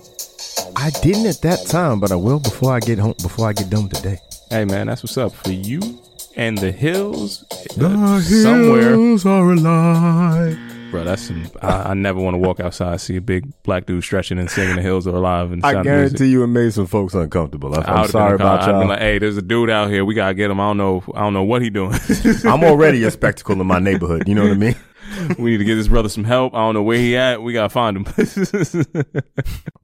I 0.75 0.91
didn't 1.01 1.25
at 1.25 1.41
that 1.41 1.65
time, 1.67 1.99
but 1.99 2.11
I 2.11 2.15
will 2.15 2.39
before 2.39 2.71
I 2.71 2.79
get 2.79 2.99
home. 2.99 3.15
Before 3.23 3.49
I 3.49 3.53
get 3.53 3.71
done 3.71 3.89
today. 3.89 4.19
Hey, 4.51 4.63
man, 4.63 4.85
that's 4.85 5.01
what's 5.01 5.17
up 5.17 5.33
for 5.33 5.51
you 5.51 5.81
and 6.35 6.55
the 6.55 6.71
hills. 6.71 7.43
uh, 7.81 8.19
somewhere. 8.21 8.93
are 8.93 9.51
alive. 9.53 10.59
Bro, 10.91 11.05
that's 11.05 11.23
some. 11.23 11.49
I, 11.63 11.67
I 11.89 11.93
never 11.95 12.19
want 12.19 12.35
to 12.35 12.37
walk 12.37 12.59
outside 12.59 13.01
see 13.01 13.15
a 13.15 13.21
big 13.21 13.51
black 13.63 13.87
dude 13.87 14.03
stretching 14.03 14.37
and 14.37 14.51
singing 14.51 14.75
"The 14.75 14.83
Hills 14.83 15.07
Are 15.07 15.15
Alive" 15.15 15.51
and 15.51 15.65
I 15.65 15.71
sound 15.71 15.87
of 15.87 15.91
music. 15.95 16.17
guarantee 16.19 16.31
you, 16.31 16.43
it 16.43 16.47
made 16.47 16.73
some 16.73 16.85
folks 16.85 17.15
uncomfortable. 17.15 17.73
I, 17.73 17.79
I 17.79 17.81
I'm 17.85 17.95
would've 18.01 18.11
sorry 18.11 18.37
been 18.37 18.45
a- 18.45 18.49
about 18.53 18.61
I'd 18.61 18.65
been 18.67 18.75
y'all. 18.81 18.87
like, 18.89 18.99
"Hey, 18.99 19.17
there's 19.17 19.37
a 19.37 19.41
dude 19.41 19.71
out 19.71 19.89
here. 19.89 20.05
We 20.05 20.13
gotta 20.13 20.35
get 20.35 20.51
him. 20.51 20.59
I 20.59 20.69
don't 20.69 20.77
know. 20.77 21.03
I 21.15 21.21
don't 21.21 21.33
know 21.33 21.43
what 21.43 21.63
he 21.63 21.71
doing. 21.71 21.97
I'm 22.43 22.63
already 22.63 23.03
a 23.05 23.09
spectacle 23.09 23.59
in 23.59 23.65
my 23.65 23.79
neighborhood. 23.79 24.27
You 24.27 24.35
know 24.35 24.43
what 24.43 24.51
I 24.51 24.55
mean? 24.55 24.75
We 25.37 25.51
need 25.51 25.57
to 25.57 25.63
get 25.63 25.75
this 25.75 25.87
brother 25.87 26.09
some 26.09 26.23
help. 26.23 26.53
I 26.53 26.59
don't 26.59 26.73
know 26.73 26.83
where 26.83 26.97
he 26.97 27.15
at. 27.15 27.41
We 27.41 27.53
gotta 27.53 27.69
find 27.69 27.97
him. 27.97 28.85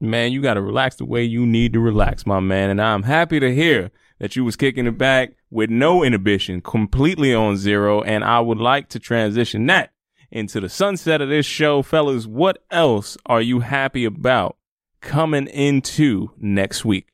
man, 0.00 0.32
you 0.32 0.40
gotta 0.42 0.62
relax 0.62 0.96
the 0.96 1.04
way 1.04 1.24
you 1.24 1.46
need 1.46 1.72
to 1.74 1.80
relax, 1.80 2.26
my 2.26 2.40
man. 2.40 2.70
And 2.70 2.80
I'm 2.80 3.02
happy 3.02 3.40
to 3.40 3.54
hear 3.54 3.90
that 4.18 4.36
you 4.36 4.44
was 4.44 4.56
kicking 4.56 4.86
it 4.86 4.98
back 4.98 5.34
with 5.50 5.70
no 5.70 6.02
inhibition, 6.02 6.60
completely 6.60 7.34
on 7.34 7.56
zero. 7.56 8.02
And 8.02 8.24
I 8.24 8.40
would 8.40 8.58
like 8.58 8.88
to 8.90 8.98
transition 8.98 9.66
that 9.66 9.92
into 10.30 10.60
the 10.60 10.68
sunset 10.68 11.20
of 11.20 11.28
this 11.28 11.46
show, 11.46 11.82
fellas. 11.82 12.26
What 12.26 12.62
else 12.70 13.16
are 13.26 13.40
you 13.40 13.60
happy 13.60 14.04
about 14.04 14.56
coming 15.00 15.46
into 15.46 16.30
next 16.38 16.84
week? 16.84 17.08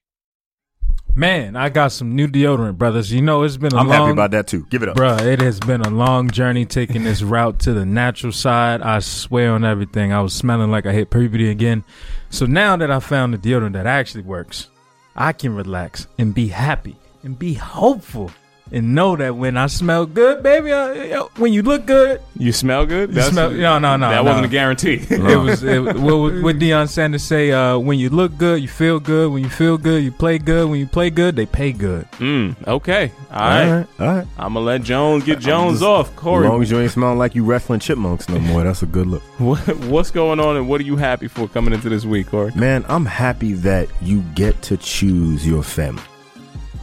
Man, 1.17 1.55
I 1.55 1.69
got 1.69 1.93
some 1.93 2.17
new 2.17 2.27
deodorant, 2.27 2.77
brothers. 2.77 3.13
You 3.13 3.23
know, 3.23 3.45
it's 3.45 3.57
been 3.57 3.73
a 3.73 3.77
I'm 3.77 3.87
long, 3.87 3.99
happy 4.01 4.13
about 4.13 4.33
that 4.33 4.49
too. 4.49 4.67
Give 4.69 4.83
it 4.83 4.89
up. 4.89 4.97
Bruh, 4.97 5.21
it 5.21 5.41
has 5.41 5.61
been 5.61 5.81
a 5.81 5.91
long 5.91 6.29
journey 6.29 6.67
taking 6.67 7.05
this 7.05 7.23
route 7.23 7.61
to 7.61 7.73
the 7.73 7.87
natural 7.87 8.33
side. 8.33 8.83
I 8.83 8.99
swear 8.99 9.53
on 9.53 9.65
everything. 9.65 10.13
I 10.13 10.21
was 10.23 10.33
smelling 10.33 10.73
like 10.73 10.87
I 10.87 10.93
hit 10.93 11.11
puberty 11.11 11.51
again. 11.51 11.85
So 12.31 12.47
now 12.47 12.77
that 12.77 12.91
I 12.91 12.99
found 12.99 13.33
the 13.33 13.39
deodorant 13.39 13.75
that 13.75 13.87
actually 13.87 14.25
works, 14.25 14.71
I 15.15 15.33
can 15.33 15.55
relax 15.55 16.09
and 16.19 16.35
be 16.35 16.49
happy 16.49 16.97
and 17.23 17.39
be 17.39 17.55
hopeful 17.55 18.33
and 18.75 18.95
know 18.95 19.15
that 19.17 19.37
when 19.37 19.57
I 19.57 19.69
smell 19.69 20.05
good, 20.05 20.43
baby, 20.43 20.73
uh, 20.73 21.23
uh, 21.23 21.29
when 21.37 21.53
you 21.53 21.63
look 21.63 21.87
good, 21.87 22.21
You 22.37 22.53
smell 22.53 22.85
good? 22.87 23.15
You 23.15 23.23
smell- 23.23 23.53
no, 23.53 23.79
no, 23.79 23.97
no, 23.97 24.11
That 24.11 24.17
no. 24.17 24.25
wasn't 24.25 24.47
a 24.47 24.49
guarantee. 24.49 24.97
it 25.11 25.39
was 25.39 25.63
it, 25.63 25.79
what 25.81 26.17
would 26.19 26.43
what 26.43 26.57
Deion 26.59 26.89
Sanders 26.89 27.23
say? 27.23 27.53
Uh, 27.53 27.79
when 27.79 27.99
you 27.99 28.11
look 28.11 28.37
good, 28.37 28.61
you 28.61 28.69
feel 28.69 28.99
good. 28.99 29.31
When 29.33 29.43
you 29.45 29.49
feel 29.49 29.79
good, 29.79 30.03
you 30.03 30.11
play 30.11 30.39
good. 30.39 30.69
When 30.69 30.81
you 30.81 30.87
play 30.87 31.11
good, 31.11 31.37
they 31.37 31.47
pay 31.47 31.73
good. 31.73 32.11
mm, 32.19 32.55
okay. 32.67 33.13
All 33.31 33.41
All 33.41 33.49
right. 33.49 33.71
right, 33.71 33.87
all 34.01 34.07
right. 34.17 34.27
I'm 34.39 34.55
gonna 34.55 34.67
let 34.67 34.83
Jones 34.83 35.25
get 35.25 35.39
Jones 35.39 35.75
just- 35.81 35.85
off. 35.85 36.09
As 36.11 36.17
Corey, 36.19 36.49
long 36.49 36.61
as 36.63 36.71
you 36.71 36.81
ain't 36.81 36.91
smelling 36.91 37.19
like 37.19 37.35
you 37.35 37.45
wrestling 37.45 37.81
chipmunks 37.81 38.29
no 38.29 38.39
more, 38.41 38.65
that's 38.65 38.83
a 38.83 38.87
good 38.87 39.07
look. 39.07 39.23
what, 39.39 39.59
what's 39.87 40.11
going 40.11 40.41
on 40.41 40.57
and 40.57 40.69
what 40.69 40.81
are 40.81 40.85
you 40.85 40.97
happy 40.97 41.29
for 41.29 41.47
coming 41.49 41.73
into 41.73 41.89
this 41.89 42.05
week, 42.05 42.27
Corey? 42.29 42.53
Man, 42.57 42.85
I'm 42.89 43.07
happy 43.07 43.53
that 43.55 43.89
you 44.03 44.23
get 44.35 44.61
to 44.63 44.77
choose 44.77 45.47
your 45.47 45.63
family. 45.63 46.03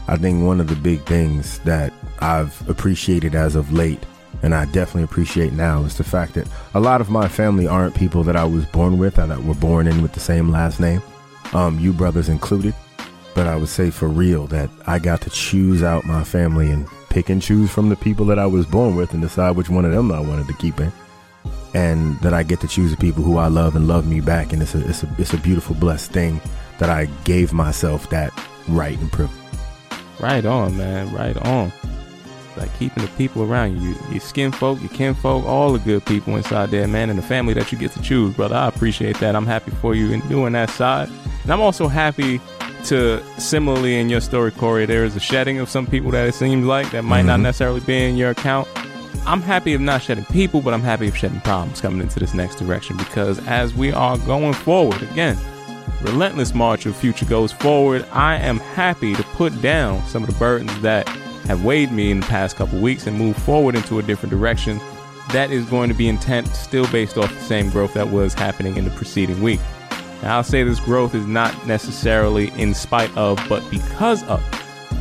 I 0.08 0.18
think 0.18 0.44
one 0.44 0.60
of 0.60 0.68
the 0.68 0.76
big 0.76 1.02
things 1.06 1.60
that 1.60 1.94
I've 2.20 2.68
appreciated 2.70 3.36
as 3.36 3.56
of 3.56 3.72
late 3.72 4.04
and 4.44 4.56
I 4.56 4.66
definitely 4.66 5.04
appreciate 5.04 5.54
now 5.54 5.84
is 5.84 5.98
the 5.98 6.04
fact 6.04 6.34
that 6.34 6.48
a 6.74 6.80
lot 6.80 7.02
of 7.02 7.10
my 7.10 7.28
family 7.28 7.68
aren't 7.68 7.96
people 7.96 8.24
that 8.24 8.36
I 8.36 8.44
was 8.44 8.66
born 8.66 8.98
with 8.98 9.20
or 9.20 9.28
that 9.28 9.44
were 9.44 9.54
born 9.54 9.88
in 9.88 10.02
with 10.02 10.14
the 10.14 10.20
same 10.20 10.50
last 10.50 10.80
name, 10.80 11.02
um, 11.54 11.80
you 11.80 11.94
brothers 11.94 12.30
included. 12.30 12.74
But 13.36 13.48
I 13.48 13.56
would 13.56 13.70
say 13.70 13.92
for 13.92 14.08
real 14.08 14.48
that 14.48 14.70
I 14.88 15.00
got 15.00 15.22
to 15.22 15.30
choose 15.30 15.84
out 15.84 16.06
my 16.06 16.24
family 16.24 16.70
and 16.70 16.88
pick 17.10 17.30
and 17.30 17.42
choose 17.42 17.70
from 17.72 17.90
the 17.90 17.96
people 17.96 18.26
that 18.28 18.40
I 18.40 18.46
was 18.46 18.66
born 18.66 18.96
with 18.96 19.14
and 19.14 19.22
decide 19.22 19.56
which 19.56 19.70
one 19.70 19.86
of 19.86 19.92
them 19.92 20.12
I 20.12 20.20
wanted 20.20 20.48
to 20.48 20.54
keep 20.54 20.80
in. 20.80 20.92
And 21.74 22.20
that 22.20 22.34
I 22.34 22.44
get 22.44 22.60
to 22.62 22.68
choose 22.68 22.92
the 22.92 22.98
people 22.98 23.24
who 23.24 23.38
I 23.38 23.48
love 23.48 23.76
and 23.76 23.88
love 23.88 24.06
me 24.06 24.20
back. 24.20 24.52
And 24.52 24.62
it's 24.62 24.76
a, 24.76 24.86
it's 24.90 25.04
a, 25.04 25.16
it's 25.18 25.34
a 25.34 25.38
beautiful, 25.38 25.76
blessed 25.76 26.12
thing 26.12 26.42
that 26.80 26.90
I 26.90 27.06
gave 27.24 27.54
myself 27.54 28.10
that 28.10 28.34
right 28.68 29.00
and 29.00 29.12
privilege. 29.12 29.41
Right 30.22 30.46
on, 30.46 30.78
man. 30.78 31.12
Right 31.14 31.36
on. 31.38 31.72
Like 32.58 32.78
keeping 32.78 33.04
the 33.04 33.10
people 33.12 33.44
around 33.44 33.82
you, 33.82 33.96
your 34.12 34.20
skin 34.20 34.52
folk, 34.52 34.80
your 34.82 34.90
kin 34.90 35.16
folk, 35.16 35.46
all 35.46 35.74
the 35.74 35.80
good 35.80 36.06
people 36.06 36.36
inside 36.36 36.70
there, 36.70 36.88
man, 36.88 37.10
and 37.10 37.18
the 37.18 37.24
family 37.24 37.54
that 37.54 37.72
you 37.72 37.78
get 37.78 37.92
to 37.94 38.02
choose, 38.02 38.36
brother. 38.36 38.56
I 38.56 38.68
appreciate 38.68 39.18
that. 39.20 39.36
I'm 39.36 39.48
happy 39.48 39.72
for 39.72 39.96
you 39.96 40.12
in 40.12 40.20
doing 40.28 40.54
that 40.54 40.70
side. 40.70 41.10
And 41.44 41.52
I'm 41.52 41.62
also 41.62 41.88
happy 41.88 42.40
to 42.86 43.24
similarly 43.40 44.00
in 44.00 44.10
your 44.10 44.22
story, 44.22 44.52
Corey, 44.52 44.86
there 44.86 45.06
is 45.06 45.16
a 45.16 45.20
shedding 45.20 45.60
of 45.60 45.70
some 45.70 45.88
people 45.88 46.12
that 46.12 46.28
it 46.28 46.34
seems 46.34 46.66
like 46.66 46.92
that 46.92 47.04
might 47.04 47.20
mm-hmm. 47.20 47.28
not 47.28 47.40
necessarily 47.40 47.80
be 47.80 48.04
in 48.04 48.18
your 48.18 48.32
account. 48.32 48.68
I'm 49.26 49.42
happy 49.42 49.74
of 49.74 49.82
not 49.82 50.02
shedding 50.02 50.26
people, 50.26 50.62
but 50.62 50.74
I'm 50.74 50.82
happy 50.82 51.08
of 51.08 51.18
shedding 51.18 51.42
problems 51.42 51.80
coming 51.80 52.02
into 52.02 52.20
this 52.20 52.34
next 52.34 52.56
direction 52.56 52.98
because 52.98 53.40
as 53.48 53.74
we 53.74 53.92
are 53.92 54.18
going 54.20 54.54
forward, 54.54 55.02
again, 55.04 55.38
relentless 56.02 56.54
march 56.54 56.86
of 56.86 56.96
future 56.96 57.26
goes 57.26 57.52
forward, 57.52 58.06
I 58.12 58.36
am 58.38 58.60
happy 58.60 59.14
to 59.16 59.24
put 59.24 59.62
down 59.62 60.06
some 60.06 60.24
of 60.24 60.30
the 60.30 60.36
burdens 60.36 60.82
that 60.82 61.08
have 61.46 61.64
weighed 61.66 61.92
me 61.92 62.12
in 62.12 62.20
the 62.20 62.28
past 62.28 62.56
couple 62.56 62.80
weeks 62.80 63.08
and 63.08 63.18
move 63.18 63.36
forward 63.38 63.76
into 63.76 64.00
a 64.00 64.04
different 64.04 64.32
direction 64.32 64.80
that 65.32 65.52
is 65.52 65.66
going 65.66 65.90
to 65.90 65.96
be 65.96 66.08
intent 66.08 66.48
still 66.48 66.88
based 66.92 67.18
off 67.18 67.34
the 67.34 67.42
same 67.42 67.70
growth 67.70 67.94
that 67.94 68.10
was 68.10 68.34
happening 68.34 68.76
in 68.78 68.84
the 68.84 68.92
preceding 68.92 69.42
week. 69.42 69.60
Now, 70.22 70.38
I'll 70.38 70.44
say 70.44 70.64
this 70.64 70.80
growth 70.80 71.16
is 71.16 71.26
not 71.26 71.66
necessarily 71.66 72.50
in 72.60 72.74
spite 72.74 73.16
of, 73.18 73.40
but 73.48 73.64
because 73.72 74.24
of 74.24 74.44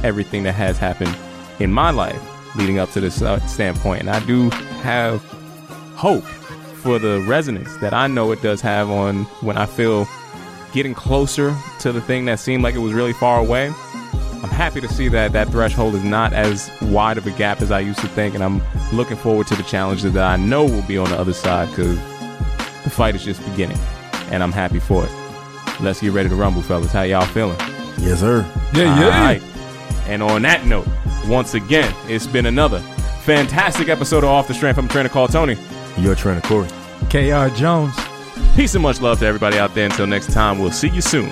everything 0.04 0.44
that 0.44 0.52
has 0.52 0.78
happened 0.78 1.16
in 1.58 1.72
my 1.72 1.90
life 1.90 2.20
leading 2.56 2.78
up 2.78 2.90
to 2.92 3.00
this 3.00 3.22
uh, 3.22 3.38
standpoint. 3.46 4.00
And 4.00 4.10
I 4.10 4.24
do 4.24 4.50
have 4.82 5.22
hope 5.94 6.24
for 6.82 6.98
the 6.98 7.24
resonance 7.28 7.76
that 7.78 7.92
I 7.92 8.06
know 8.06 8.32
it 8.32 8.40
does 8.40 8.60
have 8.62 8.88
on 8.88 9.24
when 9.42 9.58
I 9.58 9.66
feel 9.66 10.06
getting 10.72 10.94
closer 10.94 11.56
to 11.80 11.92
the 11.92 12.00
thing 12.00 12.24
that 12.26 12.38
seemed 12.38 12.62
like 12.62 12.74
it 12.74 12.78
was 12.78 12.92
really 12.92 13.12
far 13.12 13.40
away. 13.40 13.66
I'm 14.42 14.48
happy 14.48 14.80
to 14.80 14.88
see 14.88 15.08
that 15.08 15.32
that 15.32 15.48
threshold 15.48 15.94
is 15.94 16.04
not 16.04 16.32
as 16.32 16.70
wide 16.82 17.18
of 17.18 17.26
a 17.26 17.30
gap 17.32 17.60
as 17.60 17.70
I 17.70 17.80
used 17.80 17.98
to 18.00 18.08
think, 18.08 18.34
and 18.34 18.42
I'm 18.42 18.62
looking 18.92 19.16
forward 19.16 19.46
to 19.48 19.54
the 19.54 19.62
challenges 19.62 20.12
that 20.12 20.24
I 20.24 20.36
know 20.36 20.64
will 20.64 20.82
be 20.82 20.96
on 20.96 21.10
the 21.10 21.18
other 21.18 21.34
side 21.34 21.68
because 21.68 21.98
the 22.84 22.90
fight 22.90 23.14
is 23.14 23.22
just 23.22 23.44
beginning, 23.50 23.78
and 24.30 24.42
I'm 24.42 24.52
happy 24.52 24.78
for 24.80 25.04
it. 25.04 25.12
Let's 25.80 26.00
get 26.00 26.12
ready 26.12 26.28
to 26.28 26.34
rumble, 26.34 26.62
fellas. 26.62 26.92
How 26.92 27.02
y'all 27.02 27.26
feeling? 27.26 27.58
Yes, 27.98 28.20
sir. 28.20 28.46
Yeah, 28.74 28.98
yeah. 28.98 29.04
All 29.04 29.10
right. 29.10 29.42
And 30.06 30.22
on 30.22 30.42
that 30.42 30.66
note, 30.66 30.86
once 31.26 31.54
again, 31.54 31.94
it's 32.06 32.26
been 32.26 32.46
another 32.46 32.80
fantastic 33.22 33.88
episode 33.88 34.24
of 34.24 34.30
Off 34.30 34.48
the 34.48 34.54
Strength. 34.54 34.78
I'm 34.78 34.86
a 34.86 34.88
trainer 34.88 35.08
Call 35.08 35.28
Tony. 35.28 35.56
Your 35.98 36.14
trainer, 36.14 36.40
Corey. 36.40 36.68
KR 37.10 37.54
Jones. 37.54 37.94
Peace 38.56 38.74
and 38.74 38.82
much 38.82 39.00
love 39.00 39.18
to 39.20 39.26
everybody 39.26 39.58
out 39.58 39.74
there. 39.74 39.86
Until 39.86 40.06
next 40.06 40.32
time, 40.32 40.58
we'll 40.58 40.70
see 40.70 40.88
you 40.88 41.00
soon. 41.00 41.30